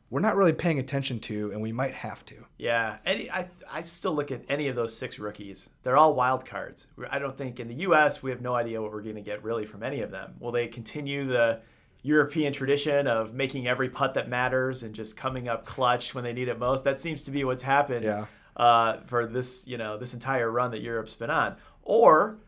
we're 0.09 0.21
not 0.21 0.35
really 0.35 0.55
paying 0.55 0.79
attention 0.79 1.21
to, 1.21 1.53
and 1.53 1.61
we 1.61 1.73
might 1.73 1.93
have 1.93 2.25
to. 2.27 2.35
Yeah, 2.59 2.97
any, 3.05 3.31
I 3.31 3.49
I 3.71 3.83
still 3.83 4.15
look 4.15 4.31
at 4.31 4.43
any 4.49 4.69
of 4.69 4.77
those 4.77 4.97
six 4.97 5.19
rookies. 5.19 5.71
They're 5.83 5.97
all 5.97 6.15
wild 6.15 6.45
cards. 6.47 6.87
I 7.11 7.19
don't 7.19 7.37
think 7.37 7.61
in 7.61 7.69
the 7.69 7.75
U.S. 7.87 8.23
we 8.23 8.31
have 8.31 8.41
no 8.41 8.55
idea 8.55 8.81
what 8.81 8.93
we're 8.93 9.03
going 9.03 9.17
to 9.17 9.23
get 9.23 9.45
really 9.45 9.67
from 9.67 9.83
any 9.83 10.01
of 10.01 10.11
them. 10.11 10.35
Will 10.41 10.53
they 10.53 10.67
continue 10.69 11.27
the 11.27 11.61
European 12.03 12.53
tradition 12.53 13.07
of 13.07 13.35
making 13.35 13.69
every 13.69 13.91
putt 13.91 14.15
that 14.15 14.29
matters 14.29 14.83
and 14.83 14.95
just 14.95 15.17
coming 15.17 15.49
up 15.49 15.67
clutch 15.67 16.15
when 16.15 16.25
they 16.25 16.33
need 16.33 16.49
it 16.49 16.59
most? 16.59 16.83
That 16.85 16.97
seems 16.97 17.23
to 17.25 17.31
be 17.31 17.45
what's 17.45 17.63
happened 17.63 18.05
yeah. 18.05 18.27
uh, 18.57 19.01
for 19.07 19.27
this 19.27 19.67
you 19.67 19.77
know 19.77 19.99
this 19.99 20.15
entire 20.15 20.51
run 20.51 20.71
that 20.71 20.81
Europe's 20.81 21.15
been 21.15 21.31
on. 21.31 21.57
Or 21.83 22.39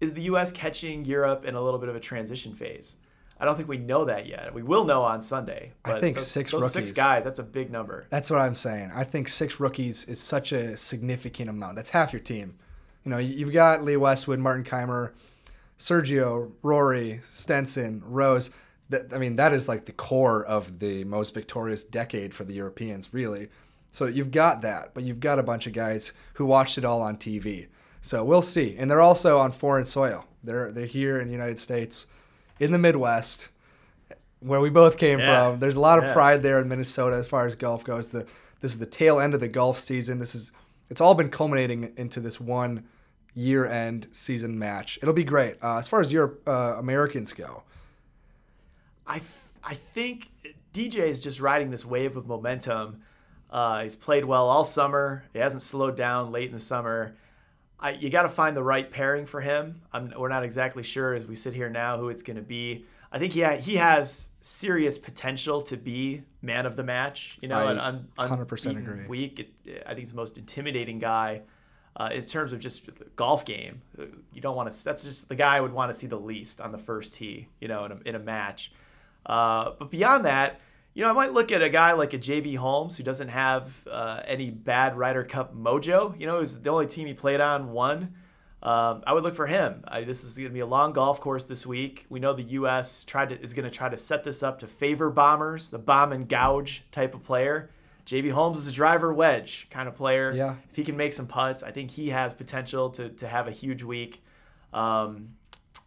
is 0.00 0.12
the 0.12 0.22
U.S. 0.22 0.52
catching 0.52 1.04
Europe 1.04 1.44
in 1.46 1.54
a 1.54 1.62
little 1.62 1.80
bit 1.80 1.88
of 1.88 1.96
a 1.96 2.00
transition 2.00 2.54
phase? 2.54 2.96
I 3.40 3.44
don't 3.44 3.56
think 3.56 3.68
we 3.68 3.78
know 3.78 4.04
that 4.04 4.26
yet. 4.26 4.54
We 4.54 4.62
will 4.62 4.84
know 4.84 5.02
on 5.02 5.20
Sunday. 5.20 5.72
I 5.84 5.98
think 5.98 6.16
those, 6.16 6.26
six 6.26 6.52
those 6.52 6.62
rookies. 6.62 6.72
Six 6.72 6.92
guys. 6.92 7.24
That's 7.24 7.40
a 7.40 7.44
big 7.44 7.70
number. 7.70 8.06
That's 8.10 8.30
what 8.30 8.40
I'm 8.40 8.54
saying. 8.54 8.92
I 8.94 9.04
think 9.04 9.28
six 9.28 9.58
rookies 9.58 10.04
is 10.04 10.20
such 10.20 10.52
a 10.52 10.76
significant 10.76 11.50
amount. 11.50 11.76
That's 11.76 11.90
half 11.90 12.12
your 12.12 12.20
team. 12.20 12.56
You 13.04 13.10
know, 13.10 13.18
you've 13.18 13.52
got 13.52 13.82
Lee 13.82 13.96
Westwood, 13.96 14.38
Martin 14.38 14.64
Kaymer, 14.64 15.12
Sergio, 15.78 16.52
Rory, 16.62 17.20
Stenson, 17.22 18.02
Rose. 18.06 18.50
That 18.90 19.12
I 19.12 19.18
mean, 19.18 19.36
that 19.36 19.52
is 19.52 19.68
like 19.68 19.84
the 19.84 19.92
core 19.92 20.44
of 20.44 20.78
the 20.78 21.04
most 21.04 21.34
victorious 21.34 21.82
decade 21.82 22.32
for 22.32 22.44
the 22.44 22.54
Europeans, 22.54 23.12
really. 23.12 23.48
So 23.90 24.06
you've 24.06 24.30
got 24.30 24.62
that, 24.62 24.94
but 24.94 25.04
you've 25.04 25.20
got 25.20 25.38
a 25.38 25.42
bunch 25.42 25.66
of 25.66 25.72
guys 25.72 26.12
who 26.34 26.46
watched 26.46 26.78
it 26.78 26.84
all 26.84 27.00
on 27.00 27.16
TV. 27.16 27.68
So 28.00 28.24
we'll 28.24 28.42
see. 28.42 28.76
And 28.76 28.90
they're 28.90 29.00
also 29.00 29.38
on 29.38 29.52
foreign 29.52 29.84
soil. 29.84 30.24
They're 30.42 30.72
they're 30.72 30.86
here 30.86 31.20
in 31.20 31.26
the 31.26 31.32
United 31.32 31.58
States 31.58 32.06
in 32.60 32.72
the 32.72 32.78
Midwest, 32.78 33.48
where 34.40 34.60
we 34.60 34.70
both 34.70 34.98
came 34.98 35.18
yeah. 35.18 35.50
from. 35.50 35.60
There's 35.60 35.76
a 35.76 35.80
lot 35.80 35.98
of 35.98 36.04
yeah. 36.04 36.12
pride 36.12 36.42
there 36.42 36.60
in 36.60 36.68
Minnesota 36.68 37.16
as 37.16 37.26
far 37.26 37.46
as 37.46 37.54
golf 37.54 37.84
goes. 37.84 38.10
The 38.10 38.26
this 38.60 38.72
is 38.72 38.78
the 38.78 38.86
tail 38.86 39.20
end 39.20 39.34
of 39.34 39.40
the 39.40 39.48
golf 39.48 39.78
season. 39.78 40.18
This 40.18 40.34
is 40.34 40.52
it's 40.88 41.00
all 41.00 41.14
been 41.14 41.30
culminating 41.30 41.92
into 41.96 42.20
this 42.20 42.40
one 42.40 42.84
year 43.34 43.66
end 43.66 44.06
season 44.12 44.58
match. 44.58 44.98
It'll 45.02 45.14
be 45.14 45.24
great. 45.24 45.56
Uh, 45.62 45.78
as 45.78 45.88
far 45.88 46.00
as 46.00 46.12
your 46.12 46.38
uh, 46.46 46.76
Americans 46.78 47.32
go, 47.32 47.64
I, 49.06 49.16
f- 49.16 49.48
I 49.62 49.74
think 49.74 50.30
DJ 50.72 51.00
is 51.00 51.20
just 51.20 51.40
riding 51.40 51.70
this 51.70 51.84
wave 51.84 52.16
of 52.16 52.26
momentum. 52.26 53.02
Uh, 53.50 53.82
he's 53.82 53.96
played 53.96 54.24
well 54.24 54.48
all 54.48 54.64
summer. 54.64 55.24
He 55.32 55.38
hasn't 55.38 55.62
slowed 55.62 55.96
down 55.96 56.32
late 56.32 56.48
in 56.48 56.54
the 56.54 56.60
summer. 56.60 57.16
I, 57.80 57.92
you 57.92 58.10
got 58.10 58.22
to 58.22 58.28
find 58.28 58.56
the 58.56 58.62
right 58.62 58.90
pairing 58.90 59.26
for 59.26 59.40
him. 59.40 59.82
I'm, 59.92 60.12
we're 60.16 60.28
not 60.28 60.44
exactly 60.44 60.82
sure 60.82 61.14
as 61.14 61.26
we 61.26 61.36
sit 61.36 61.54
here 61.54 61.68
now 61.68 61.98
who 61.98 62.08
it's 62.08 62.22
going 62.22 62.36
to 62.36 62.42
be. 62.42 62.86
I 63.12 63.18
think 63.18 63.32
he 63.32 63.42
ha- 63.42 63.56
he 63.58 63.76
has 63.76 64.30
serious 64.40 64.98
potential 64.98 65.60
to 65.62 65.76
be 65.76 66.22
man 66.42 66.66
of 66.66 66.74
the 66.76 66.82
match. 66.82 67.38
You 67.40 67.48
know, 67.48 67.58
I 67.58 67.72
an 67.72 67.78
un- 67.78 68.08
100% 68.18 68.78
agree. 68.78 69.06
week. 69.06 69.40
It, 69.40 69.82
I 69.86 69.90
think 69.90 70.00
he's 70.00 70.10
the 70.10 70.16
most 70.16 70.36
intimidating 70.36 70.98
guy 70.98 71.42
uh, 71.96 72.10
in 72.12 72.24
terms 72.24 72.52
of 72.52 72.58
just 72.58 72.86
the 72.86 73.04
golf 73.16 73.44
game. 73.44 73.82
You 74.32 74.40
don't 74.40 74.56
want 74.56 74.72
to. 74.72 74.84
That's 74.84 75.04
just 75.04 75.28
the 75.28 75.36
guy 75.36 75.56
I 75.56 75.60
would 75.60 75.72
want 75.72 75.92
to 75.92 75.94
see 75.98 76.08
the 76.08 76.18
least 76.18 76.60
on 76.60 76.72
the 76.72 76.78
first 76.78 77.14
tee. 77.14 77.48
You 77.60 77.68
know, 77.68 77.84
in 77.84 77.92
a, 77.92 77.98
in 78.04 78.14
a 78.16 78.18
match. 78.18 78.72
Uh, 79.26 79.70
but 79.78 79.90
beyond 79.90 80.24
that, 80.24 80.60
you 80.94 81.02
know, 81.02 81.10
I 81.10 81.12
might 81.12 81.32
look 81.32 81.50
at 81.50 81.60
a 81.60 81.68
guy 81.68 81.92
like 81.92 82.14
a 82.14 82.18
JB 82.18 82.56
Holmes 82.56 82.96
who 82.96 83.02
doesn't 83.02 83.28
have 83.28 83.86
uh, 83.90 84.20
any 84.26 84.50
bad 84.50 84.96
Ryder 84.96 85.24
Cup 85.24 85.54
mojo. 85.54 86.18
You 86.18 86.26
know, 86.26 86.38
was 86.38 86.62
the 86.62 86.70
only 86.70 86.86
team 86.86 87.08
he 87.08 87.14
played 87.14 87.40
on 87.40 87.72
won. 87.72 88.14
Um, 88.62 89.02
I 89.06 89.12
would 89.12 89.24
look 89.24 89.34
for 89.34 89.46
him. 89.46 89.84
I, 89.86 90.04
this 90.04 90.24
is 90.24 90.36
going 90.36 90.48
to 90.48 90.54
be 90.54 90.60
a 90.60 90.66
long 90.66 90.92
golf 90.92 91.20
course 91.20 91.44
this 91.44 91.66
week. 91.66 92.06
We 92.08 92.18
know 92.20 92.32
the 92.32 92.44
U.S. 92.44 93.04
tried 93.04 93.28
to, 93.28 93.40
is 93.40 93.52
going 93.52 93.68
to 93.68 93.74
try 93.74 93.90
to 93.90 93.96
set 93.96 94.24
this 94.24 94.42
up 94.42 94.60
to 94.60 94.66
favor 94.66 95.10
bombers, 95.10 95.68
the 95.68 95.78
bomb 95.78 96.12
and 96.12 96.26
gouge 96.26 96.84
type 96.90 97.14
of 97.14 97.22
player. 97.24 97.70
JB 98.06 98.32
Holmes 98.32 98.56
is 98.56 98.68
a 98.68 98.72
driver 98.72 99.12
wedge 99.12 99.66
kind 99.70 99.88
of 99.88 99.96
player. 99.96 100.32
Yeah. 100.32 100.54
If 100.70 100.76
he 100.76 100.84
can 100.84 100.96
make 100.96 101.12
some 101.12 101.26
putts, 101.26 101.62
I 101.62 101.72
think 101.72 101.90
he 101.90 102.10
has 102.10 102.32
potential 102.32 102.90
to, 102.90 103.10
to 103.10 103.28
have 103.28 103.48
a 103.48 103.50
huge 103.50 103.82
week. 103.82 104.22
Um, 104.72 105.30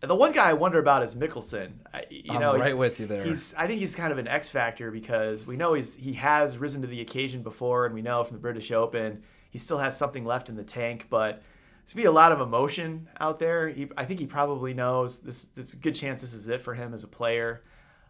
the 0.01 0.15
one 0.15 0.31
guy 0.31 0.49
I 0.49 0.53
wonder 0.53 0.77
about 0.77 1.01
is 1.01 1.15
Mickelson. 1.15 1.71
You 2.09 2.33
I'm 2.33 2.39
know, 2.39 2.55
right 2.55 2.77
with 2.77 2.99
you 2.99 3.07
there. 3.07 3.23
He's 3.23 3.55
I 3.55 3.65
think 3.65 3.79
he's 3.79 3.95
kind 3.95 4.11
of 4.11 4.19
an 4.19 4.27
X 4.27 4.49
factor 4.49 4.91
because 4.91 5.47
we 5.47 5.57
know 5.57 5.73
he's 5.73 5.95
he 5.95 6.13
has 6.13 6.57
risen 6.57 6.81
to 6.81 6.87
the 6.87 7.01
occasion 7.01 7.41
before, 7.41 7.85
and 7.85 7.95
we 7.95 8.01
know 8.01 8.23
from 8.23 8.35
the 8.35 8.41
British 8.41 8.71
Open 8.71 9.23
he 9.49 9.57
still 9.57 9.79
has 9.79 9.97
something 9.97 10.23
left 10.23 10.49
in 10.49 10.55
the 10.55 10.63
tank. 10.63 11.07
But 11.09 11.41
there's 11.83 11.93
be 11.93 12.05
a 12.05 12.11
lot 12.11 12.31
of 12.31 12.41
emotion 12.41 13.07
out 13.19 13.39
there. 13.39 13.69
He, 13.69 13.89
I 13.97 14.05
think 14.05 14.19
he 14.19 14.27
probably 14.27 14.73
knows 14.73 15.19
this. 15.19 15.45
There's 15.45 15.73
a 15.73 15.77
good 15.77 15.95
chance 15.95 16.21
this 16.21 16.33
is 16.33 16.47
it 16.47 16.61
for 16.61 16.75
him 16.75 16.93
as 16.93 17.03
a 17.03 17.07
player. 17.07 17.63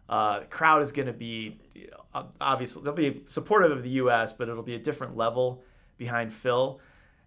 Uh, 0.08 0.40
the 0.40 0.46
crowd 0.46 0.82
is 0.82 0.92
going 0.92 1.06
to 1.06 1.12
be 1.12 1.58
you 1.74 1.90
know, 1.90 2.26
obviously 2.40 2.82
they'll 2.82 2.92
be 2.92 3.22
supportive 3.26 3.70
of 3.70 3.82
the 3.82 3.90
U.S., 3.90 4.32
but 4.32 4.48
it'll 4.48 4.62
be 4.62 4.74
a 4.74 4.78
different 4.78 5.16
level 5.16 5.62
behind 5.96 6.32
Phil. 6.32 6.80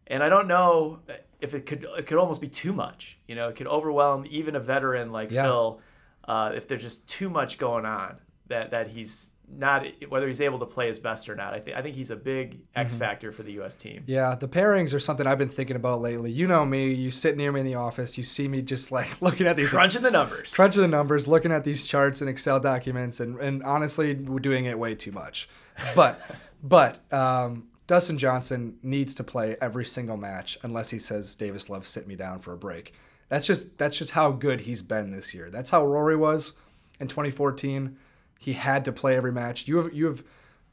And 0.08 0.22
I 0.22 0.30
don't 0.30 0.48
know 0.48 1.00
if 1.42 1.54
it 1.54 1.66
could 1.66 1.86
it 1.98 2.08
could 2.08 2.18
almost 2.18 2.42
be 2.42 2.48
too 2.48 2.74
much. 2.74 3.18
You 3.28 3.36
know, 3.36 3.50
it 3.50 3.56
could 3.56 3.68
overwhelm 3.68 4.26
even 4.30 4.56
a 4.56 4.60
veteran 4.60 5.12
like 5.12 5.32
yeah. 5.32 5.44
Phil 5.44 5.82
uh, 6.26 6.52
if 6.56 6.68
there's 6.68 6.82
just 6.82 7.08
too 7.08 7.30
much 7.30 7.58
going 7.58 7.86
on 7.86 8.18
that 8.48 8.72
that 8.72 8.88
he's 8.88 9.32
not 9.58 9.86
whether 10.10 10.28
he's 10.28 10.42
able 10.42 10.60
to 10.60 10.66
play 10.66 10.88
his 10.88 11.00
best 11.00 11.28
or 11.28 11.36
not. 11.36 11.54
I 11.54 11.60
think 11.60 11.78
I 11.78 11.82
think 11.82 11.96
he's 11.96 12.12
a 12.12 12.16
big 12.16 12.60
X 12.76 12.94
mm-hmm. 12.94 13.00
factor 13.00 13.32
for 13.32 13.44
the 13.44 13.54
U.S. 13.54 13.76
team. 13.76 14.04
Yeah, 14.06 14.36
the 14.36 14.48
pairings 14.48 14.94
are 14.94 15.00
something 15.00 15.28
I've 15.28 15.38
been 15.38 15.50
thinking 15.50 15.76
about 15.76 16.02
lately. 16.02 16.32
You 16.32 16.48
know 16.48 16.66
me. 16.66 16.94
You 16.94 17.12
sit 17.12 17.36
near 17.38 17.52
me 17.52 17.62
in 17.62 17.66
the 17.66 17.76
office. 17.76 18.18
You 18.18 18.24
see 18.24 18.48
me 18.48 18.62
just 18.62 18.92
like 18.92 19.22
looking 19.22 19.48
at 19.48 19.58
these 19.58 19.72
crunching 19.72 19.98
ex- 19.98 20.04
the 20.04 20.12
numbers, 20.12 20.54
crunching 20.54 20.82
the 20.82 20.88
numbers, 20.88 21.28
looking 21.28 21.52
at 21.52 21.64
these 21.64 21.88
charts 21.88 22.22
and 22.22 22.30
Excel 22.30 22.60
documents, 22.60 23.20
and 23.20 23.40
and 23.40 23.64
honestly, 23.64 24.16
we're 24.16 24.40
doing 24.40 24.66
it 24.66 24.78
way 24.78 24.96
too 24.96 25.12
much. 25.12 25.50
But 25.96 26.22
but 26.64 27.14
um, 27.14 27.68
Dustin 27.92 28.18
Johnson 28.18 28.78
needs 28.84 29.14
to 29.16 29.22
play 29.22 29.58
every 29.60 29.84
single 29.84 30.16
match 30.16 30.58
unless 30.64 30.90
he 30.90 30.98
says 30.98 31.36
Davis 31.36 31.70
Love 31.70 31.86
sit 31.86 32.08
me 32.08 32.16
down 32.16 32.40
for 32.40 32.54
a 32.54 32.58
break. 32.58 32.94
That's 33.28 33.46
just 33.46 33.78
that's 33.78 33.98
just 33.98 34.12
how 34.12 34.32
good 34.32 34.62
he's 34.62 34.82
been 34.82 35.12
this 35.12 35.34
year. 35.34 35.50
That's 35.50 35.70
how 35.70 35.86
Rory 35.86 36.16
was 36.16 36.54
in 37.02 37.10
2014. 37.10 37.98
He 38.40 38.54
had 38.54 38.86
to 38.86 38.94
play 38.94 39.18
every 39.18 39.34
match. 39.34 39.68
You 39.68 39.76
have 39.76 39.94
you 39.94 40.06
have 40.06 40.24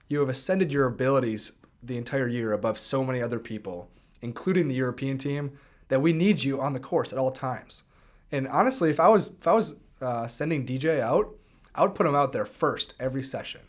you 0.07 0.21
have 0.21 0.29
ascended 0.29 0.73
your 0.73 0.87
abilities 0.87 1.55
the 1.83 1.97
entire 1.97 2.29
year 2.29 2.53
above 2.53 2.79
so 2.79 3.03
many 3.03 3.21
other 3.21 3.41
people, 3.41 3.91
including 4.23 4.69
the 4.69 4.77
European 4.77 5.19
team, 5.19 5.59
that 5.89 6.01
we 6.01 6.13
need 6.13 6.45
you 6.45 6.61
on 6.61 6.73
the 6.73 6.79
course 6.79 7.13
at 7.13 7.19
all 7.19 7.33
times. 7.33 7.83
And 8.31 8.47
honestly, 8.47 8.91
if 8.91 9.01
I 9.01 9.09
was 9.09 9.27
if 9.41 9.49
I 9.49 9.55
was 9.55 9.75
uh, 10.01 10.29
sending 10.29 10.65
DJ 10.65 11.01
out, 11.01 11.35
I 11.75 11.83
would 11.83 11.97
put 11.97 12.07
him 12.07 12.15
out 12.15 12.31
there 12.33 12.47
first 12.47 12.95
every 13.01 13.25
session. 13.25 13.63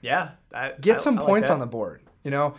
Yeah, 0.00 0.30
I, 0.52 0.72
Get 0.80 0.96
I- 0.96 0.98
some 0.98 1.16
I 1.16 1.20
like 1.20 1.28
points 1.28 1.48
that. 1.48 1.54
on 1.54 1.60
the 1.60 1.66
board. 1.66 2.00
You 2.24 2.30
know, 2.30 2.54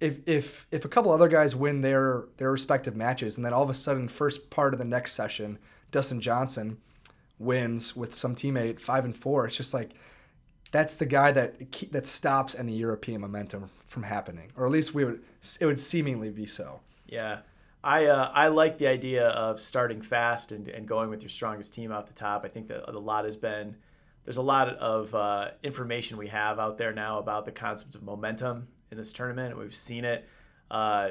if 0.00 0.20
if 0.26 0.66
if 0.70 0.84
a 0.84 0.88
couple 0.88 1.12
other 1.12 1.28
guys 1.28 1.54
win 1.54 1.80
their 1.80 2.24
their 2.36 2.50
respective 2.50 2.96
matches, 2.96 3.36
and 3.36 3.44
then 3.44 3.52
all 3.52 3.62
of 3.62 3.70
a 3.70 3.74
sudden, 3.74 4.08
first 4.08 4.50
part 4.50 4.72
of 4.72 4.78
the 4.78 4.84
next 4.84 5.12
session, 5.12 5.58
Dustin 5.90 6.20
Johnson 6.20 6.78
wins 7.38 7.96
with 7.96 8.14
some 8.14 8.34
teammate 8.34 8.80
five 8.80 9.04
and 9.04 9.14
four. 9.14 9.46
It's 9.46 9.56
just 9.56 9.74
like 9.74 9.90
that's 10.72 10.94
the 10.94 11.06
guy 11.06 11.32
that 11.32 11.90
that 11.92 12.06
stops 12.06 12.54
any 12.54 12.72
European 12.72 13.20
momentum 13.20 13.70
from 13.86 14.02
happening, 14.02 14.50
or 14.56 14.66
at 14.66 14.72
least 14.72 14.94
we 14.94 15.04
would 15.04 15.22
it 15.60 15.66
would 15.66 15.80
seemingly 15.80 16.30
be 16.30 16.46
so. 16.46 16.80
Yeah. 17.06 17.40
I, 17.82 18.06
uh, 18.06 18.30
I 18.34 18.48
like 18.48 18.76
the 18.76 18.88
idea 18.88 19.28
of 19.28 19.58
starting 19.58 20.02
fast 20.02 20.52
and, 20.52 20.68
and 20.68 20.86
going 20.86 21.08
with 21.08 21.22
your 21.22 21.30
strongest 21.30 21.72
team 21.72 21.90
out 21.90 22.06
the 22.06 22.12
top. 22.12 22.44
I 22.44 22.48
think 22.48 22.68
that 22.68 22.86
a 22.86 22.98
lot 22.98 23.24
has 23.24 23.38
been 23.38 23.74
there's 24.24 24.36
a 24.36 24.42
lot 24.42 24.68
of 24.68 25.14
uh, 25.14 25.52
information 25.62 26.18
we 26.18 26.28
have 26.28 26.58
out 26.58 26.76
there 26.76 26.92
now 26.92 27.18
about 27.18 27.46
the 27.46 27.52
concept 27.52 27.94
of 27.94 28.02
momentum 28.02 28.68
in 28.90 28.98
this 28.98 29.12
tournament. 29.12 29.56
We've 29.56 29.74
seen 29.74 30.04
it. 30.04 30.28
Uh, 30.70 31.10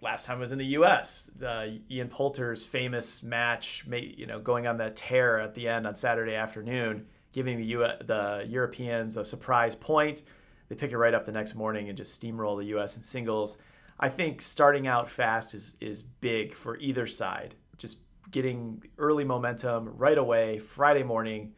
last 0.00 0.26
time 0.26 0.40
was 0.40 0.52
in 0.52 0.58
the 0.58 0.66
U.S. 0.66 1.30
Uh, 1.42 1.68
Ian 1.90 2.08
Poulter's 2.08 2.64
famous 2.64 3.22
match, 3.22 3.84
you 3.90 4.26
know, 4.26 4.38
going 4.40 4.66
on 4.66 4.78
that 4.78 4.96
tear 4.96 5.38
at 5.38 5.54
the 5.54 5.68
end 5.68 5.86
on 5.86 5.94
Saturday 5.94 6.34
afternoon, 6.34 7.06
giving 7.32 7.58
the 7.58 7.64
U- 7.64 7.86
the 8.04 8.46
Europeans 8.48 9.16
a 9.16 9.24
surprise 9.24 9.74
point. 9.74 10.22
They 10.68 10.76
pick 10.76 10.92
it 10.92 10.98
right 10.98 11.14
up 11.14 11.26
the 11.26 11.32
next 11.32 11.54
morning 11.54 11.88
and 11.88 11.98
just 11.98 12.20
steamroll 12.20 12.58
the 12.58 12.66
U.S. 12.66 12.96
in 12.96 13.02
singles. 13.02 13.58
I 13.98 14.08
think 14.08 14.40
starting 14.40 14.86
out 14.86 15.08
fast 15.08 15.54
is 15.54 15.76
is 15.80 16.02
big 16.02 16.54
for 16.54 16.78
either 16.78 17.06
side. 17.06 17.54
Just 17.76 17.98
getting 18.30 18.82
early 18.98 19.24
momentum 19.24 19.90
right 19.96 20.16
away, 20.16 20.58
Friday 20.58 21.02
morning. 21.02 21.52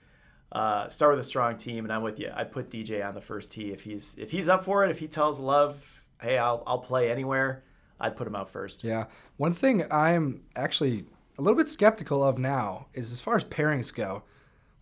Uh, 0.52 0.86
start 0.88 1.12
with 1.12 1.20
a 1.20 1.24
strong 1.24 1.56
team, 1.56 1.84
and 1.84 1.92
I'm 1.92 2.02
with 2.02 2.20
you. 2.20 2.30
I'd 2.34 2.52
put 2.52 2.70
DJ 2.70 3.06
on 3.06 3.14
the 3.14 3.20
first 3.20 3.50
tee 3.50 3.72
if 3.72 3.82
he's 3.82 4.16
if 4.18 4.30
he's 4.30 4.48
up 4.48 4.64
for 4.64 4.84
it. 4.84 4.90
If 4.90 4.98
he 4.98 5.08
tells 5.08 5.38
Love, 5.38 6.02
"Hey, 6.20 6.36
I'll 6.36 6.62
I'll 6.66 6.78
play 6.78 7.10
anywhere," 7.10 7.64
I'd 7.98 8.16
put 8.16 8.26
him 8.26 8.36
out 8.36 8.50
first. 8.50 8.84
Yeah. 8.84 9.06
One 9.38 9.54
thing 9.54 9.84
I'm 9.90 10.42
actually 10.54 11.06
a 11.38 11.42
little 11.42 11.56
bit 11.56 11.68
skeptical 11.68 12.22
of 12.22 12.38
now 12.38 12.86
is 12.92 13.12
as 13.12 13.20
far 13.20 13.36
as 13.36 13.44
pairings 13.44 13.94
go, 13.94 14.24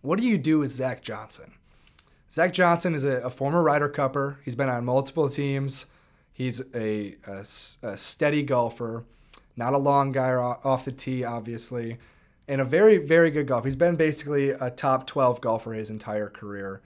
what 0.01 0.19
do 0.19 0.27
you 0.27 0.37
do 0.37 0.59
with 0.59 0.71
Zach 0.71 1.01
Johnson? 1.01 1.53
Zach 2.29 2.51
Johnson 2.51 2.95
is 2.95 3.05
a, 3.05 3.21
a 3.21 3.29
former 3.29 3.61
Ryder 3.63 3.89
Cupper. 3.89 4.37
He's 4.43 4.55
been 4.55 4.69
on 4.69 4.83
multiple 4.83 5.29
teams. 5.29 5.85
He's 6.33 6.61
a 6.73 7.15
steady 7.43 8.41
golfer, 8.41 9.05
not 9.55 9.73
a 9.73 9.77
long 9.77 10.11
guy 10.11 10.33
off 10.33 10.85
the 10.85 10.91
tee, 10.91 11.23
obviously, 11.23 11.97
and 12.51 12.59
a 12.59 12.65
very, 12.65 12.97
very 12.97 13.31
good 13.31 13.47
golfer. 13.47 13.65
He's 13.65 13.77
been 13.77 13.95
basically 13.95 14.49
a 14.49 14.69
top 14.69 15.07
12 15.07 15.39
golfer 15.39 15.71
his 15.71 15.89
entire 15.89 16.29
career. 16.29 16.81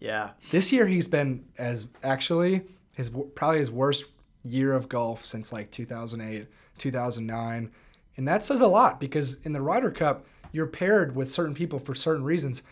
Yeah, 0.00 0.32
This 0.50 0.70
year 0.70 0.86
he's 0.86 1.08
been 1.08 1.46
as 1.56 1.86
actually 2.02 2.60
his 2.92 3.10
probably 3.34 3.60
his 3.60 3.70
worst 3.70 4.04
year 4.42 4.74
of 4.74 4.86
golf 4.90 5.24
since 5.24 5.50
like 5.50 5.70
2008, 5.70 6.46
2009. 6.76 7.72
And 8.18 8.28
that 8.28 8.44
says 8.44 8.60
a 8.60 8.66
lot 8.66 9.00
because 9.00 9.40
in 9.46 9.54
the 9.54 9.62
Ryder 9.62 9.90
Cup, 9.90 10.26
you're 10.52 10.66
paired 10.66 11.16
with 11.16 11.30
certain 11.30 11.54
people 11.54 11.78
for 11.78 11.94
certain 11.94 12.22
reasons. 12.22 12.62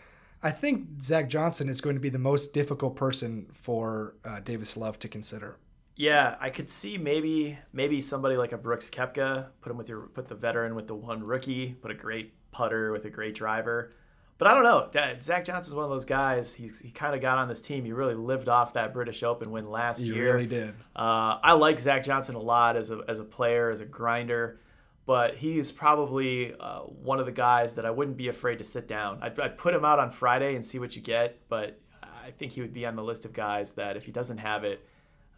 I 0.43 0.51
think 0.51 1.01
Zach 1.01 1.27
Johnson 1.27 1.69
is 1.69 1.81
going 1.81 1.95
to 1.95 1.99
be 1.99 2.09
the 2.09 2.19
most 2.19 2.53
difficult 2.53 2.95
person 2.95 3.47
for 3.51 4.13
uh, 4.23 4.41
Davis 4.41 4.77
Love 4.77 4.99
to 4.99 5.07
consider. 5.07 5.57
Yeah. 5.95 6.35
I 6.39 6.49
could 6.49 6.69
see 6.69 6.97
maybe 6.97 7.57
maybe 7.71 8.01
somebody 8.01 8.37
like 8.37 8.51
a 8.51 8.57
Brooks 8.57 8.89
Koepka 8.89 9.47
put 9.61 9.71
him 9.71 9.77
with 9.77 9.89
your 9.89 10.01
put 10.01 10.27
the 10.27 10.35
veteran 10.35 10.75
with 10.75 10.87
the 10.87 10.95
one 10.95 11.23
rookie, 11.23 11.73
put 11.73 11.91
a 11.91 11.95
great 11.95 12.33
putter 12.51 12.91
with 12.91 13.05
a 13.05 13.09
great 13.09 13.35
driver. 13.35 13.93
But 14.39 14.47
I 14.47 14.55
don't 14.55 14.63
know. 14.63 15.15
Zach 15.21 15.45
Johnson's 15.45 15.75
one 15.75 15.85
of 15.85 15.91
those 15.91 16.05
guys. 16.05 16.53
He's, 16.53 16.79
he 16.79 16.89
kind 16.89 17.13
of 17.15 17.21
got 17.21 17.37
on 17.37 17.47
this 17.47 17.61
team. 17.61 17.85
He 17.85 17.93
really 17.93 18.15
lived 18.15 18.49
off 18.49 18.73
that 18.73 18.91
British 18.91 19.21
Open 19.23 19.51
win 19.51 19.69
last 19.69 20.01
You 20.01 20.15
year. 20.15 20.23
He 20.23 20.31
really 20.31 20.47
did. 20.47 20.69
Uh, 20.95 21.37
I 21.41 21.53
like 21.53 21.79
Zach 21.79 22.03
Johnson 22.03 22.35
a 22.35 22.41
lot 22.41 22.75
as 22.75 22.89
a, 22.89 23.03
as 23.07 23.19
a 23.19 23.23
player, 23.23 23.69
as 23.69 23.79
a 23.79 23.85
grinder, 23.85 24.59
but 25.05 25.35
he's 25.35 25.71
probably 25.71 26.53
uh, 26.59 26.79
one 26.79 27.19
of 27.19 27.25
the 27.25 27.31
guys 27.31 27.75
that 27.75 27.85
I 27.85 27.91
wouldn't 27.91 28.17
be 28.17 28.27
afraid 28.27 28.57
to 28.57 28.63
sit 28.63 28.87
down. 28.87 29.19
I'd, 29.21 29.39
I'd 29.39 29.57
put 29.57 29.73
him 29.73 29.85
out 29.85 29.99
on 29.99 30.09
Friday 30.09 30.55
and 30.55 30.65
see 30.65 30.79
what 30.79 30.95
you 30.95 31.01
get, 31.01 31.39
but 31.47 31.79
I 32.01 32.31
think 32.31 32.53
he 32.53 32.61
would 32.61 32.73
be 32.73 32.85
on 32.85 32.95
the 32.95 33.03
list 33.03 33.25
of 33.25 33.33
guys 33.33 33.73
that 33.73 33.97
if 33.97 34.05
he 34.05 34.11
doesn't 34.11 34.39
have 34.39 34.63
it, 34.63 34.85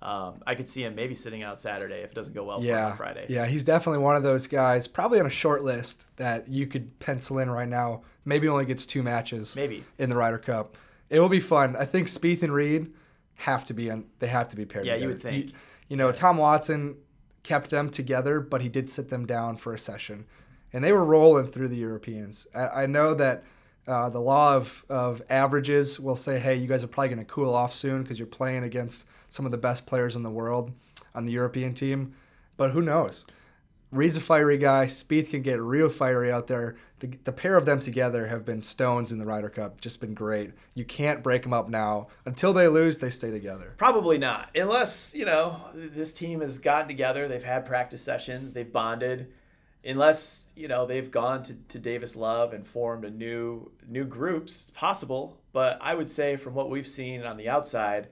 um, 0.05 0.35
I 0.45 0.53
could 0.55 0.67
see 0.67 0.83
him 0.83 0.93
maybe 0.93 1.15
sitting 1.15 1.41
out 1.41 1.59
Saturday 1.59 2.01
if 2.03 2.11
it 2.11 2.15
doesn't 2.15 2.33
go 2.33 2.43
well 2.43 2.59
for 2.59 2.65
Yeah, 2.65 2.91
on 2.91 2.97
Friday. 2.97 3.25
yeah, 3.27 3.45
he's 3.45 3.65
definitely 3.65 4.03
one 4.03 4.15
of 4.15 4.21
those 4.23 4.45
guys, 4.45 4.87
probably 4.87 5.19
on 5.19 5.25
a 5.25 5.31
short 5.31 5.63
list 5.63 6.15
that 6.17 6.47
you 6.47 6.67
could 6.67 6.99
pencil 6.99 7.39
in 7.39 7.49
right 7.49 7.67
now. 7.67 8.01
Maybe 8.23 8.47
only 8.47 8.65
gets 8.65 8.85
two 8.85 9.01
matches. 9.03 9.55
Maybe. 9.55 9.83
in 9.97 10.09
the 10.09 10.15
Ryder 10.15 10.37
Cup. 10.37 10.77
It 11.09 11.19
will 11.19 11.29
be 11.29 11.39
fun. 11.39 11.75
I 11.75 11.85
think 11.85 12.07
Spieth 12.07 12.43
and 12.43 12.53
Reed 12.53 12.91
have 13.37 13.65
to 13.65 13.73
be 13.73 13.89
on. 13.91 14.05
They 14.19 14.27
have 14.27 14.47
to 14.49 14.55
be 14.55 14.65
paired. 14.65 14.85
Yeah, 14.85 14.95
you 14.95 15.07
would 15.07 15.21
think. 15.21 15.45
You, 15.47 15.51
you 15.89 15.97
know, 15.97 16.11
Tom 16.11 16.37
Watson 16.37 16.95
kept 17.43 17.69
them 17.69 17.89
together, 17.89 18.39
but 18.39 18.61
he 18.61 18.69
did 18.69 18.89
sit 18.89 19.09
them 19.09 19.25
down 19.25 19.57
for 19.57 19.73
a 19.73 19.79
session, 19.79 20.25
and 20.73 20.83
they 20.83 20.91
were 20.91 21.05
rolling 21.05 21.47
through 21.47 21.67
the 21.67 21.77
Europeans. 21.77 22.47
I, 22.55 22.83
I 22.83 22.85
know 22.87 23.13
that 23.13 23.43
uh, 23.87 24.09
the 24.09 24.19
law 24.21 24.55
of 24.55 24.83
of 24.89 25.21
averages 25.29 25.99
will 25.99 26.15
say, 26.15 26.39
hey, 26.39 26.55
you 26.55 26.67
guys 26.67 26.83
are 26.83 26.87
probably 26.87 27.09
going 27.09 27.19
to 27.19 27.25
cool 27.25 27.53
off 27.53 27.73
soon 27.73 28.01
because 28.01 28.17
you're 28.17 28.25
playing 28.27 28.63
against 28.63 29.05
some 29.35 29.45
of 29.45 29.51
the 29.51 29.57
best 29.57 29.85
players 29.85 30.15
in 30.15 30.23
the 30.23 30.29
world 30.29 30.71
on 31.13 31.25
the 31.25 31.33
European 31.33 31.73
team. 31.73 32.15
But 32.57 32.71
who 32.71 32.81
knows? 32.81 33.25
Reed's 33.91 34.17
a 34.17 34.21
fiery 34.21 34.57
guy. 34.57 34.87
Spieth 34.87 35.29
can 35.29 35.41
get 35.41 35.59
real 35.61 35.89
fiery 35.89 36.31
out 36.31 36.47
there. 36.47 36.75
The, 36.99 37.07
the 37.23 37.31
pair 37.31 37.55
of 37.55 37.65
them 37.65 37.79
together 37.79 38.27
have 38.27 38.43
been 38.43 38.61
stones 38.61 39.11
in 39.11 39.17
the 39.17 39.25
Ryder 39.25 39.49
Cup. 39.49 39.79
Just 39.79 40.01
been 40.01 40.13
great. 40.13 40.51
You 40.73 40.85
can't 40.85 41.23
break 41.23 41.43
them 41.43 41.53
up 41.53 41.69
now. 41.69 42.07
Until 42.25 42.51
they 42.51 42.67
lose, 42.67 42.99
they 42.99 43.09
stay 43.09 43.31
together. 43.31 43.73
Probably 43.77 44.17
not, 44.17 44.49
unless 44.55 45.13
you 45.13 45.25
know 45.25 45.61
this 45.73 46.13
team 46.13 46.41
has 46.41 46.59
gotten 46.59 46.87
together. 46.87 47.27
They've 47.27 47.43
had 47.43 47.65
practice 47.65 48.01
sessions. 48.01 48.53
They've 48.53 48.71
bonded. 48.71 49.31
Unless 49.85 50.49
you 50.55 50.67
know 50.67 50.85
they've 50.85 51.11
gone 51.11 51.43
to, 51.43 51.53
to 51.53 51.79
Davis 51.79 52.15
Love 52.15 52.53
and 52.53 52.65
formed 52.65 53.05
a 53.05 53.11
new 53.11 53.71
new 53.87 54.05
groups, 54.05 54.63
it's 54.63 54.71
possible. 54.71 55.37
But 55.53 55.77
I 55.81 55.93
would 55.93 56.09
say 56.09 56.37
from 56.37 56.53
what 56.53 56.69
we've 56.69 56.87
seen 56.87 57.23
on 57.23 57.37
the 57.37 57.49
outside, 57.49 58.07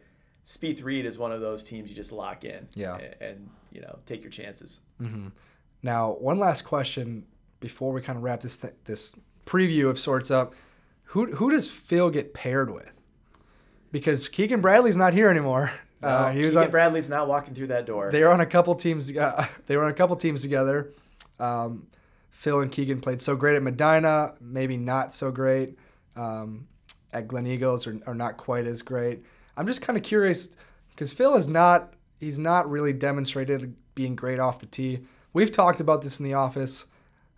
Spieth 0.46 0.84
Reed 0.84 1.06
is 1.06 1.18
one 1.18 1.32
of 1.32 1.42
those 1.42 1.64
teams 1.64 1.90
you 1.90 1.96
just 1.96 2.12
lock 2.12 2.44
in. 2.44 2.68
Yeah. 2.76 2.96
and, 2.98 3.16
and 3.22 3.50
you 3.72 3.82
know 3.82 4.00
take 4.06 4.22
your 4.22 4.32
chances. 4.32 4.82
Now, 5.82 6.14
one 6.14 6.40
last 6.40 6.64
question 6.64 7.26
before 7.60 7.92
we 7.92 8.02
kind 8.02 8.18
of 8.18 8.24
wrap 8.24 8.42
this 8.42 8.58
th- 8.58 8.74
this 8.86 9.16
preview 9.46 9.90
of 9.90 10.00
sorts 10.00 10.32
up. 10.32 10.54
Who 11.06 11.28
who 11.34 11.52
does 11.52 11.70
Phil 11.70 12.10
get 12.10 12.34
paired 12.34 12.72
with? 12.72 13.02
Because 13.92 14.28
Keegan 14.28 14.62
Bradley's 14.62 14.98
not 14.98 15.14
here 15.14 15.30
anymore. 15.30 15.72
Uh, 16.02 16.32
he 16.32 16.40
was 16.40 16.56
Keegan 16.56 16.64
on, 16.66 16.72
Bradley's 16.72 17.10
not 17.10 17.28
walking 17.28 17.54
through 17.54 17.68
that 17.68 17.86
door. 17.86 18.12
they 18.12 18.22
were 18.22 18.32
on 18.32 18.42
a 18.42 18.46
couple 18.46 18.76
teams. 18.76 19.16
Uh, 19.16 19.46
they 19.68 19.78
were 19.78 19.84
on 19.84 19.92
a 19.92 19.94
couple 19.94 20.16
teams 20.16 20.42
together. 20.42 20.92
Um, 21.40 21.88
Phil 22.30 22.60
and 22.60 22.72
Keegan 22.72 23.00
played 23.00 23.22
so 23.22 23.36
great 23.36 23.56
at 23.56 23.64
Medinah, 23.64 24.36
maybe 24.42 24.76
not 24.76 25.14
so 25.14 25.32
great 25.32 25.78
um, 26.16 26.68
at 27.14 27.28
Gleneagles, 27.28 27.88
or, 27.88 28.02
or 28.10 28.16
not 28.16 28.38
quite 28.38 28.68
as 28.68 28.82
great. 28.82 29.24
I'm 29.58 29.68
just 29.68 29.82
kind 29.82 29.98
of 29.98 30.04
curious 30.04 30.56
because 30.90 31.12
Phil 31.12 31.36
is 31.36 31.48
not. 31.48 31.94
He's 32.20 32.40
not 32.40 32.70
really 32.70 32.94
demonstrated 32.94 33.76
being 33.96 34.16
great 34.16 34.40
off 34.40 34.60
the 34.60 34.66
tee. 34.66 35.02
We've 35.34 35.52
talked 35.52 35.80
about 35.80 36.02
this 36.02 36.20
in 36.20 36.26
the 36.26 36.36
office. 36.36 36.86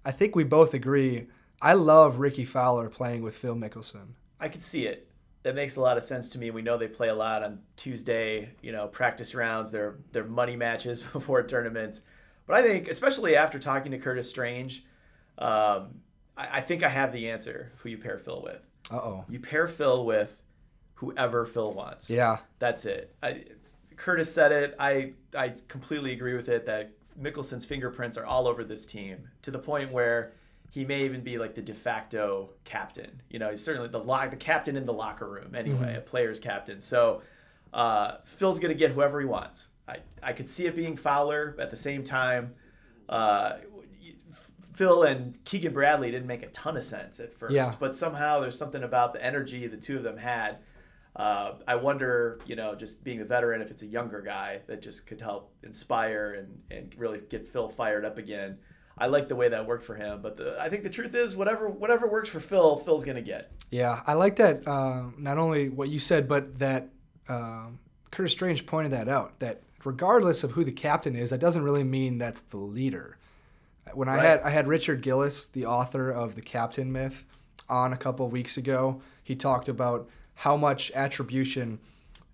I 0.06 0.12
think 0.12 0.36
we 0.36 0.44
both 0.44 0.74
agree. 0.74 1.28
I 1.62 1.74
love 1.74 2.20
Rickie 2.20 2.46
Fowler 2.46 2.90
playing 2.90 3.24
with 3.24 3.36
Phil 3.36 3.56
Mickelson. 3.56 4.10
I 4.40 4.50
could 4.50 4.62
see 4.62 4.86
it. 4.86 5.08
That 5.44 5.56
makes 5.56 5.76
a 5.76 5.82
lot 5.82 5.98
of 5.98 6.04
sense 6.04 6.30
to 6.30 6.40
me. 6.40 6.52
We 6.52 6.62
know 6.62 6.78
they 6.78 6.88
play 6.88 7.10
a 7.10 7.16
lot 7.16 7.44
on 7.44 7.60
Tuesday, 7.76 8.50
you 8.62 8.72
know, 8.72 8.88
practice 8.88 9.34
rounds, 9.34 9.72
their 9.72 9.96
their 10.12 10.26
money 10.26 10.56
matches 10.56 11.02
before 11.14 11.44
tournaments. 11.44 12.02
But 12.48 12.58
I 12.58 12.62
think, 12.62 12.88
especially 12.88 13.36
after 13.36 13.58
talking 13.58 13.92
to 13.92 13.98
Curtis 13.98 14.30
Strange, 14.30 14.86
um, 15.38 16.02
I, 16.38 16.58
I 16.58 16.62
think 16.62 16.84
I 16.84 16.90
have 16.90 17.12
the 17.12 17.30
answer 17.30 17.72
who 17.78 17.90
you 17.90 17.98
pair 17.98 18.18
Phil 18.18 18.42
with. 18.44 18.62
Uh 18.92 18.98
oh. 18.98 19.26
You 19.30 19.40
pair 19.40 19.68
Phil 19.68 20.06
with 20.06 20.42
whoever 20.96 21.46
Phil 21.46 21.74
wants. 21.74 22.10
Yeah. 22.10 22.38
That's 22.60 22.86
it. 22.86 23.16
I, 23.22 23.44
Curtis 23.96 24.34
said 24.34 24.52
it. 24.52 24.76
I 24.80 25.14
I 25.36 25.54
completely 25.68 26.12
agree 26.12 26.36
with 26.36 26.50
it 26.50 26.66
that 26.66 26.92
Mickelson's 27.20 27.66
fingerprints 27.66 28.18
are 28.18 28.26
all 28.26 28.48
over 28.48 28.64
this 28.64 28.86
team 28.86 29.30
to 29.44 29.52
the 29.52 29.60
point 29.60 29.92
where 29.92 30.34
he 30.70 30.84
may 30.84 31.06
even 31.06 31.22
be 31.22 31.38
like 31.38 31.56
the 31.56 31.62
de 31.62 31.74
facto 31.74 32.50
captain. 32.66 33.22
You 33.30 33.40
know, 33.40 33.50
he's 33.52 33.64
certainly 33.64 33.88
the 33.88 34.00
lock, 34.00 34.32
the 34.32 34.36
captain 34.36 34.76
in 34.76 34.86
the 34.86 34.92
locker 34.94 35.30
room 35.30 35.56
anyway, 35.56 35.96
a 35.96 36.02
player's 36.02 36.40
captain. 36.40 36.82
So 36.82 37.22
uh, 37.74 38.18
Phil's 38.26 38.60
gonna 38.60 38.74
get 38.74 38.92
whoever 38.92 39.20
he 39.22 39.26
wants. 39.26 39.70
I 39.88 39.98
I 40.22 40.34
could 40.34 40.50
see 40.50 40.66
it 40.66 40.76
being 40.76 40.98
Fowler 40.98 41.56
at 41.60 41.72
the 41.72 41.78
same 41.78 42.04
time. 42.04 42.56
Uh, 43.08 43.58
Phil 44.74 45.04
and 45.04 45.42
Keegan 45.46 45.72
Bradley 45.74 46.12
didn't 46.12 46.28
make 46.28 46.44
a 46.44 46.48
ton 46.50 46.76
of 46.76 46.84
sense 46.84 47.22
at 47.22 47.34
first, 47.34 47.54
Yeah. 47.54 47.74
but 47.80 47.96
somehow 47.96 48.42
there's 48.42 48.58
something 48.58 48.84
about 48.84 49.14
the 49.14 49.24
energy 49.24 49.66
the 49.68 49.78
two 49.78 49.96
of 49.96 50.04
them 50.04 50.18
had 50.18 50.58
Uh, 51.16 51.54
I 51.68 51.76
wonder, 51.76 52.40
you 52.46 52.56
know, 52.56 52.76
just 52.76 53.04
being 53.04 53.22
a 53.22 53.26
veteran, 53.26 53.62
if 53.62 53.72
it's 53.72 53.82
a 53.84 53.88
younger 53.88 54.22
guy 54.22 54.60
that 54.68 54.82
just 54.82 55.08
could 55.08 55.22
help 55.22 55.54
inspire 55.64 56.34
and, 56.34 56.60
and 56.78 56.94
really 56.98 57.22
get 57.30 57.48
Phil 57.48 57.70
fired 57.70 58.04
up 58.04 58.18
again. 58.18 58.58
I 58.98 59.08
like 59.08 59.28
the 59.28 59.36
way 59.36 59.50
that 59.50 59.66
worked 59.66 59.84
for 59.86 59.96
him, 59.96 60.22
but 60.22 60.38
the, 60.38 60.58
I 60.60 60.70
think 60.70 60.84
the 60.84 60.90
truth 60.90 61.16
is, 61.16 61.36
whatever 61.36 61.68
whatever 61.70 62.08
works 62.08 62.30
for 62.30 62.40
Phil, 62.40 62.78
Phil's 62.78 63.04
gonna 63.04 63.22
get. 63.22 63.52
Yeah, 63.70 64.02
I 64.08 64.14
like 64.14 64.38
that. 64.38 64.66
Uh, 64.68 65.06
not 65.18 65.38
only 65.38 65.68
what 65.70 65.90
you 65.90 66.00
said, 66.00 66.28
but 66.30 66.60
that 66.60 66.88
um, 67.28 67.80
Curtis 68.12 68.32
Strange 68.32 68.66
pointed 68.66 68.94
that 68.94 69.10
out. 69.10 69.38
That 69.40 69.62
regardless 69.84 70.44
of 70.44 70.52
who 70.52 70.64
the 70.64 70.72
captain 70.72 71.16
is, 71.16 71.30
that 71.32 71.40
doesn't 71.42 71.64
really 71.64 71.84
mean 71.84 72.18
that's 72.18 72.42
the 72.42 72.58
leader. 72.58 73.18
When 73.94 74.08
I 74.10 74.16
Right. 74.16 74.26
had 74.26 74.42
I 74.42 74.50
had 74.50 74.68
Richard 74.68 75.02
Gillis, 75.02 75.46
the 75.48 75.66
author 75.66 76.10
of 76.10 76.36
the 76.36 76.42
Captain 76.42 76.90
Myth, 76.92 77.26
on 77.70 77.94
a 77.94 77.98
couple 77.98 78.28
weeks 78.30 78.58
ago. 78.58 79.02
He 79.24 79.36
talked 79.36 79.68
about 79.70 80.08
how 80.36 80.56
much 80.56 80.92
attribution 80.92 81.80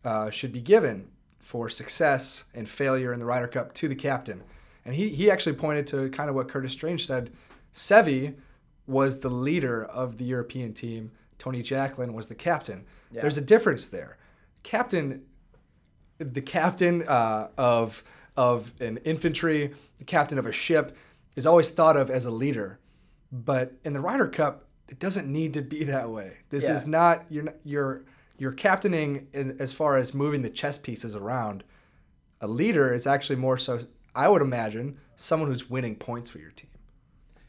uh, 0.04 0.30
should 0.30 0.52
be 0.52 0.62
given 0.62 1.08
for 1.40 1.70
success 1.70 2.46
and 2.54 2.68
failure 2.68 3.14
in 3.14 3.20
the 3.20 3.26
Ryder 3.26 3.48
Cup 3.48 3.74
to 3.76 3.88
the 3.88 3.96
captain. 3.96 4.44
And 4.86 4.94
he, 4.96 5.10
he 5.10 5.30
actually 5.30 5.56
pointed 5.56 5.88
to 5.88 6.10
kind 6.10 6.30
of 6.30 6.36
what 6.36 6.50
Curtis 6.50 6.74
Strange 6.74 7.06
said. 7.06 7.32
Seve 7.74 8.36
was 8.88 9.20
the 9.20 9.30
leader 9.30 9.86
of 9.86 10.18
the 10.18 10.26
European 10.26 10.74
team. 10.74 11.12
Tony 11.38 11.62
Jacklin 11.62 12.14
was 12.14 12.28
the 12.28 12.36
captain. 12.36 12.86
Yeah. 13.12 13.22
There's 13.22 13.38
a 13.38 13.42
difference 13.42 13.88
there. 13.88 14.18
Captain, 14.64 15.24
the 16.18 16.42
captain 16.42 17.08
uh, 17.08 17.50
of 17.58 18.04
of 18.38 18.74
an 18.80 18.98
infantry, 18.98 19.74
the 19.98 20.06
captain 20.06 20.38
of 20.38 20.46
a 20.46 20.52
ship, 20.52 20.96
is 21.36 21.46
always 21.46 21.70
thought 21.70 21.98
of 21.98 22.10
as 22.10 22.26
a 22.26 22.32
leader. 22.32 22.80
But 23.32 23.74
in 23.84 23.94
the 23.94 24.00
Ryder 24.00 24.28
Cup, 24.28 24.68
it 24.92 25.00
doesn't 25.00 25.28
need 25.28 25.56
to 25.56 25.62
be 25.64 25.84
that 25.96 26.12
way. 26.12 26.38
This 26.50 26.66
Yeah. 26.66 26.74
is 26.76 26.86
not 26.86 27.26
you're 27.30 27.44
not, 27.46 27.56
you're 27.64 28.04
you're 28.38 28.52
captaining 28.52 29.28
in, 29.34 29.56
as 29.60 29.74
far 29.74 29.98
as 29.98 30.14
moving 30.14 30.42
the 30.42 30.50
chess 30.50 30.78
pieces 30.78 31.16
around. 31.16 31.64
A 32.42 32.48
leader 32.48 32.94
is 32.94 33.08
actually 33.08 33.36
more 33.38 33.58
so. 33.58 33.80
I 34.16 34.28
would 34.28 34.42
imagine 34.42 35.00
someone 35.16 35.50
who's 35.50 35.70
winning 35.70 35.96
points 35.96 36.30
for 36.30 36.40
your 36.40 36.50
team. 36.52 36.68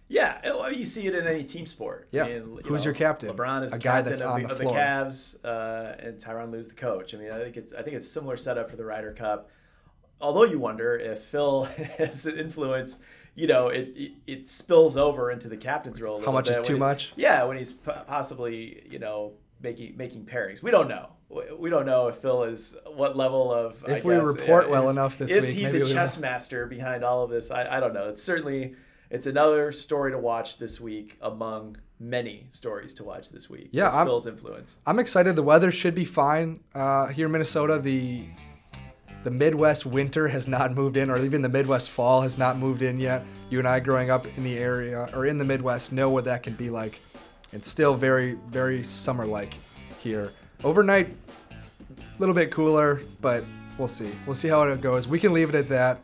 Yeah, 0.09 0.40
well, 0.45 0.70
you 0.70 0.84
see 0.84 1.07
it 1.07 1.14
in 1.14 1.26
any 1.26 1.43
team 1.43 1.64
sport. 1.64 2.07
Yeah. 2.11 2.26
you 2.26 2.61
Who's 2.66 2.84
your 2.84 2.93
captain? 2.93 3.34
LeBron 3.34 3.64
is 3.64 3.72
A 3.72 3.76
the 3.76 3.80
guy 3.82 3.93
captain 4.03 4.09
that's 4.11 4.20
of, 4.20 4.30
on 4.32 4.43
the, 4.43 4.49
the 4.49 4.53
of 4.53 4.59
the. 4.59 4.64
Cavs, 4.66 5.36
uh, 5.43 5.97
and 6.07 6.18
Tyronn 6.20 6.53
Lue's 6.53 6.68
the 6.68 6.74
coach. 6.74 7.14
I 7.14 7.16
mean, 7.16 7.32
I 7.32 7.38
think 7.38 7.57
it's 7.57 7.72
I 7.72 7.80
think 7.82 7.97
it's 7.97 8.07
a 8.07 8.11
similar 8.11 8.36
setup 8.36 8.68
for 8.70 8.76
the 8.76 8.84
Ryder 8.84 9.12
Cup. 9.14 9.49
Although 10.20 10.45
you 10.45 10.59
wonder 10.59 10.95
if 10.95 11.20
Phil 11.24 11.64
has 11.99 12.26
an 12.26 12.38
influence, 12.38 13.01
you 13.35 13.47
know, 13.47 13.68
it, 13.68 13.93
it 13.97 14.12
it 14.26 14.49
spills 14.49 14.97
over 14.97 15.30
into 15.30 15.49
the 15.49 15.57
captain's 15.57 16.01
role. 16.01 16.16
a 16.16 16.18
little 16.18 16.33
much 16.35 16.51
is 16.51 16.61
too 16.61 16.76
much? 16.76 17.12
Yeah, 17.16 17.45
when 17.45 17.57
he's 17.57 17.72
po- 17.72 18.03
possibly 18.07 18.83
you 18.91 18.99
know 18.99 19.33
making 19.61 19.97
making 19.97 20.26
pairings. 20.26 20.62
We 20.62 20.70
don't 20.70 20.89
know. 20.89 21.09
We- 21.28 21.53
We 21.59 21.70
don't 21.70 21.87
know 21.87 22.09
if 22.09 22.16
Phil 22.16 22.43
is 22.45 22.76
what 22.95 23.16
level 23.16 23.53
of. 23.53 23.83
If 23.89 24.05
we 24.05 24.14
report 24.16 24.68
well 24.68 24.91
enough 24.91 25.16
this 25.16 25.30
is 25.30 25.37
week, 25.43 25.49
is 25.51 25.55
he 25.55 25.64
the 25.66 25.72
we 25.72 25.78
will. 25.80 25.87
chess 25.91 26.18
master 26.18 26.66
behind 26.66 27.05
all 27.05 27.22
of 27.22 27.30
this? 27.30 27.51
I, 27.51 27.76
I 27.76 27.80
don't 27.80 27.95
know. 27.95 28.09
It's 28.11 28.22
certainly 28.22 28.74
it's 29.11 29.26
another 29.26 29.72
story 29.72 30.11
to 30.12 30.18
watch 30.18 30.59
this 30.59 30.80
week 30.80 31.16
among 31.22 31.76
many 31.99 32.47
stories 32.51 32.93
to 32.95 33.05
watch 33.05 33.30
this 33.30 33.49
week. 33.49 33.68
Yeah, 33.72 33.89
I'm- 33.89 34.07
Phil's 34.07 34.26
influence. 34.26 34.76
I'm 34.87 34.99
excited. 34.99 35.37
The 35.37 35.43
weather 35.43 35.70
should 35.72 35.95
be 35.95 36.05
fine 36.05 36.61
uh, 36.74 37.07
here 37.07 37.26
in 37.26 37.33
Minnesota. 37.33 37.78
The 37.78 38.26
the 39.25 39.31
Midwest 39.31 39.87
winter 39.87 40.29
has 40.29 40.49
not 40.49 40.75
moved 40.75 40.97
in, 40.97 41.11
or 41.11 41.18
even 41.18 41.43
the 41.43 41.49
Midwest 41.49 41.91
fall 41.91 42.23
has 42.23 42.37
not 42.39 42.59
moved 42.59 42.83
in 42.83 42.99
yet. 42.99 43.25
You 43.51 43.59
and 43.59 43.68
I, 43.68 43.81
growing 43.81 44.11
up 44.11 44.27
in 44.37 44.45
the 44.45 44.59
area 44.59 45.09
or 45.14 45.27
in 45.27 45.39
the 45.39 45.45
Midwest, 45.45 45.93
know 45.93 46.11
what 46.11 46.25
that 46.25 46.43
can 46.43 46.55
be 46.55 46.70
like. 46.70 46.99
It's 47.53 47.68
still 47.68 47.95
very, 47.95 48.35
very 48.49 48.83
summer-like 48.83 49.55
here. 50.01 50.33
Overnight, 50.64 51.14
a 51.51 52.18
little 52.18 52.35
bit 52.35 52.51
cooler, 52.51 53.03
but 53.20 53.45
we'll 53.79 53.89
see. 53.89 54.11
We'll 54.27 54.35
see 54.35 54.49
how 54.49 54.62
it 54.62 54.81
goes. 54.81 55.07
We 55.07 55.18
can 55.20 55.33
leave 55.33 55.49
it 55.51 55.55
at 55.55 55.68
that. 55.68 56.01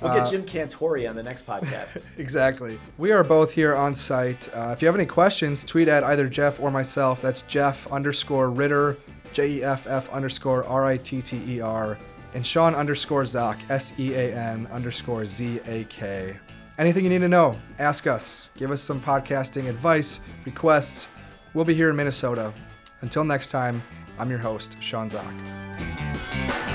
We'll 0.00 0.12
Uh, 0.12 0.22
get 0.22 0.30
Jim 0.30 0.42
Cantore 0.44 1.08
on 1.08 1.14
the 1.16 1.22
next 1.22 1.46
podcast. 1.46 2.02
Exactly. 2.18 2.78
We 2.98 3.12
are 3.12 3.22
both 3.24 3.52
here 3.52 3.74
on 3.74 3.94
site. 3.94 4.48
Uh, 4.54 4.70
if 4.72 4.80
you 4.82 4.86
have 4.86 4.94
any 4.94 5.06
questions, 5.06 5.62
tweet 5.64 5.88
at 5.88 6.04
either 6.04 6.28
Jeff 6.28 6.58
or 6.60 6.70
myself. 6.70 7.20
That's 7.20 7.42
Jeff 7.42 7.90
underscore 7.92 8.50
Ritter, 8.50 8.96
J 9.32 9.48
E 9.58 9.62
F 9.62 9.86
F 9.86 10.08
underscore 10.10 10.64
R 10.64 10.86
I 10.86 10.96
T 10.96 11.20
T 11.22 11.40
E 11.46 11.60
R, 11.60 11.98
and 12.34 12.46
Sean 12.46 12.74
underscore 12.74 13.26
Zak, 13.26 13.58
S 13.68 13.92
E 13.98 14.14
A 14.14 14.34
N 14.34 14.66
underscore 14.72 15.26
Z 15.26 15.60
A 15.66 15.84
K. 15.84 16.36
Anything 16.78 17.04
you 17.04 17.10
need 17.10 17.18
to 17.18 17.28
know, 17.28 17.60
ask 17.78 18.06
us. 18.06 18.50
Give 18.56 18.70
us 18.70 18.80
some 18.80 19.00
podcasting 19.00 19.68
advice, 19.68 20.20
requests. 20.44 21.08
We'll 21.52 21.64
be 21.64 21.74
here 21.74 21.90
in 21.90 21.96
Minnesota. 21.96 22.52
Until 23.02 23.24
next 23.24 23.48
time, 23.48 23.82
I'm 24.18 24.30
your 24.30 24.38
host, 24.38 24.76
Sean 24.82 25.10
Zak. 25.10 26.69